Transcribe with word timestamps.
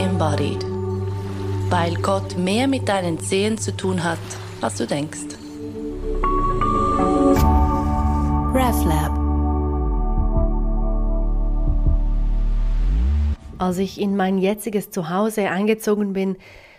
embodied. 0.00 0.64
Weil 1.68 1.94
Gott 1.96 2.36
mehr 2.36 2.66
mit 2.66 2.88
deinen 2.88 3.20
Zehen 3.20 3.58
zu 3.58 3.76
tun 3.76 4.02
hat, 4.02 4.18
als 4.60 4.76
du 4.76 4.86
denkst. 4.86 5.36
RefLab 8.52 9.20
Als 13.58 13.76
ich 13.76 14.00
in 14.00 14.16
mein 14.16 14.38
jetziges 14.38 14.90
Zuhause 14.90 15.50
eingezogen 15.50 16.14
bin, 16.14 16.38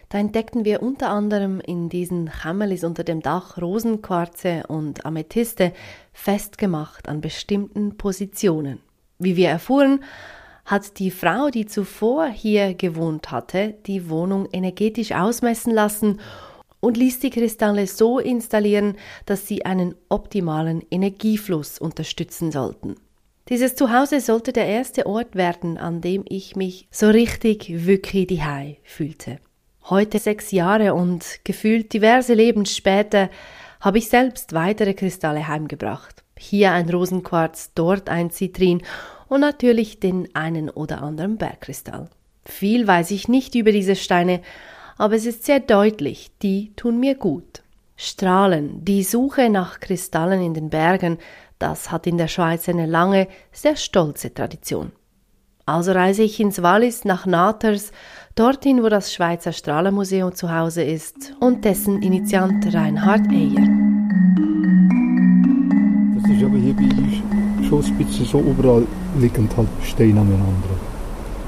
da 0.10 0.18
entdeckten 0.18 0.66
wir 0.66 0.82
unter 0.82 1.10
anderem 1.10 1.62
in 1.62 1.88
diesen 1.88 2.30
Kämmerlis 2.30 2.84
unter 2.84 3.04
dem 3.04 3.22
Dach 3.22 3.58
Rosenquarze 3.62 4.64
und 4.68 5.06
Amethyste 5.06 5.74
festgemacht 6.12 7.08
an 7.08 7.22
bestimmten 7.22 7.98
Positionen. 7.98 8.80
Wie 9.20 9.38
wir 9.38 9.48
erfuhren, 9.50 10.04
hat 10.72 10.98
die 11.00 11.12
Frau, 11.12 11.50
die 11.50 11.66
zuvor 11.66 12.28
hier 12.28 12.74
gewohnt 12.74 13.30
hatte, 13.30 13.76
die 13.86 14.10
Wohnung 14.10 14.48
energetisch 14.54 15.12
ausmessen 15.12 15.74
lassen 15.74 16.22
und 16.80 16.96
ließ 16.96 17.20
die 17.20 17.30
Kristalle 17.30 17.88
so 17.88 18.20
installieren, 18.20 18.96
dass 19.26 19.48
sie 19.48 19.66
einen 19.66 19.96
optimalen 20.08 20.82
Energiefluss 20.90 21.78
unterstützen 21.78 22.54
sollten. 22.54 22.96
Dieses 23.50 23.76
Zuhause 23.76 24.22
sollte 24.22 24.54
der 24.54 24.66
erste 24.66 25.08
Ort 25.08 25.36
werden, 25.36 25.78
an 25.78 26.00
dem 26.00 26.24
ich 26.30 26.56
mich 26.56 26.88
so 26.90 27.10
richtig 27.10 27.86
wirklich 27.86 28.28
die 28.28 28.78
fühlte. 28.84 29.40
Heute 29.90 30.20
sechs 30.20 30.52
Jahre 30.52 30.94
und 30.94 31.42
gefühlt 31.44 31.92
diverse 31.92 32.34
Leben 32.34 32.66
später 32.66 33.30
habe 33.82 33.98
ich 33.98 34.08
selbst 34.08 34.54
weitere 34.54 34.94
Kristalle 34.94 35.50
heimgebracht. 35.50 36.24
Hier 36.38 36.72
ein 36.72 36.90
Rosenquarz, 36.90 37.72
dort 37.76 38.08
ein 38.08 38.32
Zitrin 38.32 38.84
und 39.32 39.40
natürlich 39.40 40.02
den 40.02 40.28
einen 40.36 40.70
oder 40.70 41.02
anderen 41.02 41.38
Bergkristall. 41.38 42.10
Viel 42.44 42.86
weiß 42.86 43.12
ich 43.12 43.30
nicht 43.30 43.56
über 43.56 43.72
diese 43.72 43.96
Steine, 43.96 44.42
aber 44.98 45.16
es 45.16 45.26
ist 45.26 45.46
sehr 45.46 45.62
deutlich, 45.62 46.32
die 46.42 46.74
tun 46.76 47.00
mir 47.00 47.16
gut. 47.16 47.64
Strahlen, 47.96 48.84
die 48.84 49.04
Suche 49.04 49.50
nach 49.50 49.80
Kristallen 49.80 50.42
in 50.42 50.54
den 50.54 50.70
Bergen, 50.70 51.18
das 51.60 51.92
hat 51.92 52.08
in 52.08 52.18
der 52.18 52.28
Schweiz 52.28 52.68
eine 52.68 52.86
lange, 52.86 53.30
sehr 53.54 53.78
stolze 53.78 54.34
Tradition. 54.34 54.92
Also 55.66 55.94
reise 55.94 56.24
ich 56.24 56.38
ins 56.42 56.62
Wallis 56.62 57.06
nach 57.06 57.26
Naters, 57.26 57.94
dorthin, 58.36 58.84
wo 58.84 58.90
das 58.90 59.14
Schweizer 59.14 59.54
Strahlenmuseum 59.54 60.36
zu 60.36 60.54
Hause 60.54 60.84
ist 60.84 61.36
und 61.40 61.64
dessen 61.64 62.02
Initiant 62.02 62.74
Reinhard 62.74 63.32
Eyer. 63.32 63.66
Das 66.16 66.30
ist 66.30 66.44
aber 66.44 66.58
hier 66.58 66.76
bei 66.76 67.41
bisschen 67.80 68.26
so 68.26 68.40
überall 68.40 68.84
liegend 69.20 69.56
halt 69.58 69.68
Steine 69.84 70.22
aneinander. 70.22 70.76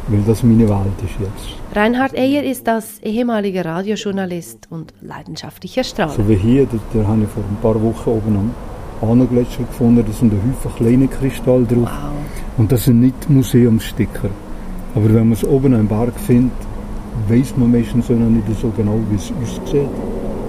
Weil 0.08 0.22
das 0.28 0.44
meine 0.44 0.68
Welt 0.68 1.00
ist 1.04 1.16
jetzt. 1.20 1.76
Reinhard 1.76 2.14
Eyer 2.18 2.44
ist 2.44 2.68
das 2.68 3.00
ehemalige 3.00 3.64
Radiojournalist 3.64 4.68
und 4.70 4.94
leidenschaftlicher 5.02 5.84
Strahler. 5.84 6.12
So 6.12 6.28
wie 6.28 6.36
hier, 6.36 6.66
da, 6.66 6.78
da 6.94 7.08
habe 7.08 7.22
ich 7.24 7.30
vor 7.30 7.44
ein 7.44 7.58
paar 7.62 7.82
Wochen 7.82 8.10
oben 8.10 8.36
am 8.36 9.10
Ahnergletscher 9.10 9.64
gefunden, 9.64 10.04
da 10.06 10.12
sind 10.12 10.34
ein 10.34 10.42
Haufen 10.42 10.76
kleine 10.76 11.08
Kristalle 11.08 11.64
drauf. 11.64 11.90
Wow. 11.90 12.12
Und 12.58 12.72
das 12.72 12.84
sind 12.84 13.00
nicht 13.00 13.30
Museumssticker. 13.30 14.30
Aber 14.96 15.06
wenn 15.06 15.30
man 15.30 15.34
es 15.34 15.44
oben 15.44 15.74
am 15.74 15.88
Berg 15.88 16.14
findet, 16.20 16.52
weiß 17.28 17.56
man 17.58 17.72
meistens 17.72 18.10
noch 18.10 18.18
nicht 18.18 18.44
so 18.62 18.72
genau, 18.76 19.00
wie 19.10 19.16
es 19.16 19.32
aussieht. 19.42 19.88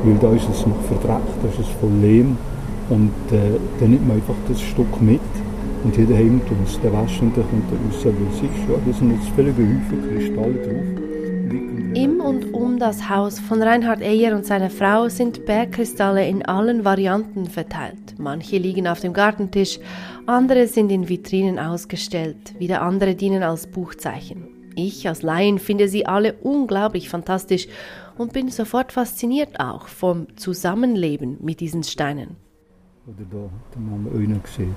Weil 0.05 0.17
da 0.21 0.33
ist 0.33 0.49
es 0.51 0.67
noch 0.67 0.81
verdreckt, 0.83 1.43
da 1.43 1.49
ist 1.49 1.61
es 1.61 1.69
voll 1.81 1.93
Lehm. 2.01 2.37
Und 2.91 3.13
äh, 3.31 3.59
dann 3.81 3.91
nimmt 3.91 4.07
man 4.07 4.17
einfach 4.17 4.35
das 4.49 4.61
Stück 4.61 5.01
mit 5.01 5.21
und 5.85 5.97
jeder 5.97 6.17
tut 6.17 6.57
es 6.67 6.81
dann 6.81 6.93
waschen 6.95 7.29
und 7.29 7.37
dann 7.37 7.49
kommt 7.49 7.71
er 7.71 7.79
raus, 7.79 8.05
weil 8.05 8.27
es 8.31 8.37
ist 8.37 8.69
ja, 8.69 8.77
da 8.85 8.93
sind 8.93 9.11
jetzt 9.13 9.29
Haufen 9.29 10.09
Kristalle 10.11 10.55
drauf. 10.55 11.05
Im 11.95 12.21
und 12.21 12.53
um 12.53 12.79
das 12.81 13.09
Haus 13.09 13.39
von 13.39 13.63
Reinhard 13.63 14.03
Eyer 14.03 14.35
und 14.35 14.45
seiner 14.45 14.71
Frau 14.71 15.09
sind 15.09 15.47
Bergkristalle 15.47 16.27
in 16.27 16.45
allen 16.45 16.85
Varianten 16.85 17.47
verteilt. 17.47 18.19
Manche 18.19 18.59
liegen 18.59 18.89
auf 18.89 18.99
dem 18.99 19.13
Gartentisch, 19.13 19.79
andere 20.27 20.67
sind 20.67 20.91
in 20.91 21.09
Vitrinen 21.09 21.61
ausgestellt, 21.61 22.59
wieder 22.59 22.83
andere 22.83 23.15
dienen 23.15 23.45
als 23.45 23.69
Buchzeichen. 23.69 24.49
Ich 24.75 25.07
als 25.07 25.23
Laien 25.23 25.61
finde 25.61 25.89
sie 25.89 26.05
alle 26.05 26.33
unglaublich 26.33 27.09
fantastisch 27.09 27.69
und 28.19 28.33
bin 28.33 28.49
sofort 28.49 28.91
fasziniert 28.91 29.61
auch 29.61 29.87
vom 29.87 30.27
Zusammenleben 30.37 31.39
mit 31.43 31.61
diesen 31.61 31.85
Steinen. 31.85 32.37
Oder 33.07 33.25
da, 33.31 33.51
da 33.71 33.77
haben 33.77 34.09
wir 34.11 34.19
einen 34.19 34.43
gesehen. 34.43 34.75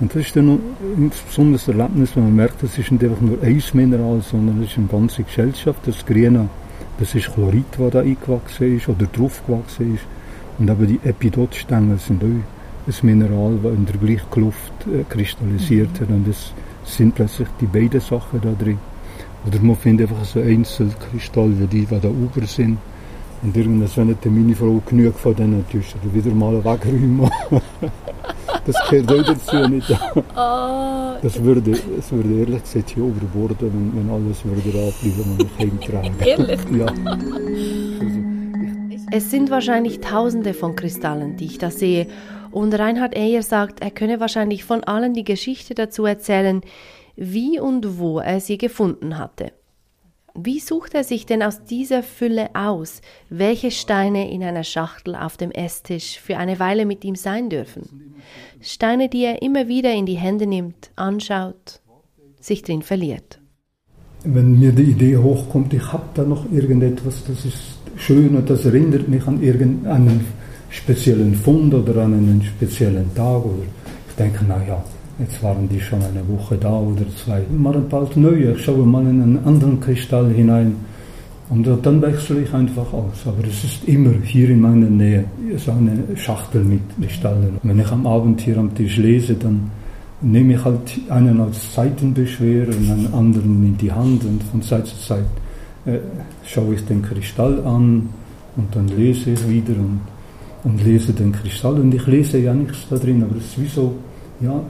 Und 0.00 0.14
das 0.14 0.26
ist 0.26 0.36
dann 0.36 0.60
ein 0.96 1.10
besonderes 1.26 1.66
Erlebnis, 1.66 2.14
wenn 2.14 2.24
man 2.24 2.36
merkt, 2.36 2.62
das 2.62 2.78
ist 2.78 2.92
nicht 2.92 3.02
einfach 3.02 3.20
nur 3.20 3.42
ein 3.42 3.62
Mineral, 3.72 4.20
sondern 4.20 4.62
es 4.62 4.70
ist 4.70 4.78
eine 4.78 4.86
ganze 4.86 5.24
Gesellschaft. 5.24 5.80
Das 5.86 6.06
Grüne, 6.06 6.48
das 7.00 7.14
ist 7.16 7.32
Chlorid, 7.32 7.66
das 7.76 7.90
da 7.90 8.00
eingewachsen 8.00 8.76
ist 8.76 8.88
oder 8.88 9.06
draufgewachsen 9.06 9.96
ist. 9.96 10.04
Und 10.58 10.70
eben 10.70 10.86
die 10.86 11.00
Epidotstängel 11.08 11.98
sind 11.98 12.22
auch 12.22 12.26
ein 12.26 12.94
Mineral, 13.02 13.58
das 13.60 13.72
in 13.74 13.86
der 13.86 13.96
gleichen 13.96 14.40
Luft 14.40 14.72
äh, 14.86 15.02
kristallisiert 15.08 15.90
mhm. 15.94 16.00
hat. 16.00 16.08
Und 16.10 16.28
das 16.28 16.52
sind 16.84 17.14
plötzlich 17.16 17.48
die 17.60 17.66
beiden 17.66 18.00
Sachen 18.00 18.40
da 18.40 18.52
drin. 18.52 18.78
Oder 19.46 19.58
man 19.60 19.76
findet 19.76 20.10
einfach 20.10 20.24
so 20.24 20.40
Einzelkristalle, 20.40 21.66
die, 21.70 21.86
die 21.86 22.00
da 22.00 22.08
oben 22.08 22.46
sind. 22.46 22.78
Und 23.42 23.56
irgendwann, 23.56 24.16
wenn 24.22 24.34
meine 24.34 24.54
Frau 24.54 24.80
genug 24.84 25.18
von 25.18 25.34
denen 25.34 25.64
du 25.70 26.14
wieder 26.14 26.34
mal 26.34 26.64
wegräumen. 26.64 27.30
das 28.68 28.90
gehört 28.90 29.12
auch 29.12 29.34
dazu 29.34 29.68
nicht. 29.68 29.90
Oh. 30.36 30.98
Das 31.20 31.42
würde, 31.42 31.72
das 31.72 32.12
würde 32.12 32.32
ehrlich 32.38 32.62
gesagt 32.62 32.90
hier 32.90 33.02
überborden, 33.02 33.56
wenn, 33.58 33.92
wenn 33.96 34.08
alles 34.08 34.44
würde 34.44 34.68
abbleiben, 34.68 35.36
was 35.36 35.46
ich 35.46 35.58
heimtrage. 35.58 36.24
Ehrlich? 36.24 36.60
Ja. 36.70 36.86
Es 39.10 39.28
sind 39.28 39.50
wahrscheinlich 39.50 39.98
tausende 39.98 40.54
von 40.54 40.76
Kristallen, 40.76 41.36
die 41.36 41.46
ich 41.46 41.58
da 41.58 41.72
sehe. 41.72 42.06
Und 42.52 42.72
Reinhard 42.72 43.16
Eyer 43.16 43.42
sagt, 43.42 43.80
er 43.80 43.90
könne 43.90 44.20
wahrscheinlich 44.20 44.64
von 44.64 44.84
allen 44.84 45.12
die 45.12 45.24
Geschichte 45.24 45.74
dazu 45.74 46.04
erzählen, 46.04 46.60
wie 47.16 47.58
und 47.58 47.98
wo 47.98 48.20
er 48.20 48.38
sie 48.38 48.58
gefunden 48.58 49.18
hatte. 49.18 49.50
Wie 50.40 50.60
sucht 50.60 50.94
er 50.94 51.02
sich 51.02 51.26
denn 51.26 51.42
aus 51.42 51.64
dieser 51.64 52.04
Fülle 52.04 52.50
aus, 52.54 53.00
welche 53.28 53.72
Steine 53.72 54.30
in 54.30 54.44
einer 54.44 54.62
Schachtel 54.62 55.16
auf 55.16 55.36
dem 55.36 55.50
Esstisch 55.50 56.20
für 56.20 56.36
eine 56.36 56.60
Weile 56.60 56.86
mit 56.86 57.04
ihm 57.04 57.16
sein 57.16 57.50
dürfen? 57.50 58.14
Steine, 58.60 59.08
die 59.08 59.24
er 59.24 59.42
immer 59.42 59.66
wieder 59.66 59.92
in 59.92 60.06
die 60.06 60.14
Hände 60.14 60.46
nimmt, 60.46 60.92
anschaut, 60.94 61.80
sich 62.38 62.62
drin 62.62 62.82
verliert. 62.82 63.40
Wenn 64.22 64.60
mir 64.60 64.70
die 64.70 64.92
Idee 64.92 65.16
hochkommt, 65.16 65.74
ich 65.74 65.92
habe 65.92 66.08
da 66.14 66.22
noch 66.22 66.50
irgendetwas, 66.52 67.24
das 67.24 67.44
ist 67.44 67.78
schön 67.96 68.36
und 68.36 68.48
das 68.48 68.64
erinnert 68.64 69.08
mich 69.08 69.26
an 69.26 69.42
irgendeinen 69.42 70.24
speziellen 70.70 71.34
Fund 71.34 71.74
oder 71.74 72.04
an 72.04 72.14
einen 72.14 72.42
speziellen 72.44 73.12
Tag 73.12 73.44
oder 73.44 73.64
ich 74.08 74.14
denke, 74.14 74.44
naja, 74.44 74.84
Jetzt 75.18 75.42
waren 75.42 75.68
die 75.68 75.80
schon 75.80 76.00
eine 76.00 76.26
Woche 76.28 76.56
da 76.56 76.78
oder 76.78 77.02
zwei. 77.24 77.42
Mal 77.50 77.80
paar 77.80 78.08
neue, 78.14 78.52
ich 78.52 78.64
schaue 78.64 78.86
mal 78.86 79.02
in 79.02 79.20
einen 79.20 79.44
anderen 79.44 79.80
Kristall 79.80 80.30
hinein. 80.30 80.76
Und 81.50 81.66
dann 81.82 82.00
wechsle 82.02 82.42
ich 82.42 82.54
einfach 82.54 82.92
aus. 82.92 83.26
Aber 83.26 83.42
es 83.48 83.64
ist 83.64 83.84
immer 83.88 84.12
hier 84.22 84.50
in 84.50 84.60
meiner 84.60 84.88
Nähe 84.88 85.24
so 85.56 85.72
eine 85.72 86.16
Schachtel 86.16 86.62
mit 86.62 86.82
Kristallen. 87.00 87.58
Wenn 87.64 87.80
ich 87.80 87.90
am 87.90 88.06
Abend 88.06 88.40
hier 88.42 88.58
am 88.58 88.72
Tisch 88.76 88.98
lese, 88.98 89.34
dann 89.34 89.72
nehme 90.20 90.54
ich 90.54 90.64
halt 90.64 91.00
einen 91.08 91.40
als 91.40 91.74
Seitenbeschwer 91.74 92.68
und 92.68 92.90
einen 92.90 93.12
anderen 93.12 93.64
in 93.64 93.76
die 93.76 93.90
Hand 93.90 94.24
und 94.24 94.42
von 94.44 94.62
Zeit 94.62 94.86
zu 94.86 94.98
Zeit 94.98 95.24
äh, 95.86 95.98
schaue 96.44 96.74
ich 96.74 96.84
den 96.84 97.02
Kristall 97.02 97.64
an 97.64 98.08
und 98.56 98.74
dann 98.74 98.88
lese 98.88 99.30
ich 99.30 99.48
wieder 99.48 99.74
und, 99.74 100.00
und 100.64 100.84
lese 100.84 101.12
den 101.12 101.32
Kristall. 101.32 101.74
Und 101.80 101.92
ich 101.92 102.06
lese 102.06 102.38
ja 102.38 102.54
nichts 102.54 102.86
da 102.88 102.96
drin, 102.96 103.24
aber 103.24 103.36
es 103.36 103.46
ist 103.46 103.60
wie 103.60 103.68
so, 103.68 103.94
ja, 104.40 104.60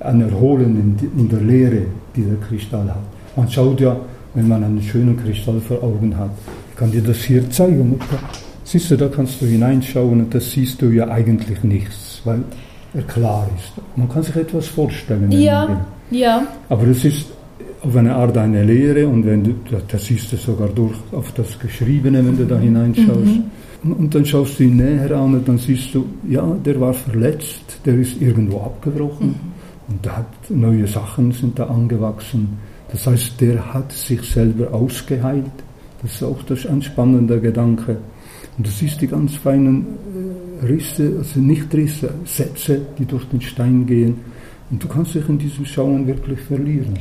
ein 0.00 0.20
Erholen 0.20 0.98
in, 1.16 1.28
der 1.28 1.40
Lehre, 1.40 1.82
die 2.14 2.22
der 2.22 2.36
Kristall 2.36 2.88
hat. 2.88 3.02
Man 3.36 3.50
schaut 3.50 3.80
ja, 3.80 3.96
wenn 4.34 4.48
man 4.48 4.62
einen 4.62 4.82
schönen 4.82 5.16
Kristall 5.16 5.60
vor 5.60 5.82
Augen 5.82 6.16
hat, 6.16 6.30
ich 6.70 6.76
kann 6.76 6.90
dir 6.90 7.02
das 7.02 7.18
hier 7.18 7.48
zeigen. 7.50 7.98
Siehst 8.64 8.90
du, 8.90 8.96
da 8.96 9.08
kannst 9.08 9.40
du 9.40 9.46
hineinschauen 9.46 10.20
und 10.20 10.34
das 10.34 10.50
siehst 10.50 10.80
du 10.82 10.90
ja 10.90 11.08
eigentlich 11.08 11.62
nichts, 11.64 12.20
weil 12.24 12.42
er 12.94 13.02
klar 13.02 13.48
ist. 13.56 13.72
Man 13.96 14.08
kann 14.08 14.22
sich 14.22 14.36
etwas 14.36 14.68
vorstellen. 14.68 15.32
Ja, 15.32 15.86
ja. 16.10 16.46
Aber 16.68 16.86
es 16.86 17.04
ist 17.04 17.26
auf 17.80 17.96
eine 17.96 18.14
Art 18.14 18.36
eine 18.36 18.64
Lehre 18.64 19.06
und 19.08 19.24
wenn 19.24 19.44
du, 19.44 19.54
das 19.88 20.04
siehst 20.04 20.32
du 20.32 20.36
sogar 20.36 20.68
durch 20.68 20.96
auf 21.12 21.32
das 21.32 21.58
Geschriebene, 21.58 22.24
wenn 22.24 22.36
du 22.36 22.44
da 22.44 22.58
hineinschaust. 22.58 23.26
Mhm. 23.82 23.92
Und 23.92 24.14
dann 24.14 24.26
schaust 24.26 24.58
du 24.58 24.64
ihn 24.64 24.76
näher 24.76 25.12
an 25.12 25.34
und 25.34 25.48
dann 25.48 25.58
siehst 25.58 25.94
du, 25.94 26.04
ja, 26.28 26.44
der 26.64 26.80
war 26.80 26.92
verletzt, 26.92 27.78
der 27.84 27.94
ist 27.94 28.20
irgendwo 28.20 28.60
abgebrochen. 28.60 29.28
Mhm 29.28 29.57
und 29.88 30.04
da 30.04 30.18
hat 30.18 30.50
neue 30.50 30.86
Sachen 30.86 31.32
sind 31.32 31.58
da 31.58 31.66
angewachsen. 31.66 32.58
Das 32.90 33.06
heißt, 33.06 33.40
der 33.40 33.74
hat 33.74 33.92
sich 33.92 34.22
selber 34.22 34.72
ausgeheilt. 34.72 35.44
Das 36.02 36.12
ist 36.12 36.22
auch 36.22 36.42
das 36.42 36.66
ein 36.66 36.82
spannender 36.82 37.38
Gedanke. 37.38 37.98
Und 38.56 38.66
du 38.66 38.70
siehst 38.70 39.00
die 39.00 39.06
ganz 39.06 39.34
feinen 39.36 39.86
äh, 40.62 40.66
Risse, 40.66 41.14
also 41.18 41.40
nicht 41.40 41.72
Risse, 41.74 42.12
Sätze, 42.24 42.80
die 42.98 43.04
durch 43.04 43.24
den 43.26 43.40
Stein 43.40 43.86
gehen. 43.86 44.16
Und 44.70 44.82
du 44.82 44.88
kannst 44.88 45.14
dich 45.14 45.28
in 45.28 45.38
diesem 45.38 45.64
Schauen 45.64 46.06
wirklich 46.06 46.40
verlieren. 46.40 46.98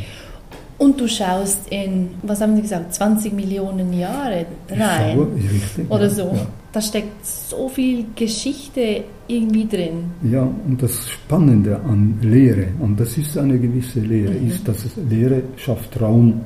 Und 0.78 1.00
du 1.00 1.08
schaust 1.08 1.68
in, 1.72 2.10
was 2.22 2.40
haben 2.40 2.56
Sie 2.56 2.62
gesagt, 2.62 2.94
20 2.94 3.34
Millionen 3.34 3.92
Jahre 3.94 4.46
rein. 4.70 5.16
Schaue, 5.16 5.28
richtig, 5.36 5.90
oder 5.90 6.04
ja, 6.04 6.10
so. 6.10 6.32
Ja. 6.36 6.46
Da 6.72 6.82
steckt 6.82 7.26
so 7.26 7.68
viel 7.70 8.06
Geschichte 8.16 9.04
irgendwie 9.28 9.66
drin. 9.68 10.12
Ja, 10.30 10.44
und 10.44 10.82
das 10.82 11.10
Spannende 11.10 11.78
an 11.80 12.20
Lehre, 12.22 12.68
und 12.80 13.00
das 13.00 13.18
ist 13.18 13.36
eine 13.38 13.58
gewisse 13.58 14.02
Lehre, 14.02 14.34
Mhm. 14.34 14.50
ist, 14.50 14.68
dass 14.68 14.86
es 14.86 14.92
Lehre 15.10 15.42
schafft 15.56 16.00
Raum 16.00 16.42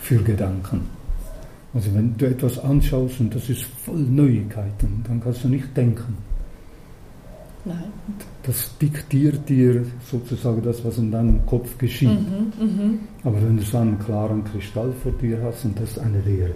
für 0.00 0.18
Gedanken. 0.18 0.82
Also 1.74 1.92
wenn 1.92 2.16
du 2.16 2.26
etwas 2.26 2.60
anschaust 2.60 3.18
und 3.18 3.34
das 3.34 3.48
ist 3.48 3.64
voll 3.84 3.98
Neuigkeiten, 3.98 5.02
dann 5.08 5.20
kannst 5.20 5.42
du 5.42 5.48
nicht 5.48 5.76
denken. 5.76 6.16
Nein. 7.64 7.84
Das 8.42 8.76
diktiert 8.78 9.48
dir 9.48 9.84
sozusagen 10.10 10.62
das, 10.62 10.84
was 10.84 10.98
in 10.98 11.10
deinem 11.10 11.44
Kopf 11.46 11.78
geschieht. 11.78 12.10
Mhm, 12.10 12.52
mhm. 12.66 12.98
Aber 13.22 13.36
wenn 13.42 13.56
du 13.56 13.62
so 13.62 13.78
einen 13.78 13.98
klaren 13.98 14.44
Kristall 14.44 14.92
vor 15.02 15.12
dir 15.12 15.40
hast, 15.42 15.64
und 15.64 15.80
das 15.80 15.92
ist 15.92 15.98
eine 15.98 16.20
Lehre. 16.20 16.54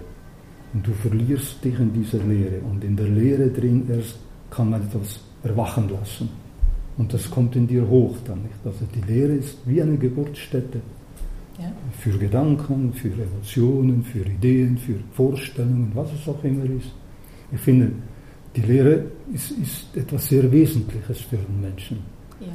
Und 0.73 0.85
du 0.85 0.91
verlierst 0.91 1.63
dich 1.65 1.79
in 1.79 1.91
dieser 1.93 2.19
Lehre. 2.19 2.59
Und 2.69 2.83
in 2.83 2.95
der 2.95 3.07
Lehre 3.07 3.49
drin 3.49 3.87
erst 3.89 4.19
kann 4.51 4.69
man 4.69 4.83
etwas 4.83 5.19
erwachen 5.43 5.89
lassen. 5.89 6.29
Und 6.97 7.11
das 7.13 7.29
kommt 7.31 7.55
in 7.55 7.65
dir 7.65 7.87
hoch 7.87 8.15
dann 8.25 8.43
nicht. 8.43 8.59
Also 8.63 8.85
die 8.93 9.01
Lehre 9.11 9.33
ist 9.33 9.57
wie 9.65 9.81
eine 9.81 9.97
Geburtsstätte 9.97 10.79
Ja. 11.57 11.71
für 11.97 12.17
Gedanken, 12.17 12.93
für 12.93 13.07
Emotionen, 13.09 14.03
für 14.03 14.19
Ideen, 14.19 14.77
für 14.77 14.95
Vorstellungen, 15.13 15.91
was 15.95 16.09
es 16.13 16.27
auch 16.27 16.43
immer 16.43 16.65
ist. 16.65 16.91
Ich 17.51 17.59
finde, 17.61 17.91
die 18.55 18.61
Lehre 18.61 19.03
ist, 19.33 19.51
ist 19.51 19.95
etwas 19.95 20.27
sehr 20.27 20.51
Wesentliches 20.51 21.19
für 21.21 21.37
den 21.37 21.61
Menschen. 21.61 21.99
ja. 22.39 22.47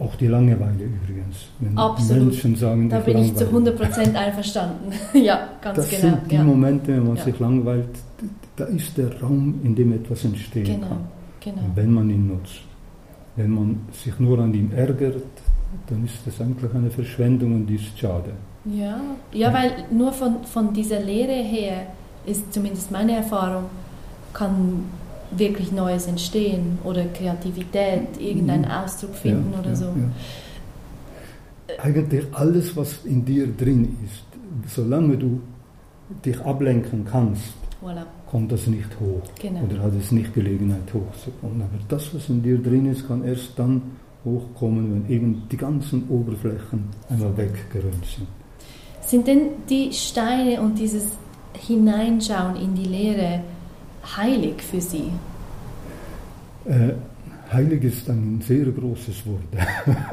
Auch 0.00 0.14
die 0.16 0.26
Langeweile 0.26 0.84
übrigens. 0.84 1.36
Wenn 1.60 1.76
Absolut. 1.76 2.24
Menschen 2.28 2.56
sagen, 2.56 2.88
Da 2.88 2.98
bin 3.00 3.18
ich 3.18 3.34
zu 3.36 3.44
langweile. 3.44 3.76
100% 3.76 4.14
einverstanden. 4.14 4.92
ja, 5.22 5.48
ganz 5.60 5.76
Das 5.76 5.90
genau. 5.90 6.00
sind 6.02 6.30
die 6.30 6.34
ja. 6.36 6.42
Momente, 6.44 6.88
wenn 6.96 7.06
man 7.08 7.16
Ja. 7.16 7.22
sich 7.24 7.38
langweilt, 7.38 7.88
da 8.56 8.64
ist 8.64 8.96
der 8.96 9.20
Raum, 9.20 9.60
in 9.62 9.74
dem 9.74 9.92
etwas 9.92 10.24
entstehen 10.24 10.64
Genau, 10.64 10.86
kann. 10.88 10.98
genau. 11.40 11.62
Wenn 11.74 11.92
man 11.92 12.08
ihn 12.08 12.26
nutzt. 12.26 12.62
Wenn 13.36 13.50
man 13.50 13.80
sich 13.92 14.18
nur 14.18 14.38
an 14.38 14.54
ihm 14.54 14.70
ärgert, 14.74 15.22
dann 15.88 16.04
ist 16.06 16.16
das 16.24 16.40
eigentlich 16.40 16.72
eine 16.74 16.90
Verschwendung 16.90 17.54
und 17.56 17.66
die 17.66 17.74
ist 17.76 17.98
schade. 17.98 18.30
Ja, 18.64 18.98
ja 19.32 19.52
weil 19.52 19.72
nur 19.90 20.12
von, 20.12 20.42
von 20.44 20.72
dieser 20.72 21.00
Lehre 21.00 21.32
her 21.32 21.86
ist 22.24 22.50
zumindest 22.52 22.90
meine 22.90 23.12
Erfahrung, 23.16 23.64
kann 24.32 24.84
wirklich 25.36 25.72
Neues 25.72 26.06
entstehen 26.06 26.78
oder 26.84 27.04
Kreativität, 27.06 28.20
irgendeinen 28.20 28.64
Ausdruck 28.66 29.14
finden 29.14 29.52
Ja, 29.52 29.58
oder 29.60 29.68
ja, 29.70 29.76
so. 29.76 29.84
ja. 29.86 29.92
Eigentlich 31.82 32.24
alles, 32.32 32.76
was 32.76 33.04
in 33.04 33.24
dir 33.24 33.46
drin 33.46 33.96
ist, 34.04 34.24
solange 34.74 35.16
du 35.16 35.40
dich 36.24 36.38
ablenken 36.40 37.04
kannst, 37.10 37.54
Voilà, 37.82 38.04
kommt 38.30 38.52
das 38.52 38.66
nicht 38.66 38.88
hoch. 39.00 39.22
genau. 39.40 39.60
Oder 39.64 39.82
hat 39.82 39.92
es 39.98 40.12
nicht 40.12 40.34
Gelegenheit 40.34 40.82
hochzukommen. 40.92 41.62
Aber 41.62 41.78
das, 41.88 42.14
was 42.14 42.28
in 42.28 42.42
dir 42.42 42.58
drin 42.58 42.86
ist, 42.86 43.08
kann 43.08 43.24
erst 43.24 43.58
dann 43.58 43.80
hochkommen, 44.24 45.04
wenn 45.08 45.10
eben 45.14 45.42
die 45.50 45.56
ganzen 45.56 46.08
Oberflächen 46.08 46.84
einmal 47.08 47.36
weggeräumt 47.36 48.04
sind. 48.04 48.28
Sind 49.00 49.26
denn 49.26 49.40
die 49.68 49.92
Steine 49.92 50.60
und 50.60 50.78
dieses 50.78 51.04
Hineinschauen 51.54 52.56
in 52.56 52.74
die 52.74 52.84
Lehre 52.84 53.40
heilig 54.16 54.62
für 54.62 54.80
Sie? 54.80 55.10
Äh, 56.64 56.92
heilig 57.52 57.84
ist 57.84 58.08
ein 58.08 58.40
sehr 58.46 58.66
großes 58.66 59.26
Wort. 59.26 59.40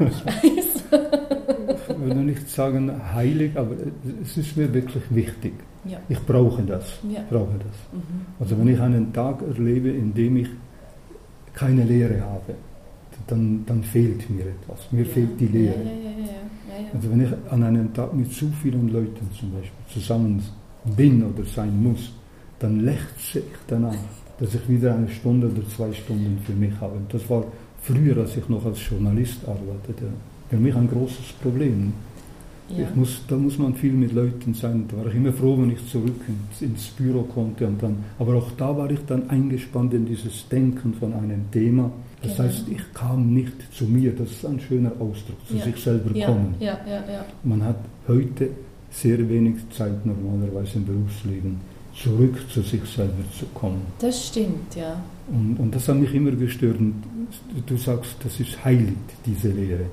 ich 0.00 1.98
würde 1.98 2.20
nicht 2.20 2.48
sagen 2.48 2.90
heilig, 3.14 3.56
aber 3.56 3.74
es 4.22 4.36
ist 4.36 4.56
mir 4.56 4.72
wirklich 4.72 5.04
wichtig. 5.10 5.52
Ja. 5.84 5.98
Ich 6.08 6.20
brauche 6.20 6.62
das. 6.62 6.98
Ja. 7.02 7.20
Ich 7.20 7.28
brauche 7.28 7.58
das. 7.58 7.76
Mhm. 7.92 8.26
Also 8.38 8.58
wenn 8.58 8.68
ich 8.68 8.80
einen 8.80 9.12
Tag 9.12 9.42
erlebe, 9.42 9.90
in 9.90 10.12
dem 10.12 10.36
ich 10.36 10.48
keine 11.54 11.84
Lehre 11.84 12.20
habe, 12.20 12.54
dann, 13.26 13.64
dann 13.66 13.82
fehlt 13.82 14.28
mir 14.30 14.46
etwas. 14.46 14.90
Mir 14.90 15.06
fehlt 15.06 15.38
die 15.40 15.46
Lehre. 15.46 15.78
Ja, 15.78 15.84
ja, 15.84 15.90
ja, 15.90 16.10
ja, 16.10 16.26
ja, 16.78 16.82
ja. 16.82 16.88
Also 16.94 17.10
wenn 17.10 17.20
ich 17.22 17.30
an 17.50 17.62
einem 17.62 17.92
Tag 17.94 18.12
mit 18.14 18.32
zu 18.32 18.50
vielen 18.62 18.88
Leuten 18.88 19.28
zum 19.38 19.52
Beispiel 19.52 19.70
zusammen 19.92 20.42
bin 20.96 21.22
oder 21.22 21.44
sein 21.44 21.82
muss, 21.82 22.12
dann 22.60 22.80
lechze 22.80 23.40
ich 23.40 23.44
danach, 23.66 23.94
dass 24.38 24.54
ich 24.54 24.68
wieder 24.68 24.94
eine 24.94 25.08
Stunde 25.08 25.48
oder 25.48 25.66
zwei 25.68 25.92
Stunden 25.92 26.38
für 26.46 26.52
mich 26.52 26.72
habe. 26.80 26.96
Das 27.10 27.28
war 27.28 27.44
früher, 27.82 28.16
als 28.18 28.36
ich 28.36 28.48
noch 28.48 28.64
als 28.64 28.78
Journalist 28.88 29.38
arbeitete, 29.46 30.06
für 30.48 30.56
mich 30.56 30.74
ein 30.74 30.88
großes 30.88 31.32
Problem. 31.42 31.92
ja. 32.70 32.84
Ich 32.88 32.94
muss, 32.94 33.22
da 33.28 33.36
muss 33.36 33.58
man 33.58 33.74
viel 33.74 33.92
mit 33.92 34.12
Leuten 34.12 34.54
sein. 34.54 34.84
Da 34.88 34.96
war 34.98 35.06
ich 35.08 35.14
immer 35.16 35.32
froh, 35.32 35.56
wenn 35.60 35.70
ich 35.70 35.86
zurück 35.88 36.20
ins, 36.28 36.62
ins 36.62 36.86
Büro 36.88 37.22
konnte. 37.22 37.66
Und 37.66 37.82
dann, 37.82 37.96
aber 38.18 38.34
auch 38.36 38.50
da 38.56 38.76
war 38.76 38.90
ich 38.90 39.00
dann 39.06 39.28
eingespannt 39.28 39.92
in 39.94 40.06
dieses 40.06 40.48
Denken 40.48 40.94
von 40.94 41.12
einem 41.14 41.50
Thema. 41.50 41.90
Das 42.22 42.36
Genau. 42.36 42.48
heißt, 42.48 42.64
ich 42.68 42.92
kam 42.94 43.32
nicht 43.34 43.52
zu 43.72 43.84
mir. 43.86 44.12
Das 44.14 44.30
ist 44.30 44.44
ein 44.44 44.60
schöner 44.60 44.92
Ausdruck, 45.00 45.38
zu 45.48 45.56
Ja. 45.56 45.64
sich 45.64 45.76
selber 45.76 46.14
ja, 46.16 46.26
kommen. 46.26 46.54
Man 47.44 47.64
hat 47.64 47.78
heute 48.06 48.50
sehr 48.90 49.18
wenig 49.28 49.56
Zeit 49.70 50.04
normalerweise 50.04 50.78
im 50.78 50.84
Berufsleben, 50.84 51.56
zurück 52.02 52.36
zu 52.50 52.62
sich 52.62 52.82
selber 52.84 53.22
zu 53.38 53.46
kommen. 53.54 53.82
Das 53.98 54.28
stimmt, 54.28 54.74
ja. 54.74 55.02
Und, 55.30 55.56
und 55.58 55.74
das 55.74 55.88
hat 55.88 55.96
mich 55.96 56.14
immer 56.14 56.30
gestört. 56.32 56.78
Und 56.78 57.02
du 57.66 57.76
sagst, 57.76 58.16
das 58.24 58.40
ist 58.40 58.64
heilig, 58.64 58.96
diese 59.24 59.48
Lehre. 59.48 59.86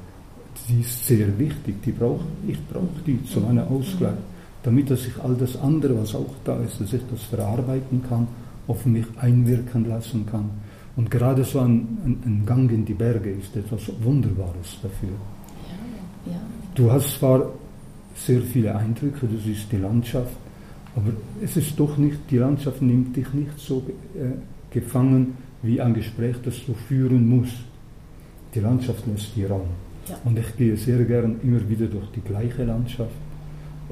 Die 0.67 0.81
ist 0.81 1.05
sehr 1.05 1.37
wichtig. 1.37 1.75
Die 1.83 1.91
brauch, 1.91 2.21
ich 2.47 2.57
brauche 2.67 3.01
die 3.05 3.23
zu 3.25 3.45
einem 3.45 3.67
Ausgleich, 3.67 4.17
damit 4.63 4.89
dass 4.89 5.05
ich 5.05 5.17
all 5.23 5.35
das 5.35 5.57
andere, 5.57 5.99
was 5.99 6.15
auch 6.15 6.33
da 6.43 6.57
ist, 6.61 6.79
dass 6.79 6.93
ich 6.93 7.01
das 7.11 7.23
verarbeiten 7.23 8.01
kann, 8.07 8.27
auf 8.67 8.85
mich 8.85 9.05
einwirken 9.17 9.87
lassen 9.87 10.25
kann. 10.25 10.49
Und 10.95 11.11
gerade 11.11 11.43
so 11.43 11.59
ein, 11.59 11.99
ein, 12.05 12.17
ein 12.25 12.43
Gang 12.45 12.71
in 12.71 12.83
die 12.83 12.95
Berge 12.95 13.31
ist 13.31 13.55
etwas 13.55 13.81
Wunderbares 14.01 14.77
dafür. 14.81 15.09
Ja, 16.25 16.33
ja. 16.33 16.39
Du 16.73 16.91
hast 16.91 17.19
zwar 17.19 17.51
sehr 18.15 18.41
viele 18.41 18.75
Eindrücke, 18.75 19.27
du 19.27 19.37
siehst 19.37 19.71
die 19.71 19.77
Landschaft, 19.77 20.35
aber 20.97 21.11
es 21.43 21.55
ist 21.55 21.79
doch 21.79 21.95
nicht, 21.97 22.17
die 22.31 22.39
Landschaft 22.39 22.81
nimmt 22.81 23.15
dich 23.15 23.31
nicht 23.33 23.57
so 23.57 23.83
äh, 24.15 24.73
gefangen 24.73 25.35
wie 25.61 25.79
ein 25.79 25.93
Gespräch, 25.93 26.35
das 26.43 26.55
du 26.65 26.73
führen 26.73 27.29
musst. 27.29 27.53
Die 28.55 28.59
Landschaft 28.59 29.05
lässt 29.05 29.35
dir 29.35 29.49
Raum. 29.49 29.67
Ja. 30.09 30.15
Und 30.25 30.39
ich 30.39 30.57
gehe 30.57 30.75
sehr 30.75 31.03
gern 31.05 31.35
immer 31.43 31.61
wieder 31.69 31.85
durch 31.85 32.07
die 32.15 32.21
gleiche 32.21 32.63
Landschaft. 32.63 33.11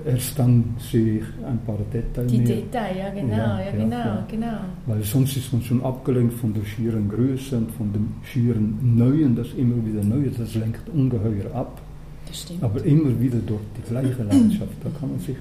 Erst 0.04 0.38
dann 0.40 0.76
sehe 0.80 1.20
ich 1.20 1.26
ein 1.46 1.60
paar 1.66 1.78
Details 1.94 2.30
Die 2.32 2.40
mehr. 2.40 2.48
Detail, 2.48 2.98
ja 2.98 3.10
genau, 3.12 3.38
Ja, 3.38 3.62
ja, 3.62 3.72
genau, 3.72 3.96
ja. 3.96 4.28
genau. 4.30 4.58
Weil 4.88 5.04
sonst 5.04 5.38
ist 5.38 5.54
man 5.54 5.62
schon 5.62 5.84
abgelenkt 5.84 6.34
von 6.34 6.54
der 6.54 6.66
schieren 6.66 7.08
Größe 7.08 7.58
und 7.58 7.72
von 7.72 7.94
dem 7.94 8.08
schieren 8.24 8.78
Neuen, 8.82 9.36
das 9.36 9.54
immer 9.54 9.76
wieder 9.86 10.04
neu 10.04 10.26
ist. 10.26 10.40
Das 10.40 10.56
lenkt 10.56 10.90
ungeheuer 10.90 11.54
ab. 11.54 11.82
Das 12.28 12.42
stimmt. 12.42 12.64
Aber 12.64 12.84
immer 12.84 13.18
wieder 13.20 13.38
durch 13.46 13.62
die 13.78 13.90
gleiche 13.90 14.24
Landschaft, 14.24 14.74
da 14.84 14.90
kann 15.00 15.12
man 15.12 15.20
sich 15.20 15.38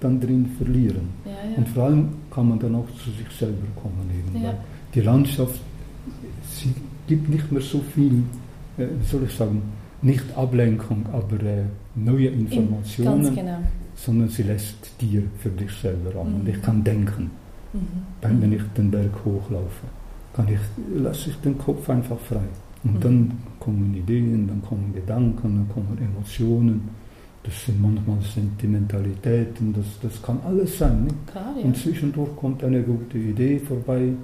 dann 0.00 0.20
drin 0.20 0.46
verlieren. 0.58 1.08
ja, 1.24 1.30
ja. 1.50 1.56
Und 1.56 1.68
vor 1.68 1.84
allem 1.84 2.08
kann 2.30 2.48
man 2.48 2.58
dann 2.58 2.74
auch 2.74 2.86
zu 3.02 3.10
sich 3.10 3.28
selber 3.38 3.66
kommen. 3.80 4.10
Eben, 4.10 4.42
Ja. 4.44 4.54
die 4.94 5.00
Landschaft, 5.00 5.60
sie 6.50 6.74
gibt 7.06 7.28
nicht 7.28 7.50
mehr 7.52 7.62
so 7.62 7.80
viel, 7.94 8.22
äh, 8.78 8.86
wie 9.00 9.06
soll 9.06 9.24
ich 9.24 9.32
sagen, 9.34 9.62
nicht 10.02 10.24
Ablenkung, 10.36 11.06
aber 11.12 11.42
äh, 11.42 11.64
neue 11.94 12.28
In- 12.28 12.46
Informationen, 12.50 13.22
Ganz 13.24 13.34
genau. 13.34 13.58
sondern 13.96 14.28
sie 14.28 14.42
lässt 14.42 15.00
dir 15.00 15.22
für 15.38 15.50
dich 15.50 15.70
selber 15.72 16.12
Raum. 16.14 16.30
Mhm. 16.34 16.40
Und 16.40 16.48
ich 16.48 16.60
kann 16.62 16.84
denken, 16.84 17.30
Mhm. 17.72 17.78
dann, 18.20 18.40
wenn 18.42 18.52
ich 18.52 18.62
den 18.76 18.90
Berg 18.90 19.10
hochlaufe, 19.24 19.86
kann 20.34 20.46
ich, 20.48 20.60
lasse 21.02 21.30
ich 21.30 21.36
den 21.36 21.56
Kopf 21.58 21.88
einfach 21.88 22.18
frei. 22.18 22.46
Und 22.84 22.94
Mhm. 22.94 23.00
dann 23.00 23.32
kommen 23.60 23.94
Ideen, 23.94 24.46
dann 24.48 24.60
kommen 24.62 24.92
Gedanken, 24.94 25.42
dann 25.42 25.68
kommen 25.72 25.96
Emotionen. 25.98 26.82
Das 27.44 27.66
sind 27.66 27.80
manchmal 27.80 28.18
Sentimentalitäten, 28.22 29.74
das, 29.74 29.84
das 30.02 30.22
kann 30.22 30.40
alles 30.46 30.78
sein. 30.78 31.04
Nicht? 31.04 31.26
Klar, 31.30 31.54
ja. 31.58 31.64
Und 31.64 31.76
zwischendurch 31.76 32.34
kommt 32.36 32.64
eine 32.64 32.82
gute 32.82 33.18
Idee 33.18 33.58
vorbei 33.58 34.14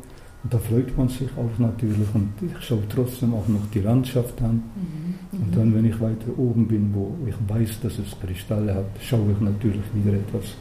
und 0.42 0.54
da 0.54 0.58
freut 0.58 0.96
man 0.96 1.08
sich 1.08 1.28
auch 1.36 1.58
natürlich. 1.58 2.14
Und 2.14 2.32
ich 2.40 2.64
schaue 2.64 2.82
trotzdem 2.88 3.34
auch 3.34 3.46
noch 3.46 3.66
die 3.74 3.80
Landschaft 3.80 4.40
an. 4.40 4.62
Mhm. 4.74 5.38
Und 5.38 5.56
dann, 5.56 5.74
wenn 5.74 5.84
ich 5.84 6.00
weiter 6.00 6.38
oben 6.38 6.66
bin, 6.66 6.94
wo 6.94 7.14
ich 7.26 7.34
weiß, 7.46 7.80
dass 7.82 7.98
es 7.98 8.18
Kristalle 8.20 8.74
hat, 8.74 8.86
schaue 9.02 9.32
ich 9.32 9.40
natürlich 9.40 9.84
wieder 9.94 10.16
etwas 10.16 10.54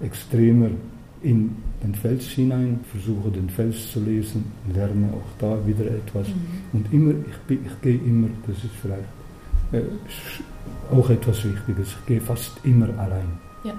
extremer 0.00 0.68
in 1.22 1.56
den 1.82 1.94
Fels 1.94 2.26
hinein, 2.26 2.80
versuche 2.92 3.30
den 3.30 3.48
Fels 3.48 3.90
zu 3.90 4.00
lesen, 4.00 4.44
lerne 4.72 5.08
auch 5.12 5.38
da 5.38 5.56
wieder 5.66 5.86
etwas. 5.86 6.28
Mhm. 6.28 6.34
Und 6.74 6.92
immer, 6.92 7.12
ich, 7.12 7.56
ich 7.56 7.80
gehe 7.80 7.98
immer, 7.98 8.28
das 8.46 8.56
ist 8.58 8.74
vielleicht 8.82 9.02
äh, 9.72 9.82
auch 10.92 11.10
etwas 11.10 11.44
Wichtiges, 11.44 11.88
ich 12.00 12.06
gehe 12.06 12.20
fast 12.20 12.52
immer 12.64 12.88
allein. 12.98 13.38
Ja. 13.64 13.74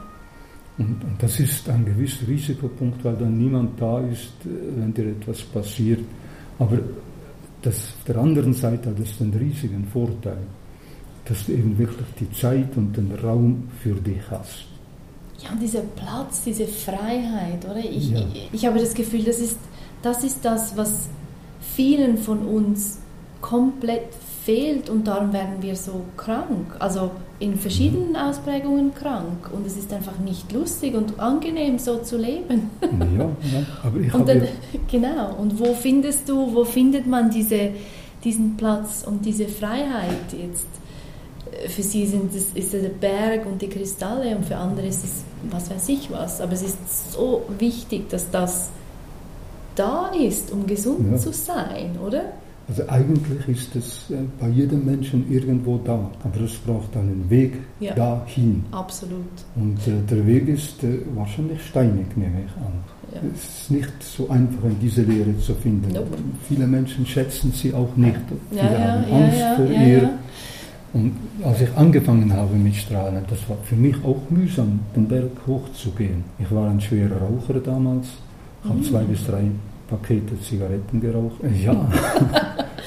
Und, 0.77 1.03
und 1.03 1.15
das 1.19 1.39
ist 1.39 1.67
ein 1.69 1.85
gewisser 1.85 2.27
Risikopunkt, 2.27 3.03
weil 3.03 3.15
dann 3.15 3.37
niemand 3.37 3.79
da 3.81 3.99
ist, 3.99 4.31
äh, 4.45 4.49
wenn 4.77 4.93
dir 4.93 5.07
etwas 5.09 5.41
passiert. 5.41 5.99
Aber 6.57 6.77
das, 7.61 7.75
auf 7.75 8.03
der 8.07 8.17
anderen 8.17 8.53
Seite 8.53 8.89
hat 8.89 8.99
es 8.99 9.17
den 9.17 9.33
riesigen 9.33 9.85
Vorteil, 9.91 10.37
dass 11.25 11.45
du 11.45 11.51
eben 11.53 11.77
wirklich 11.77 12.07
die 12.19 12.31
Zeit 12.31 12.75
und 12.77 12.95
den 12.95 13.11
Raum 13.23 13.67
für 13.81 13.93
dich 13.95 14.21
hast. 14.31 14.65
Ja, 15.43 15.51
und 15.51 15.61
dieser 15.61 15.81
Platz, 15.81 16.43
diese 16.43 16.65
Freiheit, 16.67 17.63
oder? 17.65 17.77
Ich, 17.79 18.11
Ja. 18.11 18.19
ich, 18.33 18.49
ich 18.51 18.65
habe 18.65 18.79
das 18.79 18.93
Gefühl, 18.93 19.23
das 19.23 19.39
ist, 19.39 19.57
das 20.01 20.23
ist 20.23 20.43
das, 20.43 20.75
was 20.75 21.09
vielen 21.75 22.17
von 22.17 22.39
uns 22.39 22.99
komplett 23.41 24.13
fehlt 24.49 24.89
und 24.89 25.07
darum 25.07 25.31
werden 25.31 25.61
wir 25.61 25.75
so 25.75 26.01
krank. 26.17 26.75
Also 26.79 27.11
in 27.39 27.55
verschiedenen 27.55 28.15
Ausprägungen 28.15 28.93
krank. 28.95 29.49
Und 29.53 29.65
es 29.67 29.77
ist 29.77 29.93
einfach 29.93 30.17
nicht 30.19 30.51
lustig 30.51 30.95
und 30.95 31.19
angenehm, 31.19 31.77
so 31.77 31.99
zu 31.99 32.17
leben. 32.17 32.69
Ja, 32.81 33.25
ja. 33.25 33.65
aber 33.83 33.99
ich 33.99 34.13
Und 34.13 34.21
habe 34.21 34.39
dann, 34.39 34.47
genau. 34.91 35.35
Und 35.39 35.59
wo 35.59 35.73
findest 35.75 36.27
du, 36.27 36.53
wo 36.55 36.63
findet 36.65 37.05
man 37.05 37.29
diese, 37.29 37.69
diesen 38.23 38.57
Platz 38.57 39.03
und 39.05 39.23
diese 39.23 39.47
Freiheit 39.47 40.33
jetzt? 40.33 40.65
Für 41.67 41.83
sie 41.83 42.05
sind 42.07 42.33
es, 42.35 42.45
ist 42.53 42.73
es 42.73 42.81
der 42.81 42.89
Berg 42.89 43.45
und 43.45 43.61
die 43.61 43.69
Kristalle 43.69 44.35
und 44.35 44.45
für 44.45 44.55
andere 44.57 44.87
ist 44.87 45.03
es 45.03 45.23
was 45.51 45.69
weiß 45.69 45.89
ich 45.89 46.11
was. 46.11 46.41
Aber 46.41 46.53
es 46.53 46.63
ist 46.63 47.13
so 47.13 47.43
wichtig, 47.59 48.09
dass 48.09 48.29
das 48.31 48.69
da 49.75 50.07
ist, 50.07 50.51
um 50.51 50.65
gesund 50.65 51.11
Ja. 51.11 51.17
zu 51.17 51.31
sein, 51.33 51.97
oder? 52.05 52.23
Also 52.69 52.83
eigentlich 52.87 53.47
ist 53.47 53.75
es 53.75 54.11
äh, 54.11 54.17
bei 54.39 54.47
jedem 54.49 54.85
Menschen 54.85 55.25
irgendwo 55.31 55.79
da, 55.83 56.09
aber 56.23 56.41
es 56.45 56.53
braucht 56.53 56.95
einen 56.95 57.25
Weg 57.29 57.53
Ja. 57.79 57.95
dahin. 57.95 58.63
Absolut. 58.71 59.25
Und 59.55 59.79
äh, 59.87 59.91
der 60.09 60.25
Weg 60.27 60.47
ist 60.47 60.83
äh, 60.83 60.99
wahrscheinlich 61.15 61.61
steinig, 61.65 62.05
nehme 62.15 62.41
ich 62.45 62.55
an. 62.57 62.73
Ja. 63.11 63.21
Es 63.33 63.61
ist 63.61 63.71
nicht 63.71 63.91
so 64.03 64.29
einfach, 64.29 64.63
in 64.65 64.79
diese 64.79 65.01
Lehre 65.01 65.35
zu 65.39 65.55
finden. 65.55 65.91
Nope. 65.93 66.15
Viele 66.47 66.67
Menschen 66.67 67.05
schätzen 67.07 67.51
sie 67.51 67.73
auch 67.73 67.95
nicht. 67.95 68.19
Viele 68.51 68.61
Ja, 68.61 68.71
ja, 68.71 68.79
haben 69.01 69.13
Angst 69.23 69.41
vor 69.55 69.65
ihr. 69.87 70.09
Und 70.93 71.13
als 71.43 71.61
ich 71.61 71.75
angefangen 71.75 72.31
habe 72.33 72.53
mit 72.55 72.75
Strahlen, 72.75 73.23
das 73.29 73.39
war 73.49 73.57
für 73.63 73.75
mich 73.75 73.95
auch 74.03 74.21
mühsam, 74.29 74.79
den 74.95 75.07
Berg 75.07 75.31
hochzugehen. 75.47 76.23
Ich 76.37 76.49
war 76.51 76.69
ein 76.69 76.79
schwerer 76.81 77.17
Raucher 77.17 77.59
damals, 77.59 78.07
habe 78.63 78.77
Mhm. 78.77 78.83
zwei 78.83 79.03
bis 79.03 79.25
drei 79.25 79.43
Pakete 79.89 80.39
Zigaretten 80.41 80.99
geraucht. 81.01 81.35
Ja, 81.63 81.89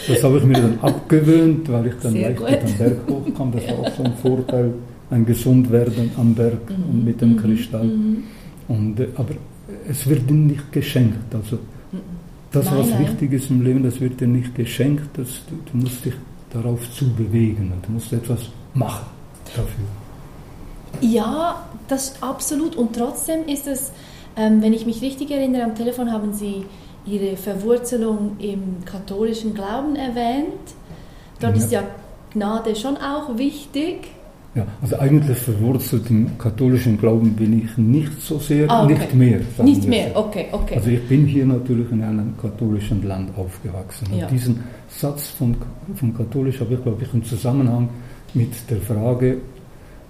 das 0.09 0.23
habe 0.25 0.39
ich 0.39 0.45
mir 0.45 0.55
dann 0.55 0.79
abgewöhnt, 0.81 1.71
weil 1.71 1.87
ich 1.87 1.95
dann 2.03 2.13
Sehr 2.13 2.31
leichter 2.31 2.57
gut. 2.57 2.69
den 2.69 2.79
Berg 2.79 2.97
hochkam. 3.09 3.53
Das 3.53 3.67
war 3.69 3.79
auch 3.81 3.91
so 3.97 4.03
ein 4.05 4.13
Vorteil, 4.21 4.73
ein 5.11 5.27
gesund 5.27 5.71
werden 5.71 6.11
am 6.17 6.35
Berg 6.35 6.59
und 6.91 7.05
mit 7.05 7.21
dem 7.21 7.33
Mhm, 7.33 7.37
Kristall. 7.37 7.85
mhm. 7.85 8.23
Und, 8.69 8.99
äh, 9.01 9.09
aber 9.17 9.35
es 9.89 10.07
wird 10.09 10.29
ihnen 10.31 10.47
nicht 10.49 10.73
geschenkt. 10.73 11.33
Also 11.35 11.59
das, 12.51 12.67
Nein, 12.67 12.79
was 12.79 12.89
nein. 12.91 13.01
wichtig 13.01 13.33
ist 13.33 13.51
im 13.51 13.63
Leben, 13.63 13.83
das 13.83 14.01
wird 14.01 14.21
dir 14.21 14.27
nicht 14.29 14.55
geschenkt. 14.55 15.09
Das, 15.17 15.29
du, 15.49 15.55
du 15.71 15.79
musst 15.79 16.05
dich 16.05 16.15
darauf 16.53 16.81
zubewegen 16.93 17.73
und 17.73 17.87
du 17.87 17.93
musst 17.93 18.13
etwas 18.13 18.41
machen 18.75 19.07
dafür. 19.57 19.85
Ja, 21.01 21.67
das 21.89 22.15
absolut. 22.23 22.77
Und 22.77 22.95
trotzdem 22.97 23.47
ist 23.47 23.67
es, 23.67 23.93
ähm, 24.37 24.61
wenn 24.63 24.73
ich 24.73 24.85
mich 24.87 25.01
richtig 25.01 25.31
erinnere, 25.31 25.65
am 25.65 25.75
Telefon 25.75 26.11
haben 26.13 26.33
Sie 26.35 26.65
Ihre 27.07 27.37
Verwurzelung 27.37 28.37
im 28.39 28.85
katholischen 28.85 29.55
Glauben 29.55 29.97
erwähnt. 29.97 30.65
Dort 31.41 31.57
Ja. 31.57 31.63
ist 31.63 31.73
ja 31.73 31.83
Gnade 32.33 32.75
schon 32.77 32.97
auch 32.97 33.37
wichtig. 33.37 34.09
Ja, 34.55 34.67
also 34.83 34.99
eigentlich 34.99 35.39
verwurzelt 35.39 36.11
im 36.11 36.37
katholischen 36.39 36.99
Glauben 36.99 37.33
bin 37.35 37.65
ich 37.65 37.77
nicht 37.79 38.21
so 38.21 38.39
sehr, 38.39 38.71
Ah, 38.71 38.85
okay. 38.85 38.93
nicht 38.95 39.15
mehr. 39.15 39.41
Nicht 39.63 39.89
mehr, 39.89 40.11
so. 40.13 40.21
okay, 40.21 40.47
okay. 40.53 40.77
Also 40.77 40.91
ich 40.91 41.09
bin 41.09 41.25
hier 41.27 41.47
natürlich 41.47 41.91
in 41.91 42.03
einem 42.03 42.35
katholischen 42.41 43.03
Land 43.07 43.31
aufgewachsen. 43.37 44.09
Ja. 44.15 44.27
Und 44.27 44.31
diesen 44.33 44.63
Satz 44.89 45.29
von, 45.29 45.57
von 45.95 46.15
katholisch 46.15 46.61
habe 46.61 46.75
ich, 46.75 46.83
glaube 46.83 47.03
ich, 47.03 47.13
im 47.15 47.25
Zusammenhang 47.25 47.89
mit 48.35 48.53
der 48.71 48.79
Frage 48.83 49.39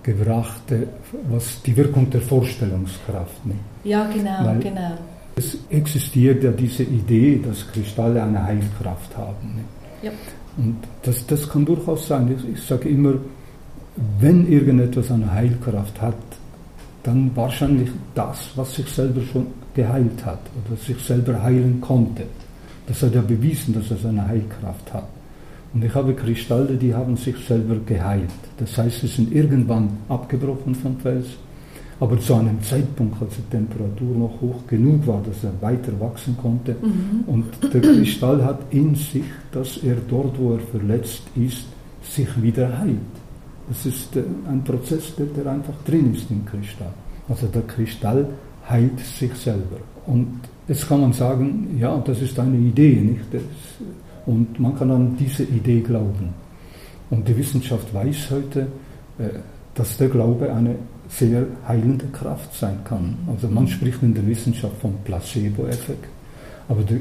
gebracht, 0.03 0.71
äh, 0.73 0.87
was 1.31 1.63
die 1.63 1.77
Wirkung 1.77 2.11
der 2.11 2.21
Vorstellungskraft. 2.21 3.47
Ne? 3.47 3.55
ja, 3.85 4.09
genau, 4.13 4.45
Weil- 4.45 4.59
genau. 4.59 4.91
Es 5.35 5.59
existiert 5.71 6.45
ja 6.45 6.51
diese 6.51 6.83
Idee, 6.83 7.41
dass 7.43 7.71
Kristalle 7.73 8.23
eine 8.23 8.43
Heilkraft 8.43 9.17
haben. 9.17 9.55
Ne? 9.57 9.65
Ja. 10.03 10.11
Und 10.59 10.77
das, 11.03 11.27
das 11.27 11.49
kann 11.49 11.65
durchaus 11.65 12.07
sein. 12.09 12.35
Ich, 12.37 12.59
ich 12.59 12.63
sage 12.63 12.89
immer, 12.89 13.15
wenn 14.21 14.51
irgendetwas 14.51 15.11
eine 15.11 15.33
Heilkraft 15.33 16.01
hat, 16.01 16.15
dann 17.03 17.31
wahrscheinlich 17.35 17.91
das, 18.15 18.51
was 18.55 18.75
sich 18.75 18.87
selber 18.89 19.23
schon 19.23 19.47
geheilt 19.75 20.25
hat 20.25 20.41
oder 20.65 20.77
sich 20.77 20.99
selber 20.99 21.43
heilen 21.43 21.81
konnte. 21.81 22.25
Das 22.87 23.03
hat 23.03 23.15
ja 23.15 23.23
bewiesen, 23.23 23.75
dass 23.75 23.91
es 23.91 24.05
eine 24.05 24.27
Heilkraft 24.27 24.93
hat. 24.93 25.09
Und 25.75 25.85
ich 25.85 25.95
habe 25.95 26.15
Kristalle, 26.15 26.77
die 26.77 26.95
haben 26.95 27.17
sich 27.17 27.37
selber 27.47 27.77
geheilt. 27.87 28.31
Das 28.59 28.77
heißt, 28.77 29.01
sie 29.01 29.07
sind 29.07 29.33
irgendwann 29.33 29.89
abgebrochen 30.09 30.75
vom 30.75 30.99
Fels, 30.99 31.27
aber 32.03 32.19
zu 32.19 32.35
einem 32.35 32.61
Zeitpunkt, 32.65 33.23
als 33.23 33.37
die 33.37 33.57
Temperatur 33.57 34.17
noch 34.17 34.41
hoch 34.41 34.67
genug 34.67 35.07
war, 35.07 35.23
dass 35.25 35.45
er 35.45 35.53
weiter 35.61 35.93
wachsen 36.01 36.37
konnte. 36.37 36.75
Und 37.29 37.45
der 37.73 37.81
Kristall 37.81 38.45
hat 38.45 38.59
in 38.71 38.97
sich, 38.97 39.23
dass 39.53 39.77
er 39.85 39.95
dort, 40.09 40.37
wo 40.37 40.55
er 40.55 40.59
verletzt 40.59 41.23
ist, 41.37 41.65
sich 42.03 42.43
wieder 42.43 42.77
heilt. 42.77 42.99
Das 43.69 43.87
ist 43.87 44.17
äh, 44.17 44.25
ein 44.49 44.65
Prozess, 44.65 45.15
der, 45.15 45.27
der 45.27 45.53
einfach 45.53 45.75
drin 45.87 46.13
ist 46.13 46.29
im 46.29 46.45
Kristall. 46.45 46.93
Also 47.29 47.47
der 47.47 47.63
Kristall 47.63 48.27
heilt 48.69 48.99
sich 48.99 49.33
selber. 49.35 49.77
Und 50.05 50.41
jetzt 50.67 50.89
kann 50.89 51.03
man 51.03 51.13
sagen, 51.13 51.77
ja, 51.79 51.97
das 52.05 52.21
ist 52.21 52.37
eine 52.37 52.57
Idee, 52.57 52.97
nicht? 52.97 53.33
Das, 53.33 53.43
und 54.27 54.59
man 54.59 54.77
kann 54.77 54.91
an 54.91 55.17
diese 55.17 55.45
Idee 55.45 55.81
glauben. 55.81 56.31
Und 57.11 57.29
die 57.29 57.37
Wissenschaft 57.37 57.95
weiß 57.95 58.33
heute, 58.33 58.67
äh, 59.21 59.29
dass 59.77 59.97
der 59.99 60.09
Glaube 60.09 60.53
eine 60.53 60.75
sehr 61.19 61.47
heilende 61.69 62.07
Kraft 62.07 62.55
sein 62.55 62.79
kann. 62.85 63.17
Also 63.31 63.49
man 63.49 63.67
spricht 63.69 64.03
in 64.03 64.15
der 64.15 64.27
Wissenschaft 64.27 64.77
vom 64.81 64.95
Placebo-Effekt, 65.05 66.07
aber 66.69 66.83
der 66.83 66.99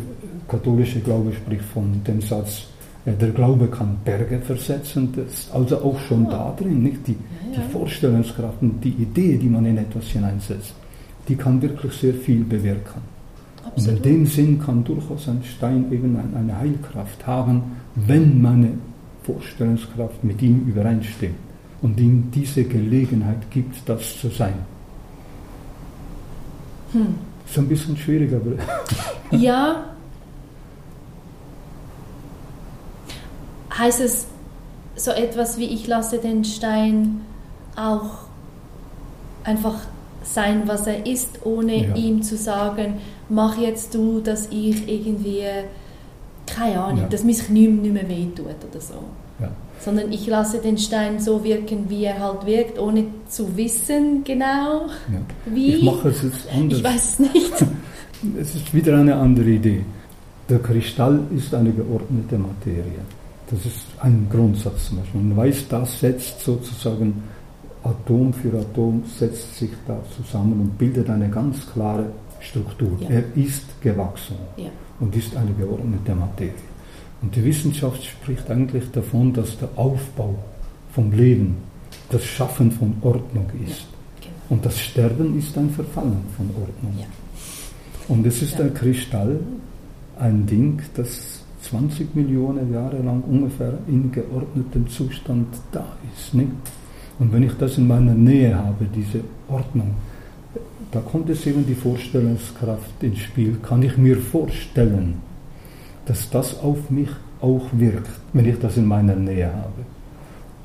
katholische 0.48 1.00
Glaube 1.00 1.32
spricht 1.34 1.64
von 1.64 2.02
dem 2.06 2.22
Satz, 2.22 2.64
der 3.06 3.30
Glaube 3.30 3.68
kann 3.68 3.98
Berge 4.06 4.40
versetzen, 4.40 5.12
das 5.16 5.34
ist 5.34 5.52
also 5.54 5.78
auch 5.78 6.00
schon 6.08 6.26
da 6.30 6.54
drin, 6.58 6.84
nicht? 6.84 7.08
Die, 7.08 7.14
Ja, 7.52 7.58
ja. 7.58 7.64
die 7.66 7.72
Vorstellungskraft 7.72 8.62
und 8.62 8.84
die 8.84 8.90
Idee, 8.90 9.38
die 9.38 9.50
man 9.50 9.66
in 9.66 9.78
etwas 9.78 10.06
hineinsetzt, 10.06 10.74
die 11.28 11.36
kann 11.36 11.62
wirklich 11.62 11.94
sehr 11.94 12.14
viel 12.14 12.44
bewirken. 12.44 13.02
Und 13.64 13.70
in 13.70 13.72
Absolut. 13.96 14.06
dem 14.06 14.26
Sinn 14.26 14.60
kann 14.60 14.84
durchaus 14.84 15.28
ein 15.30 15.42
Stein 15.44 15.86
eben 15.92 16.16
ein- 16.18 16.36
eine 16.38 16.58
Heilkraft 16.60 17.26
haben, 17.26 17.64
wenn 17.96 18.42
meine 18.42 18.70
Vorstellungskraft 19.24 20.24
mit 20.24 20.42
ihm 20.42 20.66
übereinstimmt 20.68 21.36
und 21.82 22.00
ihm 22.00 22.30
diese 22.32 22.64
Gelegenheit 22.64 23.50
gibt, 23.52 23.88
das 23.90 24.20
zu 24.20 24.30
sein. 24.30 24.54
Hm. 26.94 27.16
Ist 27.48 27.58
ein 27.58 27.68
bisschen 27.68 27.98
schwierig, 27.98 28.32
aber 28.34 28.52
Ja. 29.38 29.84
Heißt 33.78 34.02
es 34.02 34.28
so 34.96 35.12
etwas 35.12 35.58
wie 35.58 35.66
ich 35.66 35.88
lasse 35.88 36.18
den 36.18 36.44
Stein 36.44 37.22
auch 37.76 38.26
einfach 39.44 39.76
sein, 40.24 40.64
was 40.68 40.86
er 40.86 41.06
ist, 41.08 41.40
ohne 41.46 41.88
Ja. 41.88 41.96
ihm 41.96 42.22
zu 42.22 42.38
sagen, 42.38 42.96
mach 43.30 43.58
jetzt 43.58 43.96
du, 43.96 44.20
dass 44.20 44.48
ich 44.52 44.88
irgendwie, 44.88 45.44
keine 46.46 46.84
Ahnung, 46.84 47.02
Ja. 47.04 47.08
dass 47.08 47.24
mich 47.24 47.50
nicht, 47.50 47.72
nicht 47.72 47.94
mehr 47.94 48.08
wehtut 48.08 48.46
oder 48.70 48.82
so. 48.82 48.94
ja. 49.40 49.50
Sondern 49.84 50.12
ich 50.12 50.28
lasse 50.28 50.60
den 50.60 50.78
Stein 50.78 51.20
so 51.20 51.44
wirken, 51.44 51.90
wie 51.90 52.04
er 52.06 52.20
halt 52.20 52.46
wirkt, 52.46 52.80
ohne 52.80 53.06
zu 53.28 53.58
wissen 53.58 54.24
genau, 54.24 54.88
ja. 55.12 55.22
wie. 55.46 55.76
Ich 55.76 55.84
mache 55.84 56.10
es 56.10 56.22
jetzt 56.22 56.48
anders. 56.54 56.78
Ich 56.80 56.84
weiß 56.84 57.04
es 57.04 57.20
nicht. 57.20 57.66
Es 58.40 58.54
ist 58.54 58.72
wieder 58.72 59.00
eine 59.00 59.16
andere 59.16 59.50
Idee. 59.50 59.84
Der 60.48 60.60
Kristall 60.60 61.22
ist 61.36 61.56
eine 61.56 61.72
geordnete 61.72 62.38
Materie. 62.38 63.02
Das 63.50 63.66
ist 63.66 63.88
ein 64.00 64.28
Grundsatz. 64.32 64.92
Man 65.14 65.36
weiß, 65.36 65.68
das 65.70 66.00
setzt 66.00 66.42
sozusagen 66.42 67.24
Atom 67.84 68.32
für 68.32 68.50
Atom, 68.60 69.04
setzt 69.18 69.58
sich 69.58 69.72
da 69.88 70.00
zusammen 70.16 70.62
und 70.62 70.78
bildet 70.78 71.10
eine 71.10 71.30
ganz 71.30 71.66
klare 71.74 72.06
Struktur. 72.40 72.92
Ja. 73.02 73.10
Er 73.10 73.24
ist 73.36 73.64
gewachsen 73.82 74.36
Ja. 74.58 74.70
und 75.00 75.16
ist 75.16 75.36
eine 75.36 75.52
geordnete 75.54 76.14
Materie. 76.14 76.54
Und 77.22 77.36
die 77.36 77.44
Wissenschaft 77.44 78.04
spricht 78.04 78.50
eigentlich 78.50 78.90
davon, 78.92 79.34
dass 79.34 79.58
der 79.58 79.70
Aufbau 79.76 80.36
vom 80.94 81.12
Leben 81.12 81.58
das 82.10 82.24
Schaffen 82.26 82.72
von 82.72 82.94
Ordnung 83.02 83.46
ist. 83.66 83.86
Genau. 84.20 84.34
Und 84.50 84.66
das 84.66 84.80
Sterben 84.80 85.38
ist 85.38 85.58
ein 85.58 85.70
Verfallen 85.70 86.24
von 86.36 86.50
Ordnung. 86.50 86.94
Ja. 87.00 87.06
Und 88.08 88.26
es 88.26 88.42
ist 88.42 88.58
Ja. 88.58 88.66
ein 88.66 88.74
Kristall, 88.74 89.40
ein 90.20 90.46
Ding, 90.46 90.82
das 90.96 91.44
20 91.62 92.16
Millionen 92.16 92.74
Jahre 92.74 92.98
lang 93.02 93.22
ungefähr 93.22 93.78
in 93.88 94.12
geordnetem 94.12 94.90
Zustand 94.90 95.48
da 95.72 95.86
ist. 96.14 96.34
Nicht? 96.34 96.50
Und 97.20 97.32
wenn 97.32 97.44
ich 97.44 97.54
das 97.54 97.78
in 97.78 97.88
meiner 97.88 98.16
Nähe 98.16 98.56
habe, 98.58 98.86
diese 98.94 99.22
Ordnung, 99.48 99.94
da 100.92 101.00
kommt 101.00 101.30
es 101.30 101.46
eben 101.46 101.66
die 101.66 101.76
Vorstellungskraft 101.76 103.02
ins 103.02 103.20
Spiel. 103.20 103.58
Kann 103.64 103.84
ich 103.84 103.96
mir 103.96 104.18
vorstellen, 104.18 105.22
dass 106.12 106.30
das 106.30 106.60
auf 106.60 106.90
mich 106.90 107.08
auch 107.40 107.62
wirkt, 107.72 108.10
wenn 108.34 108.46
ich 108.46 108.60
das 108.60 108.76
in 108.76 108.86
meiner 108.86 109.16
Nähe 109.16 109.48
habe. 109.48 109.82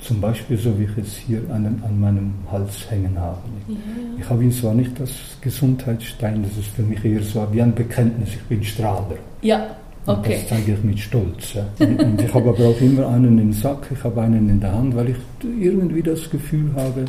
Zum 0.00 0.20
Beispiel 0.20 0.58
so, 0.58 0.76
wie 0.76 0.82
ich 0.82 0.98
es 0.98 1.14
hier 1.14 1.40
an, 1.50 1.80
an 1.86 2.00
meinem 2.00 2.34
Hals 2.50 2.90
hängen 2.90 3.16
habe. 3.16 3.38
Ja, 3.68 3.74
ja. 3.74 4.20
Ich 4.20 4.28
habe 4.28 4.42
ihn 4.42 4.50
zwar 4.50 4.74
nicht 4.74 5.00
als 5.00 5.12
Gesundheitsstein, 5.40 6.42
das 6.42 6.58
ist 6.58 6.70
für 6.74 6.82
mich 6.82 7.04
eher 7.04 7.22
so 7.22 7.46
wie 7.52 7.62
ein 7.62 7.72
Bekenntnis, 7.72 8.30
ich 8.30 8.42
bin 8.42 8.64
Strahler. 8.64 9.18
Ja, 9.42 9.68
okay. 10.04 10.16
Und 10.16 10.26
das 10.26 10.48
zeige 10.48 10.72
ich 10.72 10.82
mit 10.82 10.98
Stolz. 10.98 11.54
Ja. 11.54 11.64
Und, 11.78 12.02
und 12.02 12.22
ich 12.22 12.34
habe 12.34 12.48
aber 12.48 12.64
auch 12.66 12.80
immer 12.80 13.06
einen 13.06 13.38
im 13.38 13.52
Sack, 13.52 13.86
ich 13.92 14.02
habe 14.02 14.22
einen 14.22 14.48
in 14.48 14.58
der 14.58 14.72
Hand, 14.72 14.96
weil 14.96 15.10
ich 15.10 15.16
irgendwie 15.60 16.02
das 16.02 16.28
Gefühl 16.28 16.72
habe, 16.74 17.04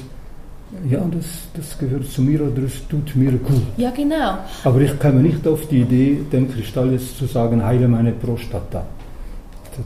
ja, 0.89 0.99
das, 1.11 1.25
das 1.53 1.77
gehört 1.77 2.05
zu 2.09 2.21
mir 2.21 2.41
oder 2.41 2.63
es 2.63 2.85
tut 2.87 3.15
mir 3.15 3.31
gut. 3.31 3.63
Ja, 3.77 3.89
genau. 3.91 4.37
Aber 4.63 4.81
ich 4.81 4.99
komme 4.99 5.21
nicht 5.21 5.47
auf 5.47 5.67
die 5.67 5.81
Idee, 5.81 6.19
dem 6.31 6.51
Kristall 6.51 6.91
jetzt 6.91 7.17
zu 7.17 7.25
sagen, 7.25 7.63
heile 7.63 7.87
meine 7.87 8.11
Prostata. 8.11 8.85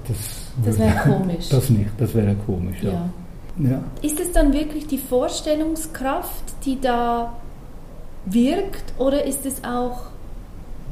Das, 0.07 0.51
das 0.65 0.79
wäre 0.79 0.95
komisch. 1.03 1.49
Das 1.49 1.69
nicht, 1.69 1.91
das 1.97 2.15
wäre 2.15 2.35
komisch, 2.45 2.77
ja. 2.81 2.91
ja. 2.91 3.69
ja. 3.69 3.83
Ist 4.01 4.19
es 4.19 4.31
dann 4.31 4.53
wirklich 4.53 4.87
die 4.87 4.97
Vorstellungskraft, 4.97 6.43
die 6.65 6.79
da 6.79 7.33
wirkt, 8.25 8.93
oder 8.97 9.25
ist 9.25 9.45
es 9.45 9.63
auch 9.63 10.03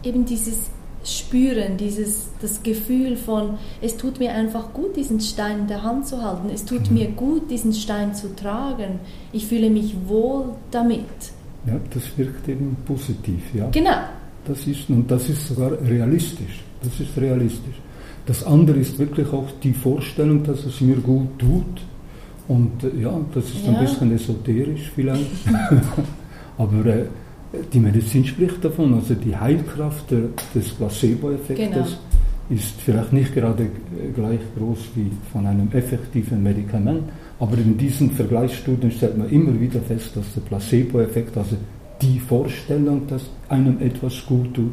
eben 0.04 0.26
dieses 0.26 0.70
spüren, 1.04 1.78
dieses, 1.78 2.30
das 2.42 2.62
Gefühl 2.64 3.16
von, 3.16 3.58
es 3.82 3.98
tut 3.98 4.20
mir 4.20 4.32
einfach 4.34 4.74
gut, 4.74 4.96
diesen 4.96 5.20
Stein 5.20 5.60
in 5.60 5.68
der 5.68 5.84
Hand 5.84 6.08
zu 6.08 6.22
halten, 6.22 6.50
es 6.54 6.66
tut 6.66 6.90
mhm. 6.90 6.98
mir 6.98 7.08
gut, 7.08 7.50
diesen 7.50 7.74
Stein 7.74 8.14
zu 8.14 8.36
tragen, 8.36 9.00
ich 9.32 9.48
fühle 9.48 9.70
mich 9.70 9.96
wohl 10.08 10.46
damit. 10.72 11.06
Ja, 11.66 11.80
das 11.94 12.04
wirkt 12.18 12.48
eben 12.48 12.78
positiv, 12.86 13.42
ja. 13.54 13.70
Genau. 13.72 13.98
Das 14.46 14.66
ist, 14.66 14.90
und 14.90 15.10
das 15.10 15.30
ist 15.30 15.48
sogar 15.48 15.72
realistisch, 15.82 16.64
das 16.82 17.00
ist 17.00 17.18
realistisch. 17.18 17.76
Das 18.26 18.44
andere 18.44 18.78
ist 18.78 19.00
wirklich 19.00 19.28
auch 19.34 19.48
die 19.64 19.74
Vorstellung, 19.74 20.44
dass 20.44 20.64
es 20.64 20.82
mir 20.82 20.98
gut 20.98 21.40
tut. 21.40 21.82
Und 22.48 22.84
äh, 22.84 23.02
ja, 23.02 23.20
das 23.34 23.46
ist 23.46 23.66
ja. 23.66 23.74
ein 23.74 23.80
bisschen 23.80 24.14
esoterisch 24.14 24.92
vielleicht. 24.94 25.26
Aber 26.58 26.86
äh, 26.86 27.06
die 27.74 27.80
Medizin 27.80 28.26
spricht 28.26 28.64
davon, 28.64 28.94
also 28.94 29.16
die 29.16 29.36
Heilkraft 29.36 30.12
des 30.12 30.70
Placebo-Effektes 30.70 31.58
genau. 31.58 31.88
ist 32.50 32.80
vielleicht 32.82 33.12
nicht 33.12 33.34
gerade 33.34 33.68
gleich 34.16 34.40
groß 34.58 34.80
wie 34.96 35.12
von 35.32 35.48
einem 35.48 35.70
effektiven 35.72 36.44
Medikament, 36.44 37.04
aber 37.40 37.58
in 37.58 37.78
diesen 37.78 38.12
Vergleichsstudien 38.12 38.92
stellt 38.92 39.18
man 39.18 39.30
immer 39.30 39.60
wieder 39.60 39.82
fest, 39.82 40.16
dass 40.16 40.34
der 40.36 40.42
Placebo-Effekt, 40.42 41.38
also 41.38 41.56
die 42.02 42.20
Vorstellung, 42.20 43.08
dass 43.08 43.24
einem 43.50 43.82
etwas 43.82 44.26
gut 44.26 44.54
tut, 44.54 44.72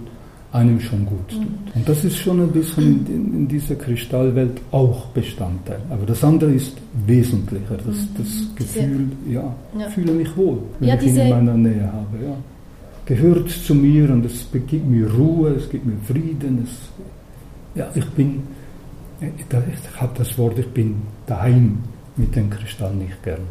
einem 0.52 0.78
schon 0.78 1.04
gut 1.06 1.28
tut. 1.28 1.40
Mhm. 1.40 1.47
Und 1.75 1.88
das 1.88 2.04
ist 2.04 2.18
schon 2.18 2.40
ein 2.40 2.50
bisschen 2.50 3.06
in, 3.06 3.35
in, 3.35 3.49
dieser 3.49 3.75
Kristallwelt 3.75 4.61
auch 4.71 5.06
Bestandteil. 5.06 5.80
Aber 5.90 6.06
das 6.06 6.23
andere 6.23 6.52
ist 6.52 6.76
wesentlicher, 7.06 7.76
das, 7.76 7.97
mhm. 7.97 8.09
das 8.18 8.54
Gefühl, 8.54 9.09
ja, 9.28 9.54
ja, 9.78 9.88
fühle 9.88 10.12
mich 10.12 10.35
wohl, 10.37 10.59
wenn 10.78 10.88
ja, 10.88 10.95
ich 10.95 11.09
ihn 11.09 11.16
in 11.16 11.30
meiner 11.30 11.54
Nähe 11.54 11.90
habe. 11.92 12.25
Ja 12.25 12.37
gehört 13.06 13.48
zu 13.48 13.75
mir 13.75 14.10
und 14.10 14.26
es 14.26 14.46
gibt 14.52 14.86
mir 14.86 15.10
Ruhe, 15.10 15.50
es 15.50 15.70
gibt 15.70 15.86
mir 15.86 15.96
Frieden. 16.04 16.64
Es, 16.64 17.78
ja, 17.78 17.88
ich 17.94 18.06
bin, 18.10 18.42
ich 19.20 20.00
habe 20.00 20.12
das 20.18 20.36
Wort, 20.36 20.58
ich 20.58 20.68
bin 20.68 20.96
daheim 21.26 21.78
mit 22.16 22.34
dem 22.34 22.50
Kristall 22.50 22.94
nicht 22.94 23.22
gern. 23.22 23.42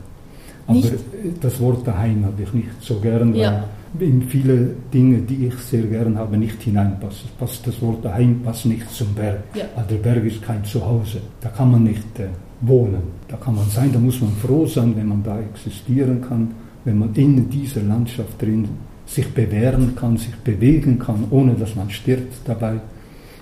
Aber 0.68 0.78
nicht? 0.78 0.94
das 1.42 1.60
Wort 1.60 1.88
daheim 1.88 2.26
habe 2.26 2.44
ich 2.44 2.54
nicht 2.54 2.82
so 2.82 3.00
gern, 3.00 3.34
weil 3.34 3.42
ja. 3.42 3.66
in 4.00 4.24
viele 4.24 4.72
Dinge, 4.94 5.20
die 5.20 5.48
ich 5.48 5.56
sehr 5.56 5.84
gern 5.84 6.18
habe, 6.18 6.38
nicht 6.38 6.62
hineinpassen. 6.62 7.30
Passt 7.40 7.66
das 7.68 7.82
Wort 7.82 8.04
daheim 8.04 8.42
passt 8.44 8.66
nicht 8.66 8.90
zum 8.90 9.14
Berg. 9.14 9.44
Ja. 9.54 9.66
Also 9.76 9.90
der 9.90 9.98
Berg 9.98 10.26
ist 10.26 10.42
kein 10.42 10.66
Zuhause. 10.66 11.22
Da 11.40 11.50
kann 11.50 11.72
man 11.72 11.84
nicht 11.84 12.20
äh, 12.20 12.28
wohnen. 12.62 13.04
Da 13.28 13.38
kann 13.38 13.56
man 13.56 13.70
sein, 13.70 13.92
da 13.94 14.00
muss 14.00 14.20
man 14.20 14.32
froh 14.42 14.66
sein, 14.66 14.96
wenn 14.98 15.08
man 15.08 15.24
da 15.24 15.40
existieren 15.40 16.22
kann, 16.22 16.52
wenn 16.84 16.98
man 16.98 17.14
in 17.14 17.48
dieser 17.50 17.82
Landschaft 17.82 18.42
drin 18.42 18.68
sich 19.16 19.34
bewähren 19.34 19.96
kann, 19.96 20.18
sich 20.18 20.36
bewegen 20.36 21.00
kann, 21.00 21.26
ohne 21.30 21.54
dass 21.54 21.74
man 21.76 21.90
stirbt 21.90 22.34
dabei. 22.46 22.82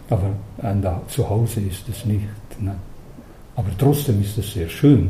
Aber 0.10 0.30
äh, 0.62 0.74
da, 0.82 1.02
zu 1.08 1.28
Hause 1.28 1.62
ist 1.62 1.90
es 1.90 2.06
nicht. 2.06 2.28
Ne? 2.60 2.76
Aber 3.56 3.70
trotzdem 3.78 4.22
ist 4.22 4.38
es 4.38 4.54
sehr 4.54 4.70
schön. 4.70 5.10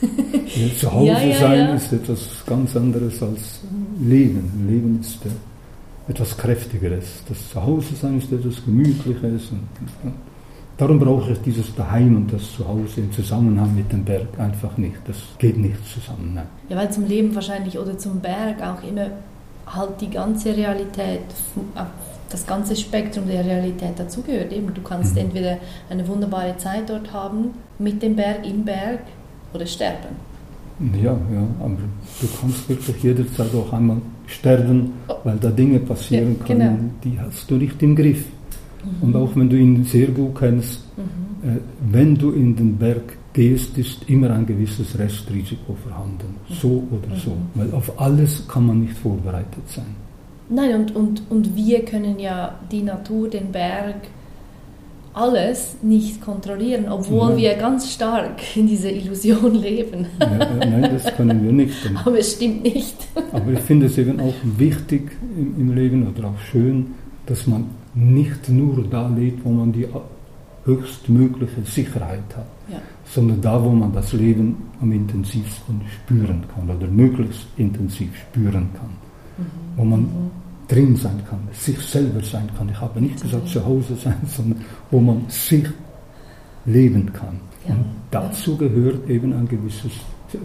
zu 0.78 0.92
Hause 0.92 1.06
ja, 1.06 1.20
ja, 1.20 1.38
sein 1.38 1.58
ja. 1.58 1.74
ist 1.74 1.92
etwas 1.92 2.28
ganz 2.44 2.76
anderes 2.76 3.22
als 3.22 3.60
Leben. 4.00 4.66
Leben 4.68 4.98
ist 5.00 5.24
äh, 5.26 6.10
etwas 6.10 6.36
Kräftigeres. 6.36 7.22
Das 7.28 7.50
Zuhause 7.50 7.94
sein 7.94 8.18
ist 8.18 8.32
etwas 8.32 8.64
Gemütliches. 8.64 9.50
Und, 9.52 9.68
und, 10.02 10.14
darum 10.76 10.98
brauche 10.98 11.32
ich 11.32 11.38
dieses 11.42 11.72
Daheim 11.76 12.16
und 12.16 12.32
das 12.32 12.52
Zuhause 12.52 13.00
im 13.00 13.12
Zusammenhang 13.12 13.72
mit 13.76 13.92
dem 13.92 14.04
Berg 14.04 14.26
einfach 14.38 14.76
nicht. 14.76 14.96
Das 15.06 15.18
geht 15.38 15.56
nicht 15.56 15.78
zusammen. 15.86 16.32
Nein. 16.34 16.46
Ja, 16.68 16.76
weil 16.76 16.90
zum 16.90 17.06
Leben 17.06 17.32
wahrscheinlich 17.32 17.78
oder 17.78 17.96
zum 17.96 18.18
Berg 18.18 18.60
auch 18.60 18.82
immer 18.82 19.10
halt 19.66 20.00
die 20.00 20.10
ganze 20.10 20.56
Realität, 20.56 21.22
das 22.30 22.46
ganze 22.46 22.76
Spektrum 22.76 23.26
der 23.26 23.44
Realität 23.44 23.98
dazugehört. 23.98 24.52
Eben, 24.52 24.72
du 24.74 24.82
kannst 24.82 25.14
mhm. 25.14 25.22
entweder 25.22 25.58
eine 25.90 26.06
wunderbare 26.06 26.56
Zeit 26.58 26.88
dort 26.88 27.12
haben, 27.12 27.50
mit 27.78 28.02
dem 28.02 28.16
Berg, 28.16 28.46
im 28.46 28.64
Berg, 28.64 29.00
oder 29.54 29.66
sterben. 29.66 30.16
Ja, 31.00 31.12
ja, 31.12 31.46
aber 31.60 31.76
du 32.20 32.26
kannst 32.40 32.68
wirklich 32.68 33.02
jederzeit 33.02 33.54
auch 33.54 33.72
einmal 33.72 33.98
sterben, 34.26 34.92
oh. 35.06 35.14
weil 35.22 35.36
da 35.36 35.50
Dinge 35.50 35.78
passieren 35.78 36.36
ja, 36.40 36.46
genau. 36.46 36.64
können, 36.64 36.90
die 37.04 37.18
hast 37.20 37.48
du 37.50 37.54
nicht 37.54 37.80
im 37.82 37.94
Griff. 37.94 38.24
Mhm. 38.84 39.02
Und 39.02 39.16
auch 39.16 39.36
wenn 39.36 39.48
du 39.48 39.56
ihn 39.56 39.84
sehr 39.84 40.08
gut 40.08 40.36
kennst, 40.36 40.80
mhm. 40.96 41.48
äh, 41.48 41.60
wenn 41.92 42.16
du 42.16 42.32
in 42.32 42.56
den 42.56 42.76
Berg 42.76 43.16
gehst, 43.34 43.76
ist 43.76 44.08
immer 44.08 44.30
ein 44.30 44.46
gewisses 44.46 44.98
Restrisiko 44.98 45.74
vorhanden. 45.74 46.36
So 46.48 46.84
oder 46.90 47.14
so. 47.16 47.30
Mhm. 47.30 47.50
Weil 47.54 47.72
auf 47.74 48.00
alles 48.00 48.48
kann 48.48 48.66
man 48.66 48.80
nicht 48.80 48.96
vorbereitet 48.96 49.68
sein. 49.68 49.96
Nein, 50.48 50.74
und, 50.74 50.96
und, 50.96 51.22
und 51.30 51.56
wir 51.56 51.84
können 51.84 52.18
ja 52.18 52.54
die 52.70 52.82
Natur, 52.82 53.28
den 53.28 53.50
Berg, 53.50 53.96
alles 55.14 55.76
nicht 55.82 56.20
kontrollieren, 56.20 56.86
obwohl 56.88 57.30
ja. 57.30 57.36
wir 57.36 57.54
ganz 57.54 57.92
stark 57.92 58.56
in 58.56 58.66
dieser 58.66 58.90
Illusion 58.90 59.54
leben. 59.54 60.06
Ja, 60.20 60.54
nein, 60.56 60.90
das 60.92 61.14
können 61.14 61.44
wir 61.44 61.52
nicht. 61.52 61.76
Aber 62.04 62.18
es 62.18 62.32
stimmt 62.32 62.64
nicht. 62.64 62.96
Aber 63.32 63.52
ich 63.52 63.60
finde 63.60 63.86
es 63.86 63.96
eben 63.96 64.20
auch 64.20 64.34
wichtig 64.42 65.12
im, 65.36 65.54
im 65.60 65.74
Leben 65.74 66.06
oder 66.08 66.28
auch 66.28 66.38
schön, 66.50 66.94
dass 67.26 67.46
man 67.46 67.66
nicht 67.94 68.48
nur 68.48 68.84
da 68.90 69.08
lebt, 69.08 69.44
wo 69.44 69.50
man 69.50 69.72
die 69.72 69.86
höchstmögliche 70.64 71.62
Sicherheit 71.64 72.36
hat. 72.36 72.46
Sondern 73.06 73.40
da, 73.40 73.62
wo 73.62 73.70
man 73.70 73.92
das 73.92 74.12
Leben 74.12 74.56
am 74.80 74.92
intensivsten 74.92 75.80
spüren 75.88 76.42
kann 76.54 76.68
oder 76.68 76.86
möglichst 76.88 77.46
intensiv 77.56 78.10
spüren 78.16 78.68
kann, 78.74 78.90
mhm. 79.38 79.44
wo 79.76 79.84
man 79.84 80.00
mhm. 80.00 80.30
drin 80.68 80.96
sein 80.96 81.20
kann, 81.28 81.40
sich 81.52 81.78
selber 81.80 82.22
sein 82.22 82.48
kann. 82.56 82.68
Ich 82.68 82.80
habe 82.80 83.00
nicht 83.00 83.20
gesagt 83.20 83.48
zu 83.48 83.64
Hause 83.64 83.96
sein, 83.96 84.16
sondern 84.26 84.60
wo 84.90 85.00
man 85.00 85.24
sich 85.28 85.64
leben 86.66 87.12
kann. 87.12 87.40
Ja. 87.68 87.74
Und 87.74 87.84
dazu 88.10 88.56
gehört 88.56 89.08
eben 89.08 89.32
ein 89.32 89.48
gewisses 89.48 89.92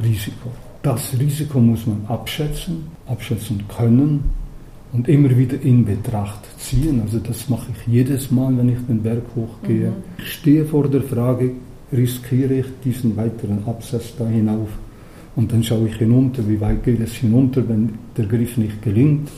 Risiko. 0.03 0.49
Das 0.81 1.11
Risiko 1.19 1.59
muss 1.59 1.85
man 1.85 2.05
abschätzen, 2.07 2.85
abschätzen 3.07 3.63
können 3.67 4.23
und 4.93 5.07
immer 5.09 5.35
wieder 5.35 5.61
in 5.61 5.85
Betracht 5.85 6.39
ziehen. 6.57 7.01
Also 7.01 7.19
das 7.19 7.49
mache 7.49 7.67
ich 7.71 7.93
jedes 7.93 8.31
Mal, 8.31 8.55
wenn 8.57 8.69
ich 8.69 8.79
den 8.87 9.01
Berg 9.01 9.23
hochgehe. 9.35 9.89
Mhm. 9.89 9.95
Ich 10.17 10.33
stehe 10.33 10.65
vor 10.65 10.87
der 10.87 11.01
Frage, 11.01 11.51
riskiere 11.91 12.55
ich 12.55 12.65
diesen 12.83 13.15
weiteren 13.17 13.63
Absatz 13.65 14.13
da 14.17 14.27
hinauf? 14.27 14.69
Und 15.35 15.51
dann 15.51 15.63
schaue 15.63 15.87
ich 15.87 15.95
hinunter, 15.95 16.47
wie 16.47 16.59
weit 16.59 16.83
geht 16.83 16.99
es 16.99 17.13
hinunter, 17.13 17.67
wenn 17.67 17.93
der 18.17 18.25
Griff 18.25 18.57
nicht 18.57 18.81
gelingt. 18.81 19.29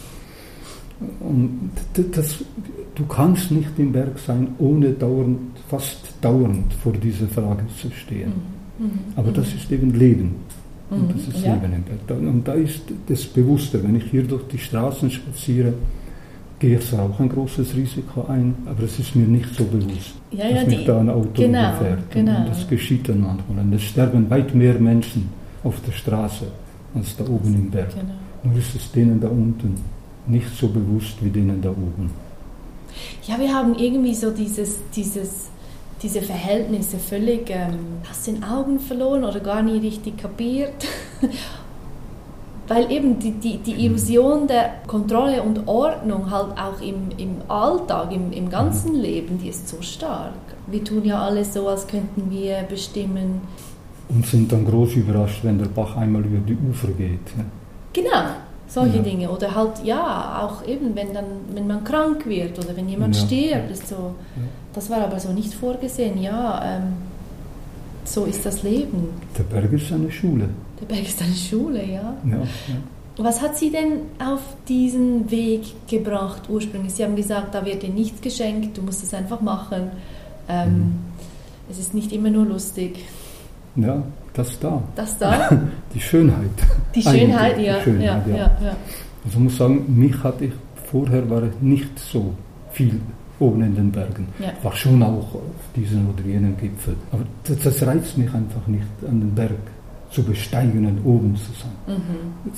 Und 1.20 1.72
das, 2.12 2.44
du 2.96 3.06
kannst 3.06 3.52
nicht 3.52 3.78
im 3.78 3.92
Berg 3.92 4.18
sein, 4.20 4.50
ohne 4.60 4.92
dauernd, 4.92 5.40
fast 5.68 6.14
dauernd 6.22 6.74
vor 6.74 6.94
dieser 6.94 7.28
Frage 7.28 7.64
zu 7.80 7.92
stehen. 7.92 8.34
Mhm. 8.78 8.86
mhm. 8.86 8.92
Aber 9.16 9.32
das 9.32 9.54
ist 9.54 9.72
eben 9.72 9.94
Leben. 9.94 10.36
Und 10.92 11.14
das 11.14 11.28
ist 11.28 11.46
ja. 11.46 11.54
Leben 11.54 11.74
im 11.74 11.84
Bett. 11.84 12.12
Und 12.12 12.48
da 12.48 12.54
ist 12.54 12.82
das 13.08 13.24
bewusster. 13.26 13.82
Wenn 13.82 13.96
ich 13.96 14.04
hier 14.12 14.24
durch 14.24 14.44
die 14.48 14.58
Straßen 14.58 15.10
spaziere, 15.10 15.74
gehe 16.62 16.78
ich 16.78 16.94
auch 16.94 17.20
ein 17.20 17.28
großes 17.28 17.76
Risiko 17.76 18.24
ein, 18.30 18.56
aber 18.68 18.84
es 18.84 19.00
ist 19.00 19.16
mir 19.16 19.26
nicht 19.26 19.50
so 19.56 19.64
bewusst, 19.66 20.14
ja, 20.30 20.48
ja, 20.48 20.56
dass 20.58 20.68
mich 20.68 20.86
da 20.86 21.00
ein 21.00 21.10
Auto 21.10 21.30
genau, 21.34 21.70
überfährt. 21.70 22.12
Genau. 22.12 22.38
Und 22.38 22.50
das 22.50 22.68
geschieht 22.70 23.10
dann 23.10 23.22
manchmal. 23.22 23.66
Und 23.66 23.74
es 23.74 23.82
sterben 23.82 24.30
weit 24.30 24.54
mehr 24.54 24.76
Menschen 24.76 25.30
auf 25.64 25.82
der 25.86 25.92
Straße 25.92 26.46
als 26.94 27.18
da 27.18 27.24
oben 27.24 27.56
im 27.56 27.72
Berg. 27.72 27.90
Genau. 27.90 28.14
Nur 28.44 28.58
ist 28.60 28.76
es 28.76 28.92
denen 28.92 29.20
da 29.20 29.28
unten 29.28 29.76
nicht 30.28 30.56
so 30.56 30.68
bewusst 30.68 31.16
wie 31.22 31.32
denen 31.32 31.60
da 31.64 31.72
oben. 31.72 32.12
Ja, 33.28 33.40
wir 33.40 33.52
haben 33.52 33.74
irgendwie 33.74 34.14
so 34.14 34.30
dieses, 34.30 34.78
dieses 34.96 35.50
diese 36.04 36.22
Verhältnisse 36.22 36.98
völlig 36.98 37.50
ähm, 37.50 37.78
aus 38.10 38.24
den 38.24 38.44
Augen 38.44 38.80
verloren 38.80 39.24
oder 39.24 39.40
gar 39.40 39.62
nie 39.62 39.78
richtig 39.78 40.18
kapiert. 40.18 40.86
Weil 42.74 42.90
eben 42.90 43.20
die, 43.20 43.32
die, 43.32 43.58
die 43.58 43.86
Illusion 43.86 44.48
der 44.48 44.76
Kontrolle 44.88 45.44
und 45.44 45.68
Ordnung 45.68 46.32
halt 46.32 46.58
auch 46.58 46.80
im, 46.82 47.10
im 47.18 47.36
Alltag, 47.50 48.14
im, 48.14 48.32
im 48.32 48.50
ganzen 48.50 48.96
Leben, 48.96 49.38
die 49.40 49.50
ist 49.50 49.68
so 49.68 49.82
stark. 49.82 50.32
Wir 50.68 50.82
tun 50.82 51.04
ja 51.04 51.22
alles 51.22 51.54
so, 51.54 51.68
als 51.68 51.86
könnten 51.86 52.32
wir 52.32 52.64
bestimmen, 52.70 53.42
Und 54.08 54.26
sind 54.26 54.50
dann 54.54 54.66
groß 54.66 54.96
überrascht, 54.96 55.44
wenn 55.44 55.58
der 55.58 55.66
Bach 55.66 55.98
einmal 55.98 56.24
über 56.26 56.40
die 56.40 56.58
Ufer 56.70 56.88
geht. 56.90 57.28
Ja. 57.38 57.44
Genau, 57.92 58.24
solche 58.68 58.98
ja. 58.98 59.04
Dinge. 59.04 59.30
Oder 59.30 59.54
halt, 59.54 59.84
ja, 59.84 60.42
auch 60.42 60.66
eben, 60.66 60.96
wenn, 60.96 61.14
dann, 61.14 61.26
wenn 61.54 61.68
man 61.68 61.84
krank 61.84 62.26
wird 62.26 62.58
oder 62.58 62.78
wenn 62.78 62.88
jemand 62.88 63.18
ja. 63.18 63.26
stirbt. 63.26 63.72
Ist 63.72 63.90
so, 63.90 64.16
Das 64.74 64.90
war 64.90 65.02
aber 65.02 65.20
so 65.20 65.34
nicht 65.34 65.54
vorgesehen. 65.54 66.22
Ja, 66.22 66.62
ähm, 66.64 66.94
so 68.04 68.26
ist 68.26 68.46
das 68.46 68.64
Leben. 68.64 69.10
Der 69.38 69.44
Berg 69.44 69.72
ist 69.74 69.92
eine 69.92 70.12
Schule. 70.12 70.50
Der 70.80 70.86
Berg 70.86 71.08
ist 71.08 71.22
eine 71.22 71.34
Schule, 71.34 71.80
ja. 71.80 72.16
ja, 72.26 72.38
ja. 72.38 72.44
Was 73.18 73.42
hat 73.42 73.58
Sie 73.58 73.70
denn 73.70 74.00
auf 74.20 74.40
diesen 74.68 75.30
Weg 75.30 75.88
gebracht 75.88 76.44
ursprünglich? 76.50 76.94
Sie 76.94 77.04
haben 77.04 77.16
gesagt, 77.16 77.54
da 77.54 77.66
wird 77.66 77.84
dir 77.84 77.90
nichts 77.90 78.22
geschenkt, 78.22 78.78
du 78.78 78.82
musst 78.82 79.04
es 79.04 79.14
einfach 79.14 79.42
machen. 79.42 79.92
Ähm, 80.48 80.70
mhm. 80.70 80.96
Es 81.70 81.78
ist 81.78 81.94
nicht 81.94 82.12
immer 82.12 82.30
nur 82.30 82.46
lustig. 82.46 83.06
Ja, 83.76 84.04
das 84.34 84.60
da. 84.60 84.82
Das 84.96 85.18
da? 85.18 85.50
Die 85.94 86.00
Schönheit. 86.00 86.50
Die 86.96 87.02
Schönheit, 87.02 87.60
ja. 87.60 87.78
Die 87.78 87.84
Schönheit, 87.84 88.28
ja, 88.28 88.36
ja. 88.38 88.76
Also 89.24 89.38
ich 89.38 89.40
muss 89.40 89.58
sagen, 89.58 89.86
mich 89.88 90.24
hatte 90.24 90.46
ich, 90.46 90.54
vorher 90.90 91.30
war 91.30 91.44
ich 91.44 91.62
nicht 91.62 92.00
so 92.00 92.34
viel 92.72 93.00
oben 93.42 93.64
in 93.64 93.76
den 93.76 93.92
Bergen. 93.92 94.28
Ja. 94.40 94.52
War 94.64 94.76
schon 94.76 95.02
auch 95.04 95.36
auf 95.36 95.64
diesen 95.76 96.08
oder 96.10 96.24
jenen 96.26 96.56
Gipfel. 96.58 96.96
Aber 97.12 97.24
das, 97.44 97.60
das 97.60 97.86
reizt 97.86 98.18
mich 98.18 98.34
einfach 98.34 98.66
nicht 98.68 98.86
an 99.08 99.20
den 99.20 99.34
Berg 99.36 99.58
zu 100.12 100.22
besteigen 100.24 100.86
und 100.86 101.06
oben 101.06 101.36
zu 101.36 101.52
sein. 101.54 101.96
Mhm. 101.96 102.52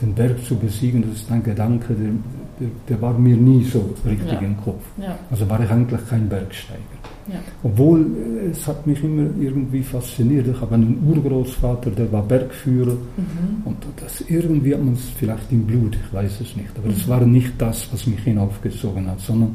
Den 0.00 0.14
Berg 0.14 0.44
zu 0.44 0.56
besiegen, 0.56 1.02
das 1.02 1.22
ist 1.22 1.30
ein 1.30 1.42
Gedanke, 1.42 1.94
der, 1.94 2.10
der, 2.58 2.68
der 2.88 3.00
war 3.00 3.16
mir 3.16 3.36
nie 3.36 3.64
so 3.64 3.94
richtig 4.04 4.32
ja. 4.32 4.40
im 4.40 4.56
Kopf. 4.60 4.82
Ja. 5.00 5.16
Also 5.30 5.48
war 5.48 5.62
ich 5.62 5.70
eigentlich 5.70 6.00
kein 6.08 6.28
Bergsteiger. 6.28 6.80
Ja. 7.28 7.38
Obwohl 7.62 8.00
äh, 8.00 8.50
es 8.50 8.66
hat 8.66 8.86
mich 8.86 9.02
immer 9.04 9.28
irgendwie 9.38 9.82
fasziniert. 9.82 10.48
Ich 10.48 10.60
habe 10.60 10.74
einen 10.74 11.00
Urgroßvater, 11.06 11.90
der 11.90 12.10
war 12.10 12.22
Bergführer 12.22 12.96
mhm. 13.16 13.62
und 13.64 13.76
das 13.96 14.22
irgendwie 14.22 14.74
hat 14.74 14.82
man 14.82 14.94
es 14.94 15.10
vielleicht 15.16 15.52
im 15.52 15.64
Blut, 15.66 15.94
ich 15.94 16.12
weiß 16.12 16.40
es 16.40 16.56
nicht. 16.56 16.70
Aber 16.76 16.88
mhm. 16.88 16.94
das 16.94 17.08
war 17.08 17.20
nicht 17.20 17.52
das, 17.58 17.88
was 17.92 18.06
mich 18.06 18.20
hinaufgezogen 18.20 19.08
hat, 19.08 19.20
sondern 19.20 19.54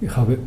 ich 0.00 0.16
habe, 0.16 0.38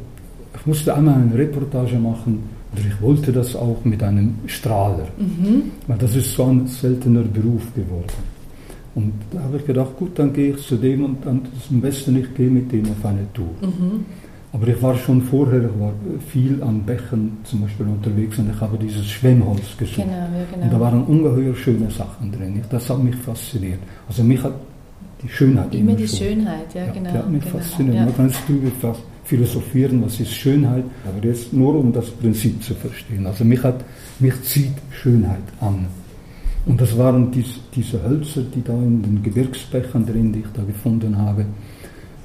ich 0.55 0.65
musste 0.65 0.95
einmal 0.95 1.15
eine 1.15 1.37
Reportage 1.37 1.97
machen 1.97 2.43
oder 2.71 2.81
ich 2.81 3.01
wollte 3.01 3.31
das 3.31 3.55
auch 3.55 3.83
mit 3.83 4.01
einem 4.03 4.35
Strahler, 4.45 5.07
mhm. 5.17 5.71
weil 5.87 5.97
das 5.97 6.15
ist 6.15 6.33
so 6.33 6.45
ein 6.45 6.67
seltener 6.67 7.23
Beruf 7.23 7.73
geworden. 7.73 8.29
Und 8.95 9.13
da 9.31 9.41
habe 9.41 9.57
ich 9.57 9.65
gedacht, 9.65 9.95
gut, 9.97 10.17
dann 10.17 10.33
gehe 10.33 10.51
ich 10.51 10.65
zu 10.65 10.75
dem 10.75 11.05
und 11.05 11.25
dann 11.25 11.41
ist 11.57 11.69
am 11.69 11.81
besten, 11.81 12.17
ich 12.17 12.33
gehe 12.33 12.49
mit 12.49 12.71
dem 12.71 12.85
auf 12.85 13.05
eine 13.05 13.31
Tour. 13.33 13.53
Mhm. 13.61 14.05
Aber 14.51 14.67
ich 14.67 14.81
war 14.81 14.95
schon 14.97 15.21
vorher, 15.21 15.59
ich 15.59 15.79
war 15.79 15.93
viel 16.27 16.61
an 16.63 16.81
Bächen 16.81 17.37
zum 17.43 17.61
Beispiel 17.61 17.85
unterwegs 17.85 18.39
und 18.39 18.49
ich 18.49 18.59
habe 18.59 18.77
dieses 18.79 19.05
Schwemmholz 19.05 19.77
gesucht. 19.77 19.97
Genau, 19.97 20.27
genau. 20.51 20.63
Und 20.63 20.73
da 20.73 20.79
waren 20.79 21.03
ungeheuer 21.03 21.55
schöne 21.55 21.89
Sachen 21.91 22.31
drin. 22.31 22.59
Das 22.69 22.89
hat 22.89 23.03
mich 23.03 23.15
fasziniert. 23.15 23.79
Also 24.07 24.23
mich 24.23 24.41
hat 24.41 24.53
die 25.21 25.29
Schönheit 25.29 25.73
immer, 25.73 25.91
immer 25.91 25.99
die 25.99 26.07
schon. 26.07 26.17
Schönheit, 26.17 26.73
ja, 26.73 26.85
ja 26.85 26.91
genau. 26.91 27.11
Die 27.11 27.17
hat 27.17 27.29
mich 27.29 27.43
genau, 27.43 27.57
fasziniert. 27.57 27.95
Ja. 27.95 28.05
Man 28.05 28.15
kann 28.15 28.25
es 28.25 28.37
philosophieren, 29.29 30.03
was 30.03 30.19
ist 30.19 30.33
Schönheit, 30.33 30.83
aber 31.07 31.25
jetzt 31.25 31.53
nur 31.53 31.75
um 31.75 31.93
das 31.93 32.09
Prinzip 32.09 32.63
zu 32.63 32.73
verstehen. 32.73 33.27
Also 33.27 33.45
mich, 33.45 33.61
hat, 33.63 33.85
mich 34.19 34.41
zieht 34.41 34.73
Schönheit 34.89 35.47
an. 35.61 35.85
Und 36.65 36.81
das 36.81 36.97
waren 36.97 37.31
dies, 37.31 37.59
diese 37.75 38.01
Hölzer, 38.03 38.41
die 38.41 38.63
da 38.63 38.73
in 38.73 39.01
den 39.03 39.21
Gebirgsbechern 39.21 40.05
drin, 40.05 40.33
die 40.33 40.39
ich 40.39 40.51
da 40.53 40.63
gefunden 40.63 41.15
habe. 41.15 41.45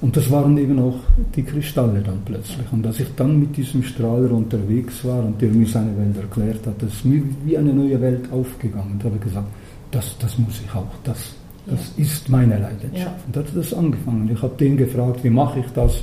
Und 0.01 0.17
das 0.17 0.31
waren 0.31 0.57
eben 0.59 0.79
auch 0.79 0.99
die 1.35 1.43
Kristalle 1.43 2.01
dann 2.01 2.21
plötzlich. 2.25 2.67
Und 2.73 2.87
als 2.87 3.01
ich 3.01 3.09
dann 3.17 3.38
mit 3.38 3.57
diesem 3.57 3.83
Strahler 3.83 4.33
unterwegs 4.33 5.05
war 5.05 5.25
und 5.25 5.40
der 5.40 5.51
mir 5.51 5.67
seine 5.67 5.97
Welt 5.97 6.17
erklärt 6.17 6.67
hat, 6.67 6.83
ist 6.83 7.05
mir 7.05 7.23
wie 7.45 7.57
eine 7.57 7.73
neue 7.73 8.01
Welt 8.01 8.33
aufgegangen. 8.33 8.93
Und 8.93 9.05
habe 9.05 9.19
gesagt, 9.19 9.49
das, 9.90 10.17
das 10.19 10.38
muss 10.38 10.61
ich 10.64 10.75
auch, 10.75 10.93
das, 11.05 11.35
das 11.67 11.93
ja. 11.97 12.05
ist 12.05 12.29
meine 12.29 12.59
Leidenschaft. 12.59 12.95
Ja. 12.95 13.27
Und 13.27 13.37
da 13.37 13.40
hat 13.40 13.47
das 13.55 13.73
angefangen. 13.73 14.29
Ich 14.33 14.43
habe 14.43 14.55
den 14.59 14.77
gefragt, 14.77 15.23
wie 15.23 15.31
mache 15.31 15.61
ich 15.61 15.67
das? 15.75 16.03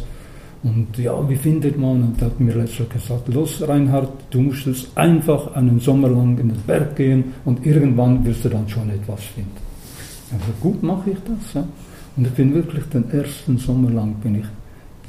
Und 0.64 0.96
ja, 0.98 1.28
wie 1.28 1.36
findet 1.36 1.78
man? 1.80 2.04
Und 2.04 2.22
er 2.22 2.28
hat 2.28 2.40
mir 2.40 2.54
letztlich 2.54 2.90
gesagt, 2.90 3.28
los 3.34 3.64
Reinhard, 3.68 4.12
du 4.30 4.42
musst 4.42 4.68
jetzt 4.68 4.96
einfach 4.96 5.56
einen 5.56 5.80
Sommer 5.80 6.10
lang 6.10 6.38
in 6.38 6.50
den 6.50 6.62
Berg 6.68 6.96
gehen 6.96 7.34
und 7.46 7.66
irgendwann 7.66 8.24
wirst 8.26 8.46
du 8.46 8.50
dann 8.50 8.70
schon 8.70 8.90
etwas 8.92 9.24
finden. 9.24 9.58
Also 10.32 10.52
gut 10.62 10.84
mache 10.84 11.12
ich 11.12 11.18
das. 11.26 11.54
Ja. 11.56 11.68
Und 12.16 12.28
ich 12.28 12.34
bin 12.34 12.54
wirklich 12.54 12.86
den 12.86 13.10
ersten 13.10 13.58
Sommer 13.58 13.90
lang, 13.90 14.14
bin 14.16 14.36
ich 14.36 14.46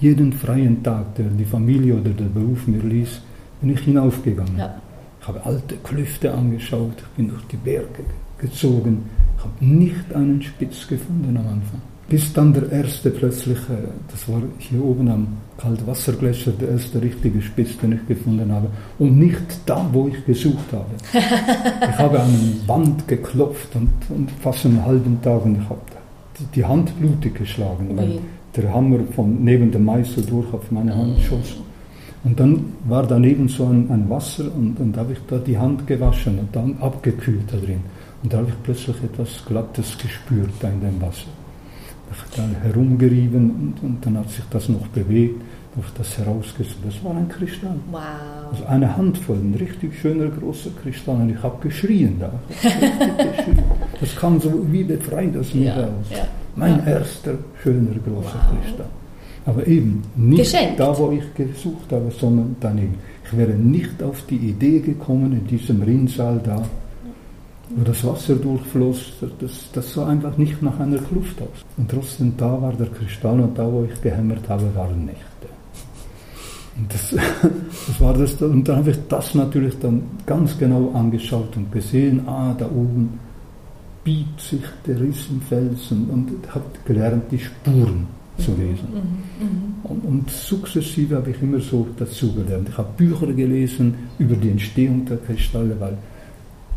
jeden 0.00 0.32
freien 0.32 0.82
Tag, 0.82 1.14
der 1.16 1.26
die 1.26 1.44
Familie 1.44 1.96
oder 1.96 2.10
der 2.10 2.24
Beruf 2.24 2.66
mir 2.66 2.82
ließ, 2.82 3.20
bin 3.60 3.70
ich 3.70 3.80
hinaufgegangen. 3.80 4.56
Ja. 4.56 4.74
Ich 5.20 5.28
habe 5.28 5.44
alte 5.44 5.76
Klüfte 5.76 6.32
angeschaut, 6.32 6.96
ich 6.96 7.16
bin 7.16 7.28
durch 7.28 7.44
die 7.52 7.56
Berge 7.56 8.04
gezogen, 8.38 9.04
ich 9.36 9.44
habe 9.44 9.64
nicht 9.64 10.14
einen 10.14 10.42
Spitz 10.42 10.88
gefunden 10.88 11.36
am 11.36 11.46
Anfang 11.46 11.91
bis 12.12 12.31
dann 12.35 12.53
der 12.53 12.70
erste 12.70 13.09
plötzlich, 13.11 13.57
äh, 13.70 13.88
das 14.11 14.29
war 14.29 14.42
hier 14.59 14.85
oben 14.85 15.09
am 15.09 15.27
Kaltwassergletscher, 15.57 16.53
der 16.61 16.68
erste 16.72 17.01
richtige 17.01 17.40
Spitz, 17.40 17.79
den 17.79 17.92
ich 17.92 18.07
gefunden 18.07 18.53
habe. 18.53 18.66
Und 18.98 19.18
nicht 19.18 19.40
da, 19.64 19.88
wo 19.90 20.09
ich 20.09 20.22
gesucht 20.27 20.70
habe. 20.72 20.90
ich 21.14 21.98
habe 21.98 22.20
an 22.20 22.29
eine 22.29 22.68
Wand 22.68 23.09
geklopft 23.09 23.75
und, 23.77 23.88
und 24.11 24.31
fast 24.31 24.66
einen 24.66 24.85
halben 24.85 25.22
Tag 25.22 25.42
und 25.46 25.57
ich 25.57 25.68
habe 25.70 25.81
die, 26.38 26.44
die 26.55 26.64
Hand 26.66 26.92
blutig 27.01 27.35
geschlagen, 27.35 27.96
weil 27.96 28.09
nee. 28.09 28.20
der 28.57 28.75
Hammer 28.75 28.98
von 29.16 29.42
neben 29.42 29.70
dem 29.70 29.87
Meißel 29.87 30.27
durch 30.27 30.53
auf 30.53 30.70
meine 30.70 30.94
Hand 30.94 31.18
schoss. 31.20 31.57
Und 32.25 32.38
dann 32.38 32.75
war 32.85 33.07
daneben 33.07 33.48
so 33.48 33.64
ein, 33.64 33.90
ein 33.90 34.11
Wasser 34.11 34.44
und, 34.55 34.79
und 34.79 34.94
da 34.94 35.01
habe 35.01 35.14
ich 35.14 35.18
da 35.29 35.38
die 35.38 35.57
Hand 35.57 35.87
gewaschen 35.87 36.38
und 36.38 36.55
dann 36.55 36.77
abgekühlt 36.79 37.51
da 37.51 37.57
drin. 37.57 37.81
Und 38.22 38.35
da 38.35 38.37
habe 38.37 38.48
ich 38.51 38.62
plötzlich 38.62 38.96
etwas 39.03 39.42
Glattes 39.46 39.96
gespürt 39.96 40.53
da 40.61 40.68
in 40.68 40.83
dem 40.83 41.01
Wasser 41.01 41.29
dann 42.37 42.55
herumgerieben 42.62 43.51
und, 43.51 43.75
und, 43.83 44.07
dann 44.07 44.18
hat 44.18 44.31
sich 44.31 44.44
das 44.51 44.68
noch 44.68 44.87
bewegt, 44.88 45.40
ich 45.77 45.92
das 45.96 46.18
herausgesucht. 46.18 46.79
Das 46.85 47.03
war 47.05 47.16
ein 47.16 47.29
Kristall. 47.29 47.77
Wow. 47.90 48.01
Also 48.51 48.64
eine 48.66 48.96
Handvoll, 48.96 49.37
ein 49.37 49.55
richtig 49.59 49.98
schöner 49.98 50.29
großer 50.29 50.70
Kristall. 50.83 51.16
Und 51.16 51.31
ich 51.31 51.42
habe 51.42 51.57
geschrien 51.66 52.20
da. 52.20 52.33
Das 54.01 54.16
kam 54.16 54.40
so 54.40 54.66
wie 54.70 54.85
befreit 54.85 55.37
aus 55.37 55.55
mir 55.55 55.66
ja, 55.66 55.77
raus. 55.77 56.07
Ja, 56.11 56.27
mein 56.57 56.79
ja. 56.81 56.92
erster 56.98 57.35
schöner 57.62 57.94
großer 58.05 58.35
wow. 58.35 58.62
Kristall. 58.62 58.87
Aber 59.44 59.66
eben 59.66 60.03
nicht 60.14 60.53
Geschenkt. 60.53 60.79
da, 60.79 60.96
wo 60.96 61.11
ich 61.11 61.35
gesucht 61.35 61.90
habe, 61.90 62.11
sondern 62.11 62.55
daneben. 62.61 62.94
Ich 63.25 63.37
wäre 63.37 63.53
nicht 63.53 64.03
auf 64.03 64.22
die 64.29 64.37
Idee 64.37 64.81
gekommen, 64.81 65.33
in 65.33 65.46
diesem 65.46 65.83
Rinnsal 65.83 66.40
da 66.44 66.62
wo 67.70 67.85
das 67.85 68.05
Wasser 68.05 68.35
durchfloss, 68.35 69.12
das, 69.38 69.70
das 69.72 69.94
sah 69.94 70.09
einfach 70.09 70.37
nicht 70.37 70.62
nach 70.62 70.79
einer 70.79 70.98
Kluft 70.98 71.40
aus. 71.40 71.64
Und 71.77 71.90
trotzdem 71.90 72.35
da 72.37 72.61
war 72.61 72.72
der 72.72 72.88
Kristall 72.88 73.40
und 73.40 73.59
da, 73.59 73.70
wo 73.70 73.85
ich 73.85 74.01
gehämmert 74.03 74.48
habe, 74.48 74.75
waren 74.75 75.07
Nächte. 75.07 75.22
Und 76.77 76.92
das, 76.92 77.11
das 77.87 78.01
war 78.01 78.14
das, 78.14 78.35
und 78.42 78.68
dann 78.68 78.79
habe 78.79 78.90
ich 78.90 78.98
das 79.09 79.35
natürlich 79.35 79.79
dann 79.81 80.03
ganz 80.27 80.59
genau 80.59 80.90
angeschaut 80.92 81.57
und 81.57 81.70
gesehen, 81.72 82.27
ah, 82.27 82.55
da 82.57 82.66
oben 82.66 83.18
biegt 84.05 84.40
sich 84.40 84.62
der 84.87 85.01
Riesenfelsen 85.01 86.11
und 86.11 86.31
habe 86.55 86.64
gelernt, 86.85 87.25
die 87.31 87.38
Spuren 87.38 88.07
zu 88.38 88.53
lesen. 88.53 88.88
Mhm, 88.92 89.46
mhm. 89.46 89.75
Und, 89.85 90.05
und, 90.05 90.31
sukzessive 90.31 91.16
habe 91.16 91.31
ich 91.31 91.42
immer 91.42 91.61
so 91.61 91.87
dazugelernt. 91.96 92.68
Ich 92.68 92.79
habe 92.79 92.88
Bücher 92.96 93.33
gelesen 93.33 93.94
über 94.18 94.35
die 94.35 94.51
Entstehung 94.51 95.05
der 95.05 95.18
Kristalle, 95.18 95.77
weil 95.79 95.96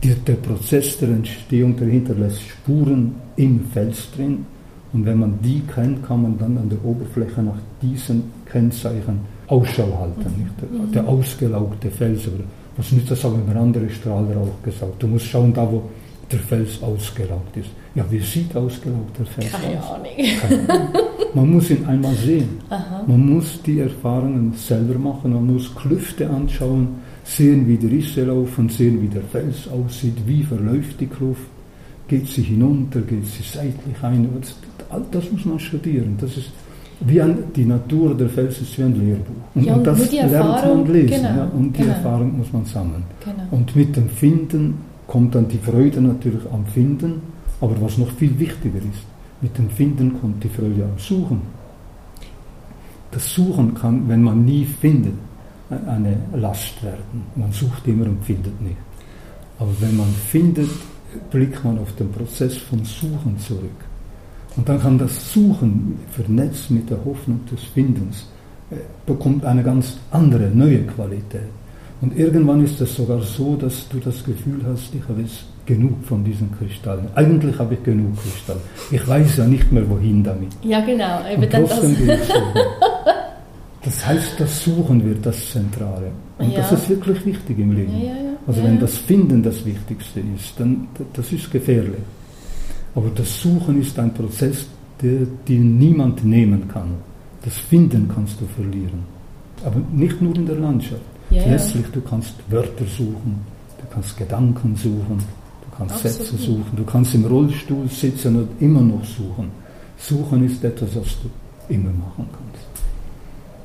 der, 0.06 0.16
der 0.16 0.34
Prozess 0.34 0.98
der 0.98 1.10
Entstehung, 1.10 1.76
der 1.78 1.88
hinterlässt 1.88 2.42
Spuren 2.42 3.16
im 3.38 3.66
Fels 3.74 4.10
drin. 4.16 4.46
Und 4.94 5.06
wenn 5.06 5.20
man 5.20 5.40
die 5.42 5.62
kennt, 5.74 6.06
kann 6.06 6.22
man 6.22 6.38
dann 6.38 6.58
an 6.58 6.70
der 6.70 6.84
Oberfläche 6.86 7.42
nach 7.42 7.58
diesen 7.82 8.24
Kennzeichen 8.46 9.20
Ausschau 9.48 9.88
halten. 10.00 10.32
Nicht? 10.38 10.52
Der, 10.62 10.70
mhm. 10.70 10.92
der 10.92 11.08
ausgelaugte 11.08 11.90
Fels. 11.92 12.22
Was 12.78 12.92
nützt 12.92 13.12
das, 13.12 13.24
haben 13.24 13.46
mir 13.46 13.60
andere 13.60 13.90
Strahler 13.90 14.38
auch 14.38 14.64
gesagt. 14.64 15.02
Du 15.02 15.08
musst 15.08 15.26
schauen, 15.26 15.54
da 15.54 15.70
wo 15.70 15.84
der 16.32 16.40
Fels 16.40 16.82
ausgelaugt 16.82 17.58
ist. 17.58 17.70
Ja, 17.94 18.06
wie 18.10 18.20
sieht 18.20 18.56
ausgelaugt 18.56 19.18
der 19.20 19.26
Fels 19.26 19.52
Keine 19.52 19.80
aus? 19.80 19.92
Ahnung. 19.92 20.08
Keine 20.42 20.70
Ahnung. 20.70 20.88
Man 21.34 21.52
muss 21.52 21.70
ihn 21.70 21.86
einmal 21.86 22.16
sehen. 22.16 22.60
Aha. 22.70 23.04
Man 23.06 23.34
muss 23.34 23.62
die 23.66 23.80
Erfahrungen 23.80 24.54
selber 24.54 24.98
machen. 24.98 25.34
Man 25.34 25.54
muss 25.54 25.74
Klüfte 25.76 26.30
anschauen 26.30 26.88
sehen, 27.26 27.68
wie 27.68 27.78
die 27.78 27.88
Risse 27.88 28.24
laufen, 28.24 28.70
sehen, 28.70 29.02
wie 29.02 29.08
der 29.08 29.24
Fels 29.24 29.68
aussieht, 29.68 30.16
wie 30.26 30.44
verläuft 30.44 31.00
die 31.00 31.08
Kluft, 31.08 31.50
geht 32.08 32.28
sie 32.28 32.44
hinunter, 32.44 33.02
geht 33.02 33.26
sie 33.26 33.44
seitlich 33.44 34.02
ein. 34.02 34.30
All 34.90 35.04
das 35.12 35.32
muss 35.32 35.44
man 35.44 35.60
studieren. 35.60 36.16
Das 36.22 36.38
ist 36.38 36.52
wie 37.02 37.20
ein, 37.20 37.38
die 37.56 37.66
Natur 37.66 38.16
der 38.16 38.30
Fels 38.30 38.62
ist 38.62 38.78
wie 38.78 38.84
ein 38.84 38.94
Lehrbuch. 38.94 39.34
Und, 39.56 39.66
ja, 39.66 39.74
und, 39.74 39.80
und 39.80 39.88
das 39.88 40.12
lernt 40.12 40.34
man 40.34 40.94
lesen. 40.94 41.10
Genau, 41.10 41.36
ja, 41.36 41.44
und 41.46 41.74
die 41.76 41.82
genau. 41.82 41.94
Erfahrung 41.94 42.38
muss 42.38 42.54
man 42.54 42.66
sammeln. 42.66 43.04
Genau. 43.24 43.48
Und 43.52 43.76
mit 43.76 43.96
dem 43.96 44.08
Finden 44.08 44.76
kommt 45.08 45.36
dann 45.36 45.48
die 45.48 45.58
Freude 45.58 46.02
natürlich 46.02 46.46
am 46.54 46.66
Finden, 46.68 47.22
aber 47.60 47.76
was 47.82 47.98
noch 47.98 48.12
viel 48.12 48.38
wichtiger 48.40 48.78
ist, 48.78 49.04
mit 49.42 49.58
dem 49.58 49.70
Finden 49.70 50.20
kommt 50.22 50.44
die 50.44 50.50
Freude 50.50 50.84
am 50.84 50.98
Suchen. 50.98 51.42
Das 53.12 53.34
Suchen 53.34 53.74
kann, 53.74 54.08
wenn 54.08 54.22
man 54.22 54.46
nie 54.46 54.66
findet, 54.66 55.14
eine 55.70 56.18
Last 56.36 56.84
werden. 56.84 57.26
Man 57.36 57.52
sucht 57.52 57.88
immer 57.88 58.06
und 58.06 58.24
findet 58.24 58.60
nicht. 58.62 58.78
Aber 59.60 59.72
wenn 59.80 59.98
man 59.98 60.08
findet, 60.30 60.70
blickt 61.32 61.64
man 61.64 61.80
auf 61.80 61.94
den 61.96 62.12
Prozess 62.12 62.58
vom 62.58 62.84
Suchen 62.84 63.38
zurück. 63.40 63.72
Und 64.58 64.70
dann 64.70 64.80
kann 64.80 64.98
das 64.98 65.34
Suchen 65.34 66.00
vernetzt 66.12 66.72
mit 66.72 66.90
der 66.90 67.04
Hoffnung 67.04 67.42
des 67.52 67.62
Findens, 67.74 68.28
äh, 68.72 68.76
bekommt 69.06 69.44
eine 69.46 69.64
ganz 69.64 69.98
andere, 70.12 70.50
neue 70.50 70.84
Qualität. 70.84 71.50
Und 72.02 72.18
irgendwann 72.18 72.64
ist 72.64 72.80
es 72.82 72.96
sogar 72.96 73.22
so, 73.22 73.56
dass 73.56 73.88
du 73.90 74.00
das 74.00 74.24
Gefühl 74.24 74.62
hast, 74.68 74.94
ich 74.94 75.02
habe 75.08 75.22
jetzt 75.22 75.46
genug 75.66 76.04
von 76.04 76.24
diesen 76.24 76.52
Kristallen. 76.58 77.08
Eigentlich 77.16 77.58
habe 77.58 77.74
ich 77.74 77.84
genug 77.84 78.16
Kristalle. 78.22 78.60
Ich 78.92 79.08
weiß 79.08 79.38
ja 79.38 79.46
nicht 79.46 79.72
mehr, 79.72 79.90
wohin 79.90 80.24
damit. 80.24 80.50
Ja, 80.62 80.82
genau. 80.82 81.20
Und 81.36 81.50
trotzdem 81.50 82.10
es 82.10 82.30
Das 83.86 84.06
heißt, 84.06 84.40
das 84.40 84.64
Suchen 84.64 85.06
wird 85.06 85.24
das 85.24 85.52
Zentrale. 85.52 86.12
Und 86.40 86.52
ja. 86.52 86.58
das 86.58 86.72
ist 86.72 86.90
wirklich 86.90 87.24
wichtig 87.24 87.60
im 87.60 87.72
Leben. 87.72 87.98
Ja, 88.00 88.08
ja, 88.08 88.14
also 88.48 88.64
wenn 88.64 88.80
das 88.80 88.98
Finden 88.98 89.44
das 89.44 89.64
Wichtigste 89.64 90.22
ist, 90.36 90.60
dann 90.60 90.88
das 91.14 91.32
ist 91.32 91.52
gefährlich. 91.52 92.02
Aber 92.96 93.10
das 93.14 93.42
Suchen 93.42 93.80
ist 93.80 93.98
ein 94.00 94.12
Prozess, 94.12 94.66
der, 95.02 95.28
den 95.48 95.78
niemand 95.78 96.26
nehmen 96.26 96.68
kann. 96.68 96.96
Das 97.44 97.54
Finden 97.58 98.10
kannst 98.14 98.42
du 98.42 98.46
verlieren. 98.48 99.04
Aber 99.64 99.80
nicht 99.94 100.20
nur 100.20 100.36
in 100.36 100.48
der 100.48 100.56
Landschaft. 100.56 101.02
Letztlich, 101.30 101.86
du 101.92 102.02
kannst 102.02 102.34
Wörter 102.50 102.86
suchen, 102.86 103.40
du 103.80 103.94
kannst 103.94 104.18
Gedanken 104.18 104.76
suchen, 104.76 105.18
du 105.18 105.78
kannst 105.78 105.96
Absolut. 105.96 106.18
Sätze 106.18 106.38
suchen, 106.38 106.72
du 106.76 106.84
kannst 106.84 107.14
im 107.14 107.26
Rollstuhl 107.26 107.88
sitzen 107.90 108.36
und 108.38 108.50
immer 108.62 108.82
noch 108.82 109.04
suchen. 109.04 109.52
Suchen 109.98 110.46
ist 110.46 110.64
etwas, 110.64 110.96
was 110.96 111.18
du 111.22 111.74
immer 111.74 111.92
machen 111.92 112.28
kannst. 112.32 112.75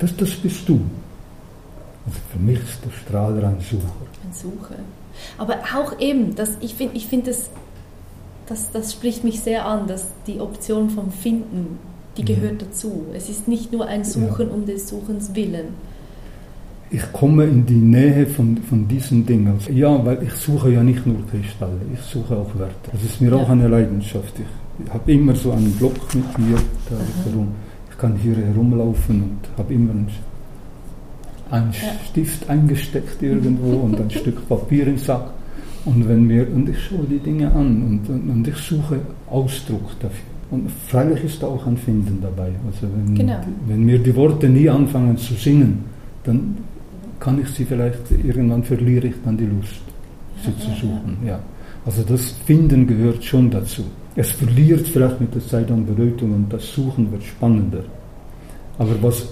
Das, 0.01 0.15
das 0.17 0.31
bist 0.31 0.67
du. 0.67 0.81
Also 2.07 2.19
für 2.31 2.39
mich 2.39 2.57
ist 2.57 2.83
der 2.83 2.89
Strahler 2.89 3.49
ein 3.49 3.59
Sucher. 3.61 3.91
Ein 4.25 4.33
Sucher. 4.33 4.79
Aber 5.37 5.57
auch 5.75 5.99
eben, 5.99 6.33
das, 6.33 6.57
ich 6.59 6.73
finde, 6.73 6.97
ich 6.97 7.05
find 7.05 7.27
das, 7.27 7.51
das, 8.47 8.71
das 8.71 8.93
spricht 8.93 9.23
mich 9.23 9.41
sehr 9.41 9.65
an, 9.65 9.85
dass 9.87 10.07
die 10.25 10.39
Option 10.39 10.89
vom 10.89 11.11
Finden, 11.11 11.77
die 12.17 12.25
gehört 12.25 12.53
mhm. 12.53 12.57
dazu. 12.59 13.05
Es 13.13 13.29
ist 13.29 13.47
nicht 13.47 13.71
nur 13.71 13.85
ein 13.85 14.03
Suchen 14.03 14.47
ja. 14.47 14.53
um 14.53 14.65
des 14.65 14.89
Suchens 14.89 15.35
willen. 15.35 15.67
Ich 16.89 17.09
komme 17.13 17.45
in 17.45 17.65
die 17.67 17.75
Nähe 17.75 18.25
von, 18.25 18.57
von 18.57 18.87
diesen 18.87 19.23
Dingen. 19.25 19.59
Ja, 19.71 20.03
weil 20.03 20.23
ich 20.23 20.33
suche 20.33 20.71
ja 20.71 20.83
nicht 20.83 21.05
nur 21.05 21.15
Kristalle, 21.27 21.79
ich 21.93 22.01
suche 22.01 22.35
auch 22.35 22.49
Wörter. 22.55 22.91
Das 22.91 23.03
ist 23.03 23.21
mir 23.21 23.29
ja. 23.29 23.37
auch 23.37 23.49
eine 23.49 23.67
Leidenschaft. 23.67 24.33
Ich, 24.39 24.85
ich 24.85 24.91
habe 24.91 25.11
immer 25.11 25.35
so 25.35 25.51
einen 25.51 25.71
Block 25.73 25.93
mit 26.15 26.37
mir 26.39 26.57
da 26.89 26.97
herum 27.23 27.49
kann 28.01 28.15
hier 28.15 28.35
herumlaufen 28.35 29.21
und 29.21 29.39
habe 29.57 29.73
immer 29.73 29.91
einen, 29.91 30.07
einen 31.51 31.71
ja. 31.71 31.93
Stift 32.09 32.49
eingesteckt 32.49 33.21
irgendwo 33.21 33.73
und 33.85 34.01
ein 34.01 34.09
Stück 34.09 34.47
Papier 34.49 34.87
im 34.87 34.97
Sack. 34.97 35.25
Und, 35.85 36.07
wenn 36.07 36.27
wir, 36.29 36.47
und 36.53 36.67
ich 36.69 36.79
schaue 36.79 37.05
die 37.09 37.19
Dinge 37.19 37.51
an 37.51 37.83
und, 37.83 38.09
und, 38.09 38.29
und 38.29 38.47
ich 38.47 38.57
suche 38.57 38.99
Ausdruck 39.29 39.99
dafür. 39.99 40.31
Und 40.51 40.69
freilich 40.87 41.23
ist 41.23 41.41
da 41.41 41.47
auch 41.47 41.65
ein 41.65 41.77
Finden 41.77 42.19
dabei. 42.21 42.51
Also 42.67 42.87
wenn, 42.93 43.15
genau. 43.15 43.39
wenn 43.67 43.83
mir 43.85 43.99
die 43.99 44.15
Worte 44.15 44.49
nie 44.49 44.69
anfangen 44.69 45.17
zu 45.17 45.33
singen, 45.35 45.85
dann 46.23 46.57
kann 47.19 47.39
ich 47.41 47.49
sie 47.49 47.65
vielleicht, 47.65 48.11
irgendwann 48.11 48.63
verliere 48.63 49.07
ich 49.07 49.15
dann 49.23 49.37
die 49.37 49.45
Lust, 49.45 49.81
sie 50.43 50.51
ja, 50.51 50.57
zu 50.57 50.69
suchen. 50.81 51.17
Ja. 51.25 51.39
Also 51.85 52.03
das 52.03 52.31
Finden 52.45 52.85
gehört 52.85 53.23
schon 53.23 53.49
dazu. 53.49 53.83
Es 54.15 54.31
verliert 54.31 54.87
vielleicht 54.87 55.21
mit 55.21 55.33
der 55.33 55.45
Zeit 55.45 55.71
an 55.71 55.85
Bedeutung 55.85 56.33
und 56.33 56.51
das 56.51 56.73
Suchen 56.73 57.11
wird 57.11 57.23
spannender. 57.23 57.83
Aber 58.77 59.01
was 59.01 59.27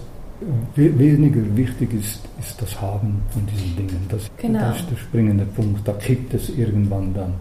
weniger 0.76 1.42
wichtig 1.56 1.94
ist, 1.94 2.22
ist 2.40 2.62
das 2.62 2.80
Haben 2.80 3.22
von 3.32 3.46
diesen 3.46 3.76
Dingen. 3.76 4.06
Das, 4.08 4.30
genau. 4.38 4.60
das 4.60 4.80
ist 4.80 4.92
der 4.92 4.96
springende 4.98 5.46
Punkt. 5.46 5.86
Da 5.86 5.94
kippt 5.94 6.34
es 6.34 6.50
irgendwann 6.50 7.14
dann. 7.14 7.34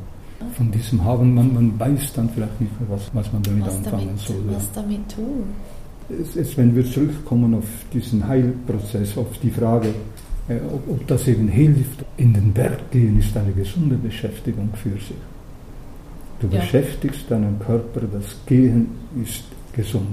Von 0.55 0.71
diesem 0.71 1.05
Haben, 1.05 1.35
man, 1.35 1.55
man 1.55 1.79
weiß 1.79 2.13
dann 2.15 2.29
vielleicht 2.31 2.61
nicht 2.61 2.81
mehr, 2.81 2.91
was, 2.91 3.11
was 3.13 3.33
man 3.33 3.43
damit 3.43 3.67
was 3.67 3.77
anfangen 3.77 4.07
damit, 4.07 4.21
soll. 4.21 4.43
Was 4.47 4.73
damit 4.73 5.09
tun? 5.09 5.45
Es, 6.37 6.57
wenn 6.57 6.75
wir 6.75 6.91
zurückkommen 6.91 7.55
auf 7.55 7.65
diesen 7.93 8.27
Heilprozess, 8.27 9.19
auf 9.19 9.39
die 9.43 9.51
Frage, 9.51 9.89
äh, 10.49 10.57
ob, 10.73 10.89
ob 10.89 11.07
das 11.07 11.29
eben 11.29 11.49
hilft, 11.49 12.05
in 12.17 12.33
den 12.33 12.53
Berg 12.53 12.91
gehen, 12.91 13.19
ist 13.19 13.37
eine 13.37 13.53
gesunde 13.53 13.97
Beschäftigung 13.97 14.71
für 14.75 14.91
sich. 14.91 15.17
Du 16.41 16.47
ja. 16.49 16.61
beschäftigst 16.61 17.31
deinen 17.31 17.59
Körper, 17.59 18.01
das 18.13 18.37
Gehen 18.47 18.89
ist 19.23 19.45
gesund. 19.73 20.07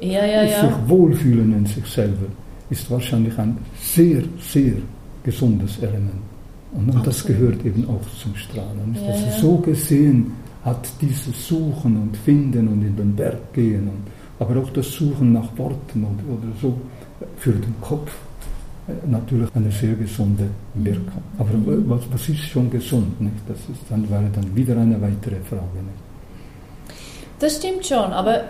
Ja, 0.00 0.24
ja, 0.24 0.42
ja. 0.42 0.60
Sich 0.60 0.88
wohlfühlen 0.88 1.54
in 1.54 1.66
sich 1.66 1.86
selber 1.86 2.26
ist 2.70 2.90
wahrscheinlich 2.90 3.38
ein 3.38 3.58
sehr, 3.80 4.22
sehr 4.40 4.74
gesundes 5.22 5.78
Element. 5.78 6.22
Und, 6.72 6.90
und 6.90 7.06
das 7.06 7.24
gehört 7.24 7.64
eben 7.64 7.86
auch 7.88 8.00
zum 8.18 8.34
Strahlen. 8.34 8.94
Ja, 8.94 9.14
ja. 9.14 9.30
So 9.38 9.56
gesehen 9.58 10.32
hat 10.64 10.88
dieses 11.00 11.48
Suchen 11.48 11.96
und 12.00 12.16
Finden 12.16 12.68
und 12.68 12.82
in 12.82 12.96
den 12.96 13.14
Berg 13.14 13.52
gehen, 13.52 13.88
und, 13.88 14.02
aber 14.38 14.60
auch 14.60 14.70
das 14.70 14.90
Suchen 14.90 15.32
nach 15.32 15.56
Worten 15.58 16.04
oder, 16.04 16.38
oder 16.38 16.52
so 16.60 16.80
für 17.36 17.52
den 17.52 17.74
Kopf 17.80 18.12
natürlich 19.06 19.48
eine 19.54 19.70
sehr 19.70 19.94
gesunde 19.94 20.48
Wirkung. 20.74 21.22
Aber 21.38 21.50
was, 21.88 22.00
was 22.12 22.28
ist 22.28 22.40
schon 22.40 22.70
gesund? 22.70 23.20
Nicht? 23.20 23.36
Das 23.48 23.58
ist, 23.58 23.80
dann 23.88 24.08
wäre 24.10 24.28
dann 24.34 24.54
wieder 24.56 24.76
eine 24.76 25.00
weitere 25.00 25.36
Frage. 25.48 25.62
Nicht? 25.76 26.98
Das 27.38 27.56
stimmt 27.56 27.86
schon, 27.86 28.12
aber. 28.12 28.36
Äh, 28.40 28.42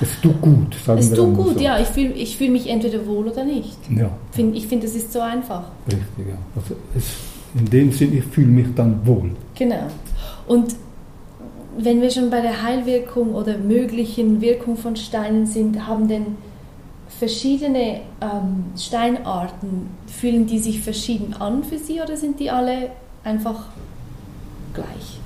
es 0.00 0.20
tut 0.20 0.40
gut, 0.40 0.74
sagen 0.84 1.00
es 1.00 1.10
wir 1.10 1.18
Es 1.18 1.24
tut 1.24 1.36
gut, 1.36 1.58
so. 1.58 1.60
ja. 1.64 1.78
Ich 1.78 1.88
fühle 1.88 2.12
ich 2.12 2.36
fühl 2.36 2.50
mich 2.50 2.68
entweder 2.68 3.04
wohl 3.06 3.28
oder 3.28 3.44
nicht. 3.44 3.78
Ja. 3.96 4.10
Ich 4.52 4.66
finde, 4.66 4.86
es 4.86 4.94
ist 4.94 5.12
so 5.12 5.20
einfach. 5.20 5.64
Richtig, 5.86 6.28
ja. 6.28 6.38
Also 6.56 6.74
es, 6.96 7.04
in 7.58 7.66
dem 7.66 7.92
Sinn, 7.92 8.16
ich 8.16 8.24
fühle 8.24 8.48
mich 8.48 8.68
dann 8.74 9.06
wohl. 9.06 9.30
Genau. 9.56 9.86
Und 10.46 10.74
wenn 11.76 12.00
wir 12.00 12.10
schon 12.10 12.30
bei 12.30 12.40
der 12.40 12.62
Heilwirkung 12.62 13.34
oder 13.34 13.58
möglichen 13.58 14.40
Wirkung 14.40 14.76
von 14.76 14.96
Steinen 14.96 15.46
sind, 15.46 15.86
haben 15.86 16.08
denn 16.08 16.26
verschiedene 17.22 18.00
ähm, 18.20 18.64
Steinarten, 18.76 19.86
fühlen 20.08 20.44
die 20.44 20.58
sich 20.58 20.80
verschieden 20.80 21.34
an 21.34 21.62
für 21.62 21.78
Sie 21.78 22.00
oder 22.00 22.16
sind 22.16 22.40
die 22.40 22.50
alle 22.50 22.90
einfach 23.22 23.66
gleich? 24.74 25.20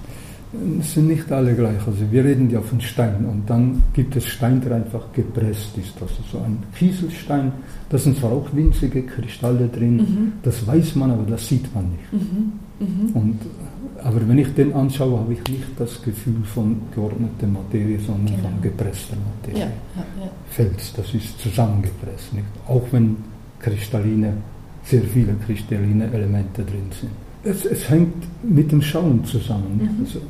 Es 0.79 0.93
sind 0.93 1.07
nicht 1.09 1.33
alle 1.33 1.55
gleich. 1.55 1.81
Also 1.87 2.03
wir 2.11 2.23
reden 2.23 2.51
ja 2.51 2.61
von 2.61 2.83
Stein 2.83 3.25
und 3.25 3.49
dann 3.49 3.83
gibt 3.95 4.15
es 4.15 4.27
Stein, 4.27 4.61
der 4.61 4.77
einfach 4.77 5.11
gepresst 5.15 5.75
ist. 5.79 5.95
Also 6.03 6.17
so 6.31 6.37
ein 6.37 6.59
Kieselstein, 6.79 7.51
da 7.89 7.97
sind 7.97 8.19
zwar 8.19 8.33
auch 8.33 8.49
winzige 8.53 9.03
Kristalle 9.03 9.67
drin, 9.69 9.97
mhm. 9.97 10.33
das 10.43 10.67
weiß 10.67 10.97
man, 10.97 11.13
aber 11.13 11.25
das 11.25 11.49
sieht 11.49 11.75
man 11.75 11.93
nicht. 11.93 12.13
Mhm. 12.13 12.53
Mhm. 12.79 13.11
Und 13.15 13.39
aber 14.07 14.29
wenn 14.29 14.39
ich 14.39 14.55
den 14.55 14.73
anschaue, 14.73 15.19
habe 15.19 15.33
ich 15.33 15.43
nicht 15.51 15.67
das 15.77 16.01
Gefühl 16.01 16.45
von 16.45 16.77
geordneter 16.95 17.49
Materie, 17.49 17.99
sondern 17.99 18.37
genau. 18.37 18.49
von 18.51 18.63
gepresster 18.63 19.17
Materie. 19.17 19.65
Ja, 19.65 19.67
ja, 19.97 20.25
ja. 20.25 20.31
Fels, 20.49 20.93
das 20.97 21.13
ist 21.13 21.41
zusammengepresst. 21.41 22.33
Nicht? 22.33 22.45
Auch 22.69 22.85
wenn 22.93 23.17
kristalline, 23.59 24.35
sehr 24.85 25.03
viele 25.03 25.35
kristalline 25.45 26.09
Elemente 26.13 26.63
drin 26.63 26.89
sind. 27.01 27.11
Es, 27.43 27.65
es 27.65 27.91
hängt 27.91 28.15
mit 28.45 28.71
dem 28.71 28.81
Schauen 28.81 29.25
zusammen. 29.25 29.81
Mhm. 29.83 30.05
Also, 30.05 30.21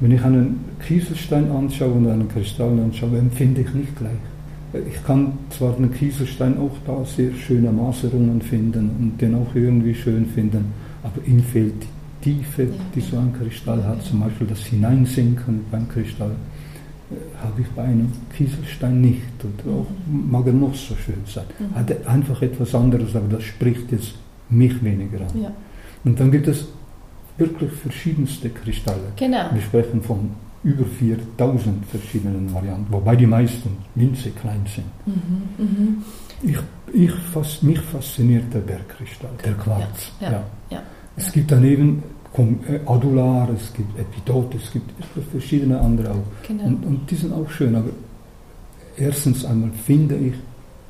wenn 0.00 0.10
ich 0.10 0.22
einen 0.22 0.60
Kieselstein 0.86 1.50
anschaue 1.50 1.92
und 1.92 2.06
einen 2.06 2.28
Kristall 2.28 2.78
anschaue, 2.78 3.16
empfinde 3.16 3.62
ich 3.62 3.72
nicht 3.72 3.96
gleich. 3.96 4.84
Ich 4.86 5.02
kann 5.02 5.32
zwar 5.48 5.72
den 5.72 5.90
Kieselstein 5.94 6.58
auch 6.58 6.76
da 6.84 7.02
sehr 7.06 7.32
schöne 7.32 7.72
Maserungen 7.72 8.42
finden 8.42 8.90
und 9.00 9.18
den 9.18 9.34
auch 9.34 9.54
irgendwie 9.54 9.94
schön 9.94 10.26
finden, 10.26 10.66
aber 11.02 11.26
ihm 11.26 11.42
fehlt 11.42 11.74
die 11.82 12.03
Tiefe, 12.24 12.66
die 12.94 13.00
so 13.00 13.18
ein 13.18 13.34
Kristall 13.38 13.84
hat, 13.84 14.02
zum 14.02 14.20
Beispiel 14.20 14.46
das 14.46 14.60
Hineinsinken 14.60 15.66
beim 15.70 15.86
Kristall, 15.88 16.30
äh, 16.30 17.44
habe 17.44 17.60
ich 17.60 17.68
bei 17.68 17.82
einem 17.82 18.10
Kieselstein 18.34 19.00
nicht. 19.00 19.44
Und 19.44 19.60
auch, 19.70 19.86
mag 20.06 20.46
er 20.46 20.54
noch 20.54 20.74
so 20.74 20.94
schön 20.94 21.22
sein. 21.26 21.44
Mhm. 21.58 21.74
Hat 21.74 22.06
einfach 22.06 22.40
etwas 22.40 22.74
anderes, 22.74 23.14
aber 23.14 23.28
das 23.28 23.44
spricht 23.44 23.92
jetzt 23.92 24.14
mich 24.48 24.82
weniger 24.82 25.20
an. 25.20 25.42
Ja. 25.42 25.52
Und 26.04 26.18
dann 26.18 26.30
gibt 26.30 26.48
es 26.48 26.66
wirklich 27.36 27.72
verschiedenste 27.72 28.48
Kristalle. 28.48 29.12
Genau. 29.16 29.44
Wir 29.52 29.60
sprechen 29.60 30.02
von 30.02 30.30
über 30.62 30.86
4000 30.86 31.84
verschiedenen 31.84 32.52
Varianten, 32.54 32.90
wobei 32.90 33.16
die 33.16 33.26
meisten 33.26 33.76
winzig 33.94 34.34
klein 34.40 34.64
sind. 34.74 34.86
Mhm, 35.04 35.64
mhm. 35.64 36.04
Ich, 36.42 36.58
ich 36.94 37.62
mich 37.62 37.80
fasziniert 37.80 38.52
der 38.54 38.60
Bergkristall, 38.60 39.32
der 39.44 39.52
Quarz. 39.54 40.12
Ja, 40.20 40.32
ja, 40.32 40.44
ja. 40.70 40.82
Es 41.16 41.30
gibt 41.32 41.52
daneben 41.52 42.02
Adular, 42.86 43.48
es 43.54 43.72
gibt 43.72 43.98
Epidot, 43.98 44.54
es 44.54 44.72
gibt 44.72 44.90
verschiedene 45.30 45.80
andere 45.80 46.10
auch. 46.10 46.46
Genau. 46.48 46.64
Und, 46.64 46.84
und, 46.84 47.10
die 47.10 47.14
sind 47.14 47.32
auch 47.32 47.48
schön, 47.48 47.76
aber 47.76 47.90
erstens 48.96 49.44
einmal 49.44 49.70
finde 49.86 50.16
ich 50.16 50.34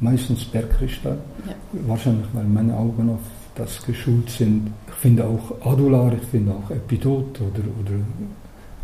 meistens 0.01 0.45
Bergkristall, 0.47 1.19
ja. 1.47 1.55
wahrscheinlich 1.87 2.27
weil 2.33 2.45
meine 2.45 2.75
Augen 2.75 3.11
auf 3.11 3.21
das 3.57 3.85
geschult 3.85 4.31
sind. 4.31 4.71
Ich 4.89 4.95
finde 4.95 5.25
auch 5.25 5.67
Adular, 5.67 6.13
ich 6.15 6.29
finde 6.29 6.53
auch 6.53 6.71
Epidot 6.71 7.41
oder, 7.41 7.65
oder 7.81 8.01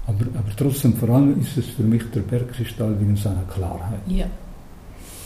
aber, 0.07 0.25
aber 0.39 0.57
trotzdem 0.57 0.95
vor 0.95 1.09
allem 1.11 1.41
ist 1.41 1.57
es 1.57 1.67
für 1.67 1.83
mich 1.83 2.03
der 2.15 2.21
Bergkristall 2.21 2.99
wegen 3.01 3.17
seiner 3.17 3.43
Klarheit. 3.45 4.01
Ja. 4.07 4.27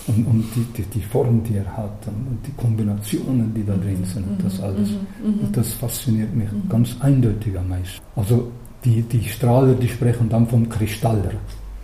Und, 0.06 0.26
und 0.26 0.44
die, 0.54 0.64
die, 0.76 0.82
die, 0.82 1.00
Form, 1.00 1.42
die 1.44 1.56
er 1.56 1.76
hat 1.76 2.06
und, 2.06 2.38
die 2.46 2.52
Kombinationen, 2.52 3.52
die 3.54 3.64
da 3.64 3.74
drin 3.74 4.04
sind 4.04 4.26
und 4.26 4.44
das 4.44 4.60
alles. 4.60 4.90
Und 5.22 5.56
das 5.56 5.72
fasziniert 5.72 6.34
mich 6.34 6.48
ganz 6.68 6.96
eindeutig 7.00 7.58
am 7.58 7.68
meisten. 7.68 8.00
Also 8.14 8.50
die, 8.84 9.02
die 9.02 9.24
Strahler, 9.24 9.74
die 9.74 9.88
sprechen 9.88 10.28
dann 10.28 10.46
vom 10.46 10.68
Kristaller. 10.68 11.32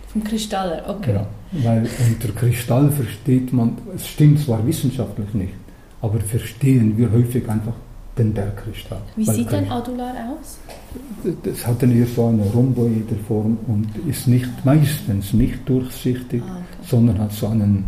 Vom 0.07 0.23
Kristaller, 0.23 0.83
okay. 0.87 1.13
Ja, 1.13 1.27
weil 1.63 1.89
unter 2.09 2.33
Kristall 2.33 2.91
versteht 2.91 3.51
man, 3.53 3.77
es 3.95 4.07
stimmt 4.07 4.39
zwar 4.39 4.65
wissenschaftlich 4.67 5.33
nicht, 5.33 5.53
aber 6.01 6.19
verstehen 6.19 6.97
wir 6.97 7.11
häufig 7.11 7.47
einfach 7.49 7.73
den 8.17 8.33
Bergkristall. 8.33 9.01
Wie 9.15 9.25
sieht 9.25 9.53
ein 9.53 9.71
Adular 9.71 10.13
aus? 10.33 10.59
Das 11.43 11.65
hat 11.65 11.81
dann 11.81 11.95
eher 11.95 12.05
so 12.05 12.27
eine 12.27 12.43
rhomboide 12.43 13.15
Form 13.27 13.57
und 13.67 13.87
ist 14.07 14.27
nicht 14.27 14.49
meistens 14.65 15.33
nicht 15.33 15.67
durchsichtig, 15.67 16.43
ah, 16.45 16.57
okay. 16.57 16.87
sondern 16.87 17.19
hat 17.19 17.31
so 17.31 17.47
einen 17.47 17.85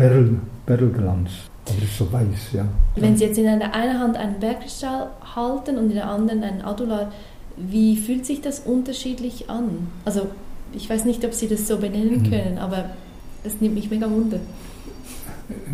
Perl, 0.00 0.38
Perlglanz. 0.64 1.30
Aber 1.68 1.82
ist 1.82 1.98
so 1.98 2.10
weiß, 2.10 2.54
ja. 2.54 2.66
Wenn 2.96 3.18
Sie 3.18 3.24
jetzt 3.26 3.36
in 3.36 3.44
der 3.44 3.74
einen 3.74 4.00
Hand 4.00 4.16
einen 4.16 4.40
Bergkristall 4.40 5.08
halten 5.36 5.76
und 5.76 5.90
in 5.90 5.96
der 5.96 6.08
anderen 6.08 6.42
einen 6.42 6.62
Adular, 6.62 7.12
wie 7.58 7.96
fühlt 7.96 8.24
sich 8.24 8.40
das 8.40 8.60
unterschiedlich 8.60 9.50
an? 9.50 9.88
Also 10.06 10.28
ich 10.72 10.88
weiß 10.88 11.04
nicht, 11.04 11.22
ob 11.26 11.34
Sie 11.34 11.48
das 11.48 11.68
so 11.68 11.76
benennen 11.76 12.22
mhm. 12.22 12.30
können, 12.30 12.58
aber 12.58 12.86
es 13.44 13.60
nimmt 13.60 13.74
mich 13.74 13.90
mega 13.90 14.10
wunder. 14.10 14.38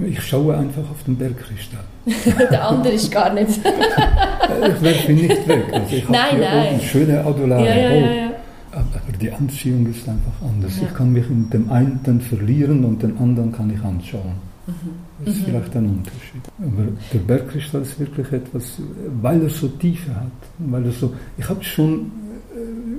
Ich 0.04 0.20
schaue 0.22 0.56
einfach 0.56 0.90
auf 0.90 1.04
den 1.06 1.16
Bergkristall. 1.16 1.84
Der 2.50 2.66
andere 2.66 2.94
ist 2.94 3.12
gar 3.12 3.32
nicht. 3.32 3.50
ich 3.58 4.82
werfe 4.82 5.12
ihn 5.12 5.26
nicht 5.26 5.48
weg. 5.48 5.64
Also 5.72 5.96
ich 5.96 6.08
nein, 6.08 6.40
nein. 6.40 6.80
schöne 6.80 7.24
Adulare 7.24 7.64
ja, 7.64 7.76
ja, 7.76 7.94
ja, 7.94 8.30
Aber 8.76 9.16
die 9.20 9.32
Anziehung 9.32 9.86
ist 9.86 10.06
einfach 10.08 10.42
anders. 10.42 10.72
Ich 10.82 10.94
kann 10.94 11.12
mich 11.12 11.28
in 11.30 11.48
dem 11.50 11.70
einen 11.70 12.20
verlieren 12.20 12.84
und 12.84 13.02
den 13.02 13.16
anderen 13.16 13.50
kann 13.50 13.70
ich 13.70 13.82
anschauen. 13.82 14.34
Mhm. 14.66 15.24
Das 15.24 15.34
ist 15.34 15.40
mhm. 15.40 15.44
vielleicht 15.46 15.76
ein 15.76 15.86
Unterschied. 15.86 16.42
Aber 16.58 16.84
der 17.12 17.18
Bergkristall 17.20 17.82
ist 17.82 17.98
wirklich 17.98 18.30
etwas, 18.32 18.78
weil 19.22 19.42
er 19.42 19.48
so 19.48 19.68
Tiefe 19.68 20.14
hat. 20.14 20.30
Weil 20.58 20.84
er 20.84 20.92
so, 20.92 21.14
ich 21.38 21.48
habe 21.48 21.64
schon 21.64 22.10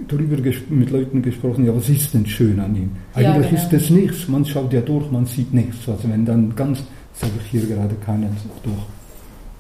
darüber 0.08 0.38
mit 0.70 0.90
Leuten 0.90 1.22
gesprochen, 1.22 1.66
ja, 1.66 1.76
was 1.76 1.90
ist 1.90 2.14
denn 2.14 2.26
schön 2.26 2.60
an 2.60 2.76
ihm? 2.76 2.92
Eigentlich 3.14 3.52
ja, 3.52 3.58
genau. 3.58 3.64
ist 3.64 3.74
es 3.74 3.90
nichts, 3.90 4.28
man 4.28 4.46
schaut 4.46 4.74
ja 4.74 4.82
durch, 4.82 5.12
man 5.12 5.26
sieht 5.26 5.54
nichts. 5.54 5.88
Also 5.88 6.10
wenn 6.10 6.26
dann 6.26 6.56
ganz, 6.56 6.80
jetzt 6.80 7.24
habe 7.24 7.34
ich 7.44 7.52
hier 7.52 7.66
gerade 7.68 7.96
keinen 7.96 8.36
durch, 8.64 8.76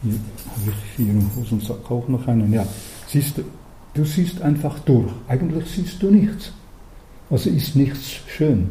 hier 0.03 0.13
habe 0.13 0.71
ich 0.71 0.95
hier 0.95 1.13
im 1.13 1.29
Hosensack 1.35 1.89
auch 1.91 2.07
noch 2.07 2.27
einen, 2.27 2.51
ja, 2.53 2.65
siehst 3.07 3.37
du, 3.37 3.43
du 3.97 4.05
siehst 4.05 4.41
einfach 4.41 4.79
durch, 4.79 5.11
eigentlich 5.27 5.65
siehst 5.69 6.01
du 6.01 6.11
nichts. 6.11 6.51
Also 7.29 7.49
ist 7.49 7.75
nichts 7.75 8.21
schön. 8.27 8.69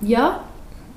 Ja, 0.00 0.40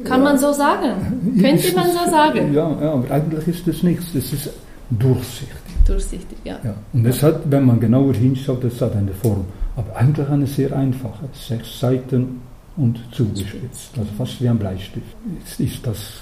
kann 0.04 0.20
ja. 0.20 0.30
man 0.30 0.38
so 0.38 0.54
sagen. 0.54 1.40
Könnte 1.40 1.76
man 1.76 1.88
so 1.88 2.12
sagen. 2.12 2.54
Ja, 2.54 2.70
ja, 2.82 2.94
aber 2.94 3.10
eigentlich 3.10 3.48
ist 3.48 3.68
es 3.68 3.82
nichts, 3.82 4.14
es 4.14 4.34
ist 4.34 4.50
durchsichtig 4.90 5.66
durchsichtig, 5.86 6.38
ja. 6.44 6.60
ja. 6.64 6.76
Und 6.94 7.06
es 7.06 7.22
hat, 7.24 7.50
wenn 7.50 7.66
man 7.66 7.80
genauer 7.80 8.14
hinschaut, 8.14 8.64
das 8.64 8.82
hat 8.82 8.96
eine 8.96 9.14
Form, 9.14 9.46
aber 9.76 9.96
eigentlich 9.96 10.28
eine 10.28 10.48
sehr 10.48 10.76
einfache, 10.76 11.30
sechs 11.34 11.80
Seiten 11.80 12.42
und 12.76 13.00
zugespitzt, 13.12 13.98
also 13.98 14.10
fast 14.18 14.42
wie 14.42 14.50
ein 14.50 14.58
Bleistift. 14.58 15.16
Ist, 15.46 15.60
ist 15.60 15.88
das 15.88 16.14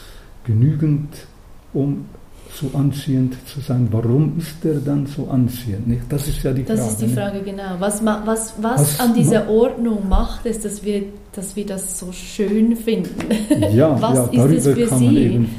genügend, 0.43 1.09
um 1.73 2.05
so 2.53 2.77
anziehend 2.77 3.35
zu 3.47 3.59
sein. 3.59 3.87
Warum 3.91 4.37
ist 4.37 4.63
er 4.63 4.75
dann 4.75 5.05
so 5.05 5.27
anziehend? 5.27 5.87
Nicht? 5.87 6.03
Das 6.09 6.27
ist 6.27 6.43
ja 6.43 6.51
die 6.51 6.63
Frage. 6.63 6.79
Das 6.79 6.91
ist 6.91 7.01
die 7.01 7.07
Frage, 7.07 7.37
nicht? 7.37 7.45
genau. 7.45 7.75
Was, 7.79 8.05
was, 8.05 8.25
was, 8.25 8.53
was 8.61 8.99
an 8.99 9.13
dieser 9.13 9.49
Ordnung 9.49 10.07
macht 10.07 10.45
es, 10.45 10.59
dass 10.59 10.83
wir, 10.83 11.03
dass 11.33 11.55
wir 11.55 11.65
das 11.65 11.99
so 11.99 12.11
schön 12.11 12.75
finden? 12.75 13.11
Ja, 13.73 13.99
was 13.99 14.17
ja 14.31 14.45
darüber 14.47 14.87
kann 14.87 14.99
Sie? 14.99 15.05
man 15.05 15.17
eben 15.17 15.49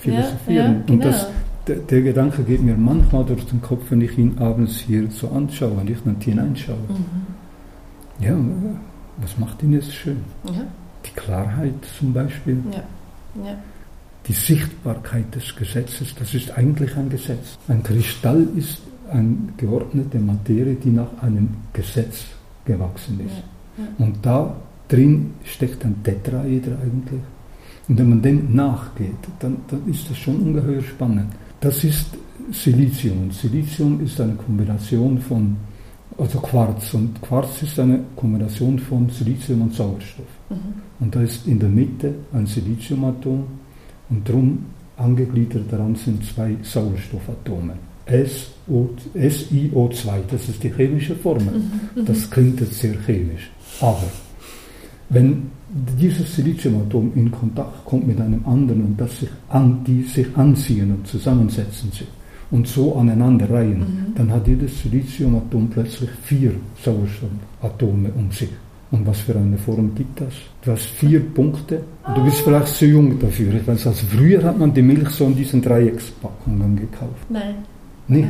philosophieren. 0.00 0.34
Ja, 0.46 0.54
ja, 0.54 0.82
genau. 0.86 0.92
Und 0.92 1.04
das, 1.04 1.26
der, 1.66 1.76
der, 1.76 2.02
Gedanke 2.02 2.42
geht 2.42 2.62
mir 2.62 2.76
manchmal 2.76 3.24
durch 3.24 3.44
den 3.46 3.62
Kopf, 3.62 3.84
wenn 3.90 4.00
ich 4.00 4.16
ihn 4.18 4.36
abends 4.38 4.76
hier 4.78 5.08
so 5.10 5.28
anschaue, 5.28 5.72
wenn 5.76 5.88
ich 5.88 6.04
nicht 6.04 6.22
hineinschaue. 6.22 6.76
Mhm. 6.76 8.24
Ja, 8.24 8.36
was 9.18 9.38
macht 9.38 9.62
ihn 9.62 9.72
jetzt 9.72 9.92
schön? 9.92 10.18
Ja. 10.44 10.64
Die 11.04 11.10
Klarheit 11.10 11.74
zum 11.98 12.12
Beispiel. 12.12 12.58
Ja. 12.72 13.44
Ja. 13.44 13.56
Die 14.28 14.32
Sichtbarkeit 14.32 15.34
des 15.34 15.54
Gesetzes, 15.54 16.14
das 16.18 16.34
ist 16.34 16.50
eigentlich 16.50 16.96
ein 16.96 17.08
Gesetz. 17.08 17.58
Ein 17.68 17.82
Kristall 17.82 18.48
ist 18.56 18.80
eine 19.10 19.36
geordnete 19.56 20.18
Materie, 20.18 20.74
die 20.74 20.90
nach 20.90 21.22
einem 21.22 21.48
Gesetz 21.72 22.24
gewachsen 22.64 23.20
ist. 23.24 23.42
Und 23.98 24.16
da 24.22 24.56
drin 24.88 25.34
steckt 25.44 25.84
ein 25.84 26.02
Tetraeder 26.02 26.78
eigentlich. 26.82 27.20
Und 27.88 27.98
wenn 27.98 28.08
man 28.08 28.22
dem 28.22 28.54
nachgeht, 28.54 29.14
dann, 29.38 29.58
dann 29.68 29.88
ist 29.88 30.10
das 30.10 30.18
schon 30.18 30.36
ungeheuer 30.36 30.82
spannend. 30.82 31.32
Das 31.60 31.84
ist 31.84 32.06
Silizium. 32.50 33.30
Silizium 33.30 34.00
ist 34.04 34.20
eine 34.20 34.34
Kombination 34.34 35.20
von, 35.20 35.56
also 36.18 36.38
Quarz. 36.40 36.94
Und 36.94 37.20
Quarz 37.22 37.62
ist 37.62 37.78
eine 37.78 38.00
Kombination 38.16 38.78
von 38.78 39.08
Silizium 39.10 39.62
und 39.62 39.74
Sauerstoff. 39.74 40.26
Mhm. 40.50 40.56
Und 40.98 41.14
da 41.14 41.22
ist 41.22 41.46
in 41.46 41.60
der 41.60 41.68
Mitte 41.68 42.14
ein 42.32 42.46
Siliziumatom 42.46 43.44
und 44.08 44.28
drum 44.28 44.64
angegliedert 44.96 45.70
daran 45.70 45.94
sind 45.94 46.24
zwei 46.24 46.56
Sauerstoffatome. 46.62 47.74
SO, 48.08 48.90
SiO2, 49.14 50.10
das 50.30 50.48
ist 50.48 50.62
die 50.62 50.72
chemische 50.72 51.16
Formel. 51.16 51.54
Mhm. 51.54 52.04
Das 52.04 52.30
klingt 52.30 52.60
jetzt 52.60 52.78
sehr 52.78 52.94
chemisch. 53.04 53.50
Aber 53.80 54.04
wenn 55.08 55.50
dieses 55.98 56.34
Siliziumatom 56.34 57.12
in 57.16 57.30
Kontakt 57.30 57.84
kommt 57.84 58.06
mit 58.06 58.20
einem 58.20 58.44
anderen 58.46 58.84
und 58.84 59.00
das 59.00 59.20
sich 59.20 59.28
an, 59.48 59.82
die 59.84 60.02
sich 60.02 60.26
anziehen 60.36 60.92
und 60.92 61.06
zusammensetzen 61.06 61.90
sich 61.90 62.06
und 62.50 62.66
so 62.66 62.94
aneinander 62.94 63.50
reihen, 63.50 63.80
mhm. 63.80 64.14
dann 64.14 64.30
hat 64.30 64.46
jedes 64.46 64.80
Siliziumatom 64.82 65.68
plötzlich 65.68 66.10
vier 66.22 66.52
Sauerstoffatome 66.82 68.10
um 68.16 68.30
sich. 68.30 68.50
Und 68.96 69.06
was 69.06 69.18
für 69.20 69.36
eine 69.36 69.58
Form 69.58 69.94
gibt 69.94 70.20
das? 70.20 70.32
Du 70.62 70.72
hast 70.72 70.84
vier 70.84 71.20
Punkte. 71.20 71.82
Du 72.14 72.24
bist 72.24 72.38
vielleicht 72.38 72.68
zu 72.68 72.86
jung 72.86 73.18
dafür. 73.18 73.52
Ich 73.54 73.66
weiß, 73.66 73.88
also 73.88 74.06
früher 74.06 74.42
hat 74.42 74.58
man 74.58 74.72
die 74.72 74.82
Milch 74.82 75.10
so 75.10 75.26
in 75.26 75.36
diesen 75.36 75.60
Dreieckspackungen 75.60 76.76
gekauft. 76.76 77.26
Nein. 77.28 77.56
Nicht? 78.08 78.28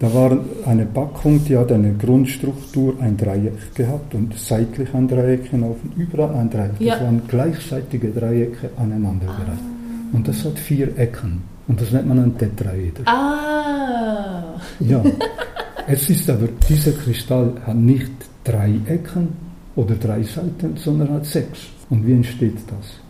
Da 0.00 0.12
war 0.12 0.36
eine 0.66 0.86
Packung, 0.86 1.44
die 1.44 1.56
hat 1.56 1.70
eine 1.70 1.92
Grundstruktur, 1.94 2.94
ein 3.00 3.16
Dreieck 3.16 3.74
gehabt 3.74 4.14
und 4.14 4.36
seitlich 4.36 4.92
ein 4.92 5.06
Dreieck 5.06 5.52
und 5.52 5.76
überall 5.96 6.34
ein 6.34 6.50
Dreieck. 6.50 6.80
Ja. 6.80 6.94
Das 6.94 7.04
waren 7.04 7.22
gleichseitige 7.28 8.08
Dreiecke 8.08 8.70
aneinandergereiht. 8.76 9.38
Ah. 9.48 10.16
Und 10.16 10.26
das 10.26 10.44
hat 10.44 10.58
vier 10.58 10.98
Ecken. 10.98 11.42
Und 11.68 11.80
das 11.80 11.92
nennt 11.92 12.08
man 12.08 12.18
ein 12.18 12.36
Tetraeder. 12.36 13.06
Ah! 13.06 14.60
Ja. 14.80 15.02
es 15.86 16.10
ist 16.10 16.28
aber, 16.28 16.48
dieser 16.68 16.92
Kristall 16.92 17.52
hat 17.64 17.76
nicht 17.76 18.12
drei 18.42 18.74
Ecken 18.86 19.53
oder 19.76 19.94
drei 19.94 20.22
Seiten, 20.22 20.76
sondern 20.76 21.10
hat 21.10 21.26
sechs. 21.26 21.60
Und 21.90 22.06
wie 22.06 22.12
entsteht 22.12 22.58
das? 22.66 23.04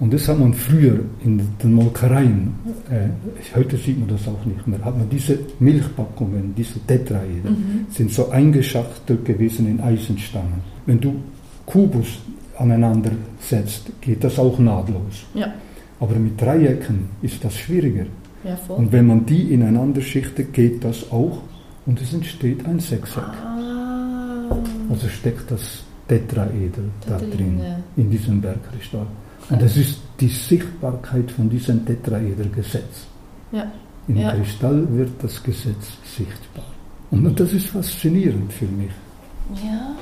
Und 0.00 0.12
das 0.12 0.26
hat 0.26 0.38
man 0.38 0.52
früher 0.52 0.98
in 1.24 1.40
den 1.62 1.74
Molkereien, 1.74 2.54
äh, 2.90 3.08
heute 3.54 3.76
sieht 3.76 4.00
man 4.00 4.08
das 4.08 4.26
auch 4.26 4.44
nicht 4.44 4.66
mehr, 4.66 4.84
hat 4.84 4.98
man 4.98 5.08
diese 5.08 5.38
Milchpackungen, 5.60 6.52
diese 6.56 6.80
Tetraeder, 6.80 7.50
mhm. 7.50 7.86
sind 7.88 8.10
so 8.10 8.28
eingeschachtelt 8.30 9.24
gewesen 9.24 9.68
in 9.68 9.80
Eisenstangen. 9.80 10.60
Wenn 10.86 10.98
du 10.98 11.14
Kubus 11.66 12.18
aneinander 12.58 13.12
setzt, 13.38 13.92
geht 14.00 14.24
das 14.24 14.40
auch 14.40 14.58
nahtlos. 14.58 15.24
Ja. 15.34 15.52
Aber 16.00 16.16
mit 16.16 16.40
Dreiecken 16.40 17.10
ist 17.22 17.44
das 17.44 17.56
schwieriger. 17.56 18.06
Ja, 18.42 18.58
und 18.74 18.90
wenn 18.90 19.06
man 19.06 19.24
die 19.24 19.54
ineinander 19.54 20.00
schichtet, 20.00 20.52
geht 20.52 20.82
das 20.82 21.12
auch 21.12 21.42
und 21.86 22.00
es 22.00 22.12
entsteht 22.12 22.66
ein 22.66 22.80
Sechseck. 22.80 23.22
Ah. 23.22 24.56
Also 24.90 25.06
steckt 25.08 25.48
das 25.48 25.84
Tetraeder 26.12 26.82
da, 27.08 27.16
drin, 27.16 27.60
in 27.96 28.10
diesem 28.10 28.40
Bergkristall. 28.40 29.06
Und 29.48 29.62
das 29.62 29.76
ist 29.76 29.98
die 30.20 30.28
Sichtbarkeit 30.28 31.30
von 31.30 31.48
diesem 31.48 31.84
Tetraedergesetz. 31.86 33.06
Ja. 33.50 33.70
Im 34.08 34.16
ja. 34.16 34.32
Kristall 34.32 34.86
wird 34.90 35.10
das 35.22 35.42
Gesetz 35.42 35.84
sichtbar. 36.16 36.66
Und 37.10 37.38
das 37.38 37.52
ist 37.52 37.66
faszinierend 37.66 38.52
für 38.52 38.66
mich. 38.66 38.90
Ja. 39.64 39.94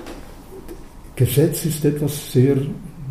Gesetz 1.14 1.64
ist 1.66 1.84
etwas 1.84 2.32
sehr 2.32 2.56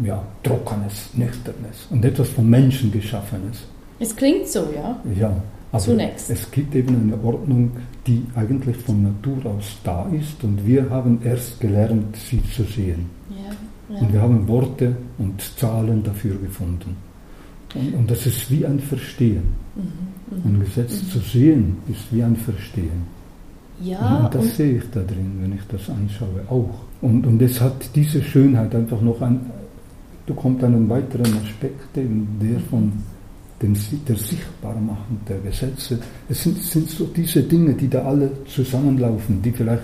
ja, 0.04 0.22
Trockenes, 0.44 1.10
Nüchternes 1.14 1.88
und 1.90 2.04
etwas 2.04 2.30
vom 2.30 2.50
Menschen 2.50 2.92
geschaffenes. 2.92 3.64
Es 4.00 4.16
klingt 4.16 4.48
so, 4.48 4.68
ja. 4.76 5.00
Ja. 5.20 5.42
Aber 5.72 5.84
Zunächst. 5.84 6.30
es 6.30 6.50
gibt 6.50 6.74
eben 6.76 6.96
eine 6.96 7.24
Ordnung, 7.24 7.72
die 8.08 8.26
eigentlich 8.36 8.78
von 8.78 9.04
Natur 9.04 9.46
aus 9.46 9.78
da 9.84 10.08
ist 10.12 10.44
und 10.44 10.66
wir 10.66 10.90
haben 10.90 11.20
erst 11.24 11.60
gelernt, 11.60 12.16
sie 12.16 12.42
zu 12.56 12.64
sehen. 12.64 13.06
Ja. 13.30 14.00
Und 14.02 14.14
wir 14.14 14.22
haben 14.22 14.48
Worte 14.48 14.96
und 15.18 15.42
Zahlen 15.58 16.04
dafür 16.04 16.36
gefunden. 16.36 16.96
Und, 17.76 17.94
und 17.94 18.12
das 18.12 18.26
ist 18.26 18.50
wie 18.50 18.66
ein 18.66 18.80
Verstehen. 18.80 19.44
Mhm, 19.76 19.84
mhm. 20.38 20.56
ein 20.56 20.60
Gesetz 20.62 21.04
mhm. 21.04 21.10
zu 21.10 21.20
sehen 21.20 21.78
ist 21.88 22.12
wie 22.12 22.24
ein 22.24 22.36
Verstehen. 22.36 23.20
Ja, 23.82 24.00
und, 24.00 24.26
und 24.26 24.36
das 24.36 24.44
und 24.44 24.52
sehe 24.52 24.78
ich 24.78 24.90
da 24.92 25.02
drin, 25.02 25.38
wenn 25.42 25.54
ich 25.54 25.64
das 25.70 25.90
anschaue, 25.90 26.42
auch. 26.50 26.80
Und, 27.02 27.26
und 27.26 27.42
es 27.42 27.62
hat 27.62 27.96
diese 27.96 28.22
Schönheit 28.22 28.74
einfach 28.76 29.02
noch 29.02 29.22
ein, 29.22 29.40
da 30.26 30.34
kommt 30.34 30.64
einen 30.64 30.90
weiteren 30.90 31.34
Aspekt, 31.38 31.96
eben 31.98 32.28
der 32.42 32.60
von 32.60 32.92
dem, 33.62 33.76
der 34.08 34.16
Sichtbarmachung 34.16 35.20
der 35.28 35.40
Gesetze. 35.40 36.00
Es 36.30 36.44
sind, 36.44 36.62
sind 36.62 36.90
so 36.90 37.06
diese 37.06 37.44
Dinge, 37.44 37.74
die 37.74 37.90
da 37.90 38.04
alle 38.04 38.32
zusammenlaufen, 38.46 39.42
die 39.42 39.52
vielleicht 39.52 39.84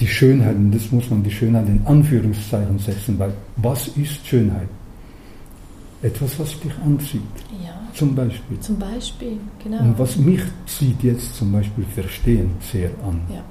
die 0.00 0.06
Schönheit, 0.06 0.56
und 0.56 0.72
das 0.72 0.90
muss 0.92 1.10
man 1.10 1.22
die 1.22 1.30
Schönheit 1.30 1.68
in 1.68 1.80
Anführungszeichen 1.84 2.78
setzen, 2.78 3.18
weil 3.18 3.32
was 3.56 3.88
ist 3.88 4.26
Schönheit? 4.26 4.68
Etwas, 6.00 6.38
was 6.38 6.58
dich 6.60 6.72
anzieht. 6.84 7.20
Ja. 7.64 7.74
Zum 7.92 8.14
Beispiel. 8.14 8.60
Zum 8.60 8.78
Beispiel, 8.78 9.38
genau. 9.62 9.80
Und 9.80 9.98
was 9.98 10.16
mich 10.16 10.40
zieht 10.66 11.02
jetzt 11.02 11.34
zum 11.34 11.50
Beispiel 11.50 11.84
Verstehen 11.94 12.50
sehr 12.60 12.90
an. 13.02 13.20
ja. 13.28 13.42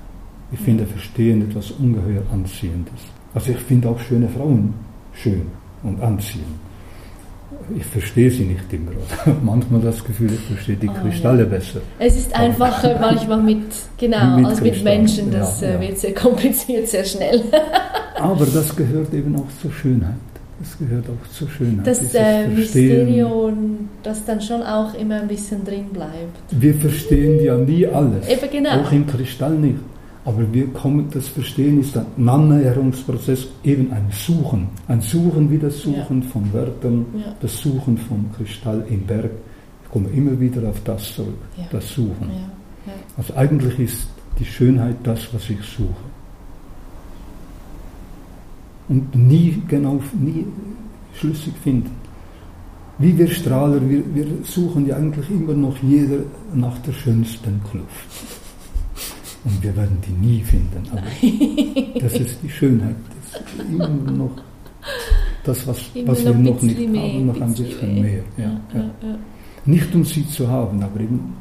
Ich 0.49 0.59
finde 0.59 0.85
Verstehen 0.85 1.41
etwas 1.41 1.71
ungeheuer 1.71 2.23
Anziehendes. 2.31 2.93
Also 3.33 3.51
ich 3.51 3.57
finde 3.57 3.89
auch 3.89 3.99
schöne 3.99 4.29
Frauen 4.29 4.73
schön 5.13 5.45
und 5.83 5.99
anziehend. 6.01 6.45
Ich 7.75 7.85
verstehe 7.85 8.31
sie 8.31 8.43
nicht 8.45 8.71
immer. 8.71 8.91
Manchmal 9.43 9.81
das 9.81 10.03
Gefühl, 10.03 10.31
ich 10.33 10.39
verstehe 10.39 10.75
die 10.77 10.89
Ah, 10.89 10.93
Kristalle 11.01 11.43
ja. 11.43 11.49
besser. 11.49 11.79
Es 11.99 12.15
ist 12.15 12.33
einfacher 12.35 12.97
manchmal 13.01 13.41
mit, 13.41 13.63
genau, 13.97 14.37
Mit 14.37 14.45
als 14.45 14.61
mit 14.61 14.73
Kristall, 14.73 14.97
Menschen. 14.97 15.31
Das 15.31 15.61
ja, 15.61 15.67
äh, 15.67 15.73
ja. 15.73 15.81
wird 15.81 15.97
sehr 15.97 16.13
kompliziert, 16.13 16.87
sehr 16.87 17.03
schnell. 17.03 17.43
Aber 18.15 18.45
das 18.45 18.75
gehört 18.75 19.13
eben 19.13 19.35
auch 19.35 19.61
zur 19.61 19.71
Schönheit. 19.71 20.15
Das 20.59 20.77
gehört 20.79 21.05
auch 21.07 21.31
zur 21.31 21.49
Schönheit. 21.49 21.85
Das 21.85 22.15
äh. 22.15 22.47
Mysterium, 22.47 23.89
das 24.01 24.25
dann 24.25 24.41
schon 24.41 24.63
auch 24.63 24.93
immer 24.95 25.21
ein 25.21 25.27
bisschen 25.27 25.63
drin 25.63 25.85
bleibt. 25.93 26.37
Wir 26.51 26.73
verstehen 26.73 27.43
ja 27.43 27.55
nie 27.57 27.85
alles. 27.85 28.27
Eben 28.27 28.49
genau. 28.51 28.81
Auch 28.81 28.91
im 28.91 29.05
Kristall 29.05 29.53
nicht. 29.53 29.77
Aber 30.27 30.43
wir 30.53 30.67
kommen, 30.73 31.07
das 31.11 31.29
Verstehen 31.29 31.79
ist 31.79 31.95
ein 31.97 32.27
Annäherungsprozess, 32.27 33.47
eben 33.63 33.93
ein 33.93 34.07
Suchen. 34.11 34.67
Ein 34.89 34.99
Suchen 34.99 35.49
wie 35.49 35.57
das 35.57 35.79
Suchen 35.81 36.21
von 36.21 36.51
Wörtern, 36.51 37.05
Ja. 37.13 37.33
das 37.39 37.57
Suchen 37.61 37.97
vom 37.97 38.29
Kristall 38.35 38.85
im 38.89 39.03
Berg. 39.03 39.31
Ich 39.85 39.89
komme 39.89 40.09
immer 40.09 40.37
wieder 40.37 40.67
auf 40.67 40.81
das 40.83 41.13
zurück, 41.15 41.37
Ja. 41.55 41.63
das 41.71 41.87
Suchen. 41.93 42.27
Ja, 42.29 42.91
ja. 42.91 42.93
Also 43.15 43.35
eigentlich 43.35 43.79
ist 43.79 44.07
die 44.37 44.43
Schönheit 44.43 44.97
das, 45.03 45.33
was 45.33 45.49
ich 45.49 45.61
suche. 45.61 45.95
Und 48.89 49.15
nie 49.15 49.61
genau, 49.69 50.01
nie 50.19 50.45
schlüssig 51.15 51.53
finden. 51.63 51.91
Wie 52.99 53.17
wir 53.17 53.27
Strahler, 53.29 53.79
wir, 53.89 54.03
wir 54.13 54.25
suchen 54.43 54.85
ja 54.87 54.97
eigentlich 54.97 55.29
immer 55.29 55.53
noch 55.53 55.77
jeder 55.81 56.19
nach 56.53 56.77
der 56.79 56.91
schönsten 56.91 57.61
Kluft. 57.71 58.41
Und 59.45 59.63
wir 59.63 59.75
werden 59.75 59.97
die 60.05 60.27
nie 60.27 60.43
finden. 60.43 60.83
Aber 60.91 61.01
das 62.01 62.13
ist 62.13 62.37
die 62.43 62.49
Schönheit. 62.49 62.95
Das 63.31 63.41
ist 63.41 63.69
immer 63.69 63.87
noch 63.87 64.31
das, 65.43 65.65
was, 65.67 65.77
was 66.05 66.25
wir 66.25 66.33
noch 66.33 66.61
nicht 66.61 66.89
mehr, 66.89 67.01
haben, 67.01 67.25
noch 67.27 67.41
ein 67.41 67.53
bisschen 67.53 68.01
mehr. 68.01 68.23
Ja, 68.37 68.59
Ja. 68.73 68.89
Nicht 69.65 69.93
um 69.93 70.03
sie 70.05 70.25
zu 70.27 70.47
haben, 70.47 70.81
aber 70.81 70.99
eben 71.01 71.33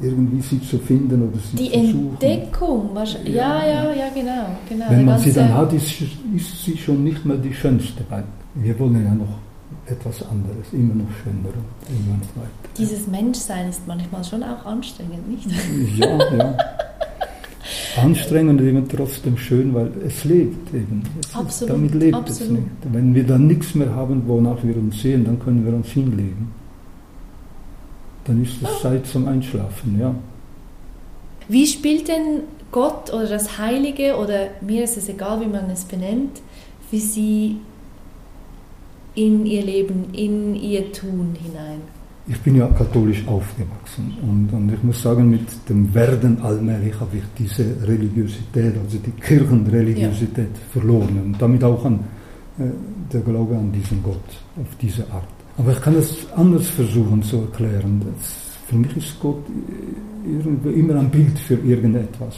irgendwie 0.00 0.40
sie 0.40 0.60
zu 0.62 0.78
finden 0.78 1.28
oder 1.28 1.38
sie 1.38 1.56
Die 1.56 1.70
zu 1.70 1.86
suchen. 1.92 2.16
Entdeckung, 2.20 2.90
wahrscheinlich. 2.94 3.34
Ja, 3.34 3.64
ja, 3.66 3.92
ja, 3.92 4.08
genau. 4.14 4.46
genau. 4.68 4.86
Wenn 4.90 5.04
man 5.04 5.18
sie 5.18 5.32
dann 5.32 5.52
hat, 5.54 5.72
ist, 5.72 6.00
ist 6.34 6.64
sie 6.64 6.76
schon 6.76 7.04
nicht 7.04 7.24
mehr 7.24 7.36
die 7.36 7.52
schönste, 7.52 8.04
weil 8.08 8.24
wir 8.54 8.78
wollen 8.78 9.04
ja 9.04 9.14
noch 9.14 9.38
etwas 9.86 10.22
anderes, 10.22 10.72
immer 10.72 10.94
noch 10.94 11.10
schöner 11.22 11.48
und 11.54 11.88
immer 11.90 12.16
noch 12.16 12.42
weiter. 12.42 12.74
Dieses 12.78 13.06
Menschsein 13.06 13.68
ist 13.68 13.86
manchmal 13.86 14.24
schon 14.24 14.42
auch 14.42 14.64
anstrengend, 14.64 15.28
nicht? 15.28 15.46
Ja, 15.98 16.36
ja. 16.36 16.56
Anstrengend 17.96 18.60
und 18.60 18.66
eben 18.66 18.88
trotzdem 18.88 19.36
schön, 19.36 19.74
weil 19.74 19.90
es 20.06 20.24
lebt 20.24 20.74
eben. 20.74 21.02
Es 21.20 21.34
Absolut, 21.34 21.74
damit 21.74 21.94
lebt 21.94 22.14
absolut. 22.14 22.40
es 22.40 22.50
nicht. 22.50 22.92
Wenn 22.92 23.14
wir 23.14 23.24
dann 23.24 23.46
nichts 23.46 23.74
mehr 23.74 23.94
haben, 23.94 24.22
wonach 24.26 24.62
wir 24.62 24.76
uns 24.76 25.00
sehen, 25.00 25.24
dann 25.24 25.38
können 25.38 25.64
wir 25.64 25.72
uns 25.72 25.88
hinlegen. 25.88 26.52
Dann 28.24 28.42
ist 28.42 28.54
es 28.62 28.80
Zeit 28.80 29.06
zum 29.06 29.28
Einschlafen, 29.28 29.98
ja. 30.00 30.14
Wie 31.48 31.66
spielt 31.66 32.08
denn 32.08 32.40
Gott 32.72 33.12
oder 33.12 33.26
das 33.26 33.58
Heilige 33.58 34.16
oder 34.16 34.48
mir 34.60 34.84
ist 34.84 34.96
es 34.96 35.08
egal, 35.08 35.40
wie 35.40 35.46
man 35.46 35.68
es 35.70 35.84
benennt, 35.84 36.40
für 36.90 36.96
Sie 36.96 37.58
in 39.14 39.46
Ihr 39.46 39.62
Leben, 39.62 40.06
in 40.12 40.54
Ihr 40.54 40.90
Tun 40.92 41.36
hinein? 41.40 41.82
Ich 42.26 42.40
bin 42.40 42.56
ja 42.56 42.66
katholisch 42.68 43.22
aufgewachsen 43.26 44.16
und, 44.22 44.50
und 44.50 44.72
ich 44.72 44.82
muss 44.82 45.02
sagen, 45.02 45.28
mit 45.28 45.46
dem 45.68 45.92
Werden 45.92 46.40
allmählich 46.40 46.98
habe 46.98 47.18
ich 47.18 47.24
diese 47.38 47.76
Religiosität, 47.86 48.74
also 48.82 48.96
die 48.96 49.10
Kirchenreligiosität 49.10 50.56
verloren 50.72 51.20
und 51.22 51.42
damit 51.42 51.62
auch 51.62 51.84
an 51.84 52.00
äh, 52.58 52.62
der 53.12 53.20
Glaube 53.20 53.56
an 53.56 53.70
diesen 53.72 54.02
Gott 54.02 54.24
auf 54.56 54.74
diese 54.80 55.02
Art. 55.10 55.28
Aber 55.58 55.72
ich 55.72 55.80
kann 55.82 55.96
es 55.96 56.26
anders 56.34 56.68
versuchen 56.68 57.22
zu 57.22 57.42
erklären. 57.42 58.00
Das, 58.00 58.32
für 58.68 58.76
mich 58.76 58.96
ist 58.96 59.20
Gott 59.20 59.44
immer 60.24 60.94
ein 60.98 61.10
Bild 61.10 61.38
für 61.38 61.54
irgendetwas. 61.56 62.36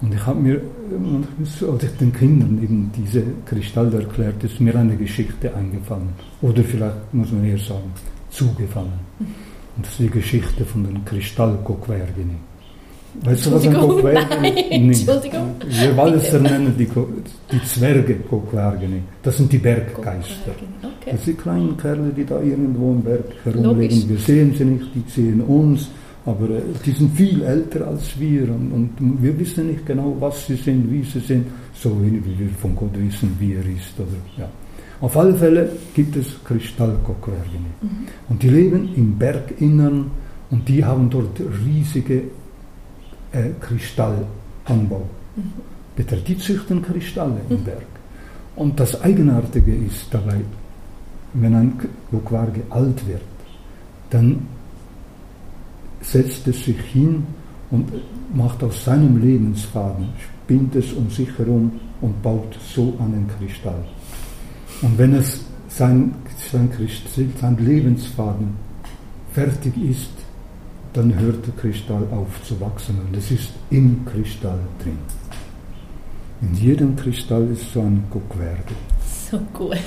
Und 0.00 0.14
ich 0.14 0.24
habe 0.24 0.38
mir, 0.38 0.60
als 1.40 1.82
ich 1.82 1.90
den 1.98 2.12
Kindern 2.12 2.62
eben 2.62 2.90
diese 2.96 3.24
Kristalle 3.44 3.98
erklärt, 3.98 4.42
ist 4.44 4.60
mir 4.60 4.76
eine 4.76 4.96
Geschichte 4.96 5.52
eingefallen. 5.54 6.10
Oder 6.40 6.62
vielleicht 6.62 7.12
muss 7.12 7.32
man 7.32 7.44
eher 7.44 7.58
sagen, 7.58 7.90
zugefallen. 8.30 9.07
Und 9.18 9.86
das 9.86 9.92
ist 9.92 10.00
die 10.00 10.10
Geschichte 10.10 10.64
von 10.64 10.84
den 10.84 11.04
Kristallkoquergini. 11.04 12.34
Weißt 13.22 13.46
du, 13.46 13.52
was 13.52 13.66
ein 13.66 13.74
Koquergini 13.74 14.40
nein, 14.42 14.56
Entschuldigung. 14.70 15.54
Wir 15.66 15.96
Walliser 15.96 16.38
nennen 16.40 16.74
die, 16.78 16.86
die 16.86 17.62
Zwerge 17.64 18.16
Koquergini. 18.16 19.02
Das 19.22 19.36
sind 19.36 19.52
die 19.52 19.58
Berggeister. 19.58 20.52
Okay. 20.82 21.10
Das 21.12 21.24
sind 21.24 21.38
die 21.38 21.42
kleinen 21.42 21.76
Kerle, 21.76 22.12
die 22.16 22.24
da 22.24 22.40
irgendwo 22.40 22.92
im 22.92 23.02
Berg 23.02 23.24
Logisch. 23.44 23.62
herumlegen. 23.62 24.08
Wir 24.08 24.18
sehen 24.18 24.54
sie 24.56 24.64
nicht, 24.64 24.86
die 24.94 25.10
sehen 25.10 25.40
uns, 25.40 25.88
aber 26.26 26.50
äh, 26.50 26.62
die 26.84 26.92
sind 26.92 27.16
viel 27.16 27.42
älter 27.42 27.86
als 27.88 28.18
wir 28.20 28.42
und, 28.44 28.72
und 29.00 29.22
wir 29.22 29.38
wissen 29.38 29.68
nicht 29.68 29.86
genau, 29.86 30.16
was 30.20 30.46
sie 30.46 30.56
sind, 30.56 30.90
wie 30.92 31.02
sie 31.02 31.20
sind, 31.20 31.46
so 31.74 31.90
wenig 32.02 32.22
wie 32.24 32.38
wir 32.38 32.50
von 32.60 32.76
Gott 32.76 32.94
wissen, 32.94 33.34
wie 33.40 33.54
er 33.54 33.60
ist. 33.64 33.98
Oder, 33.98 34.18
ja. 34.38 34.48
Auf 35.00 35.16
alle 35.16 35.34
Fälle 35.34 35.70
gibt 35.94 36.16
es 36.16 36.26
Kristallkoquergini. 36.44 37.72
Und 38.28 38.42
die 38.42 38.48
leben 38.48 38.94
im 38.96 39.16
Berginnern 39.16 40.10
und 40.50 40.68
die 40.68 40.84
haben 40.84 41.08
dort 41.08 41.40
riesige 41.64 42.24
äh, 43.32 43.50
Kristallanbau. 43.60 45.02
Bitte, 45.94 46.16
Die 46.16 46.38
züchten 46.38 46.82
Kristalle 46.82 47.40
im 47.48 47.62
Berg. 47.62 47.86
Und 48.56 48.80
das 48.80 49.00
Eigenartige 49.02 49.72
ist 49.72 50.06
dabei, 50.10 50.40
wenn 51.34 51.54
ein 51.54 51.72
Koquerge 52.10 52.62
alt 52.70 53.06
wird, 53.06 53.22
dann 54.10 54.46
setzt 56.00 56.48
es 56.48 56.64
sich 56.64 56.80
hin 56.92 57.24
und 57.70 57.92
macht 58.34 58.62
aus 58.64 58.84
seinem 58.84 59.20
Lebensfaden, 59.20 60.08
spinnt 60.18 60.74
es 60.74 60.92
um 60.92 61.10
sich 61.10 61.28
herum 61.38 61.72
und 62.00 62.20
baut 62.22 62.56
so 62.74 62.96
einen 62.98 63.28
Kristall. 63.38 63.84
Und 64.82 64.96
wenn 64.98 65.14
es 65.14 65.40
sein, 65.68 66.14
sein, 66.50 66.70
Kristall, 66.70 67.26
sein 67.40 67.56
Lebensfaden 67.58 68.54
fertig 69.32 69.72
ist, 69.76 70.10
dann 70.92 71.18
hört 71.18 71.46
der 71.46 71.54
Kristall 71.54 72.04
auf 72.10 72.42
zu 72.44 72.60
wachsen 72.60 72.98
und 73.06 73.16
es 73.16 73.30
ist 73.30 73.50
im 73.70 74.04
Kristall 74.06 74.58
drin. 74.82 74.98
In 76.40 76.54
jedem 76.54 76.96
Kristall 76.96 77.48
ist 77.52 77.72
so 77.72 77.80
ein 77.80 78.04
Guckwerke. 78.10 78.74
So 79.30 79.38
gut. 79.52 79.78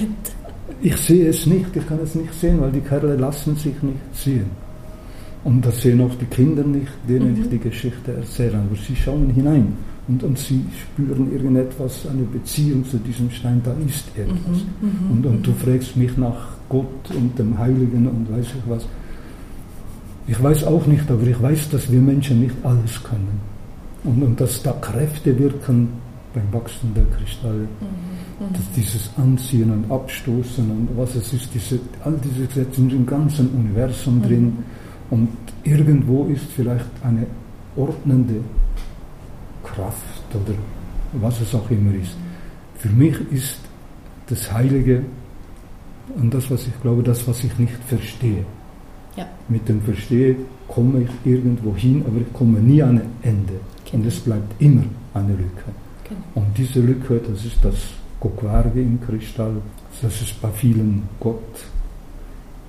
Ich 0.81 0.95
sehe 0.97 1.29
es 1.29 1.45
nicht, 1.45 1.75
ich 1.75 1.87
kann 1.87 1.99
es 1.99 2.15
nicht 2.15 2.33
sehen, 2.33 2.61
weil 2.61 2.71
die 2.71 2.81
Kerle 2.81 3.15
lassen 3.15 3.55
sich 3.55 3.81
nicht 3.81 3.99
sehen. 4.13 4.47
Und 5.43 5.65
das 5.65 5.81
sehen 5.81 6.01
auch 6.01 6.13
die 6.15 6.25
Kinder 6.25 6.63
nicht, 6.63 6.91
denen 7.09 7.41
ich 7.41 7.49
die 7.49 7.57
Geschichte 7.57 8.13
erzähle. 8.13 8.59
Aber 8.59 8.75
sie 8.75 8.95
schauen 8.95 9.29
hinein 9.31 9.73
und, 10.07 10.23
und 10.23 10.37
sie 10.37 10.65
spüren 10.81 11.31
irgendetwas, 11.31 12.07
eine 12.07 12.23
Beziehung 12.23 12.83
zu 12.85 12.97
diesem 12.97 13.29
Stein, 13.29 13.61
da 13.63 13.73
ist 13.85 14.05
etwas. 14.17 14.63
und, 15.09 15.25
und 15.25 15.45
du 15.45 15.53
fragst 15.53 15.95
mich 15.95 16.17
nach 16.17 16.49
Gott 16.69 17.11
und 17.15 17.37
dem 17.37 17.57
Heiligen 17.57 18.07
und 18.07 18.31
weiß 18.31 18.45
ich 18.45 18.69
was. 18.69 18.85
Ich 20.27 20.41
weiß 20.41 20.63
auch 20.65 20.85
nicht, 20.87 21.09
aber 21.09 21.23
ich 21.23 21.41
weiß, 21.41 21.69
dass 21.69 21.91
wir 21.91 21.99
Menschen 21.99 22.41
nicht 22.41 22.55
alles 22.63 23.01
können. 23.03 23.39
Und, 24.03 24.23
und 24.23 24.41
dass 24.41 24.63
da 24.63 24.71
Kräfte 24.73 25.37
wirken 25.37 25.89
beim 26.33 26.51
Wachsen 26.51 26.93
der 26.95 27.05
Kristalle. 27.17 27.67
Dass 28.53 28.71
dieses 28.75 29.09
Anziehen 29.17 29.71
und 29.71 29.91
Abstoßen 29.91 30.69
und 30.71 30.89
was 30.97 31.15
es 31.15 31.33
ist, 31.33 31.49
diese, 31.53 31.79
all 32.03 32.15
diese 32.23 32.47
Gesetze 32.47 32.75
sind 32.75 32.91
im 32.93 33.05
ganzen 33.05 33.49
Universum 33.49 34.21
drin. 34.21 34.57
Und 35.11 35.29
irgendwo 35.63 36.25
ist 36.25 36.45
vielleicht 36.55 36.89
eine 37.03 37.27
ordnende 37.75 38.35
Kraft 39.73 40.35
oder 40.35 40.55
was 41.13 41.41
es 41.41 41.53
auch 41.53 41.69
immer 41.69 41.93
ist. 41.95 42.15
Für 42.77 42.89
mich 42.89 43.15
ist 43.31 43.57
das 44.27 44.51
Heilige 44.51 45.03
und 46.15 46.33
das, 46.33 46.49
was 46.49 46.67
ich 46.67 46.81
glaube, 46.81 47.03
das, 47.03 47.27
was 47.27 47.43
ich 47.43 47.57
nicht 47.57 47.73
verstehe. 47.87 48.45
Ja. 49.15 49.27
Mit 49.49 49.67
dem 49.67 49.81
Verstehen 49.81 50.37
komme 50.67 51.01
ich 51.01 51.31
irgendwo 51.31 51.75
hin, 51.75 52.03
aber 52.07 52.17
ich 52.21 52.33
komme 52.33 52.59
nie 52.59 52.81
an 52.81 52.99
ein 52.99 53.09
Ende. 53.21 53.53
Und 53.53 53.91
Genau. 53.91 54.07
es 54.07 54.19
bleibt 54.21 54.61
immer 54.61 54.83
eine 55.13 55.33
Lücke. 55.33 55.69
Genau. 56.07 56.21
Und 56.35 56.57
diese 56.57 56.79
Lücke, 56.79 57.19
das 57.29 57.43
ist 57.45 57.57
das 57.61 57.75
Guckwerke 58.21 58.79
im 58.81 58.99
Kristall. 59.01 59.55
Das 60.01 60.21
ist 60.21 60.41
bei 60.41 60.49
vielen 60.51 61.03
Gott. 61.19 61.39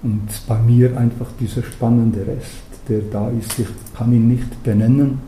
Und 0.03 0.28
bei 0.48 0.59
mir 0.59 0.96
einfach 0.98 1.28
dieser 1.38 1.62
spannende 1.62 2.26
Rest, 2.26 2.62
der 2.88 3.00
da 3.03 3.30
ist. 3.30 3.57
Ich 3.59 3.68
kann 3.96 4.12
ihn 4.12 4.26
nicht 4.28 4.62
benennen, 4.64 5.20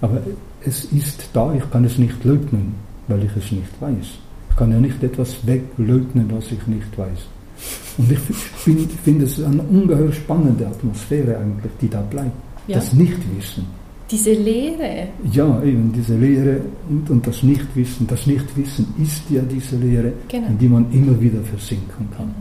aber 0.00 0.20
es 0.64 0.84
ist 0.86 1.28
da, 1.32 1.54
ich 1.54 1.70
kann 1.70 1.84
es 1.84 1.98
nicht 1.98 2.24
leugnen, 2.24 2.74
weil 3.08 3.24
ich 3.24 3.36
es 3.36 3.50
nicht 3.50 3.80
weiß. 3.80 4.06
Ich 4.50 4.56
kann 4.56 4.70
ja 4.70 4.78
nicht 4.78 5.02
etwas 5.02 5.46
wegleugnen, 5.46 6.30
was 6.30 6.46
ich 6.52 6.66
nicht 6.66 6.96
weiß. 6.96 7.26
Und 7.98 8.10
ich 8.10 8.18
finde 8.18 8.88
find 9.04 9.22
es 9.22 9.42
eine 9.42 9.62
ungeheuer 9.62 10.12
spannende 10.12 10.66
Atmosphäre 10.66 11.38
eigentlich, 11.38 11.72
die 11.80 11.88
da 11.88 12.00
bleibt. 12.02 12.32
Ja. 12.66 12.76
Das 12.76 12.92
Nichtwissen. 12.92 13.66
Diese 14.10 14.32
Lehre. 14.32 15.08
Ja, 15.32 15.62
eben 15.62 15.92
diese 15.92 16.16
Lehre 16.16 16.60
und, 16.88 17.08
und 17.10 17.26
das 17.26 17.42
Nichtwissen. 17.42 18.06
Das 18.06 18.26
Nichtwissen 18.26 18.86
ist 19.00 19.22
ja 19.30 19.42
diese 19.42 19.76
Lehre, 19.76 20.12
genau. 20.28 20.48
in 20.48 20.58
die 20.58 20.68
man 20.68 20.90
immer 20.92 21.20
wieder 21.20 21.40
versinken 21.42 22.08
kann. 22.16 22.34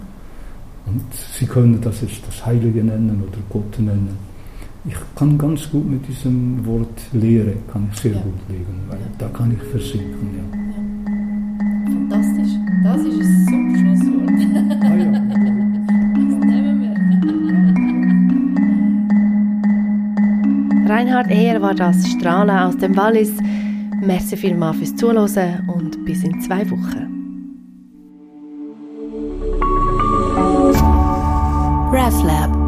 Und 0.88 1.04
Sie 1.38 1.46
können 1.46 1.80
das 1.82 2.02
jetzt 2.02 2.22
das 2.28 2.44
Heilige 2.46 2.84
nennen 2.84 3.22
oder 3.22 3.38
Gott 3.50 3.80
nennen. 3.80 4.29
Ich 4.86 4.96
kann 5.16 5.38
ganz 5.38 5.70
gut 5.70 5.90
mit 5.90 6.08
diesem 6.08 6.66
Wort 6.66 7.02
Lehre, 7.12 7.54
kann 7.72 7.90
ich 7.92 8.00
sehr 8.00 8.14
ja. 8.14 8.22
gut 8.22 8.40
legen, 8.48 8.82
weil 8.88 9.00
ja. 9.00 9.06
da 9.18 9.28
kann 9.28 9.52
ich 9.52 9.62
versinken. 9.62 10.30
Ja. 10.38 10.44
ja. 10.44 10.80
Fantastisch. 11.94 12.54
Das 12.84 13.02
ist 13.02 13.20
ein 13.20 13.46
super 13.46 13.78
Schlusswort. 13.78 14.40
Ah, 14.84 14.96
ja. 14.96 15.12
Das 16.30 16.40
nehmen 16.46 16.82
wir. 16.82 16.96
Reinhard 20.90 21.30
Eher 21.30 21.62
war 21.62 21.76
das 21.76 22.08
Strahlen 22.08 22.58
aus 22.58 22.78
dem 22.78 22.96
Wallis. 22.96 23.34
Merci 24.02 24.38
vielmals 24.38 24.78
fürs 24.78 24.96
Zuhören 24.96 25.70
und 25.70 26.06
bis 26.06 26.24
in 26.24 26.40
zwei 26.42 26.70
Wochen. 26.72 27.06
RefLab 31.92 32.59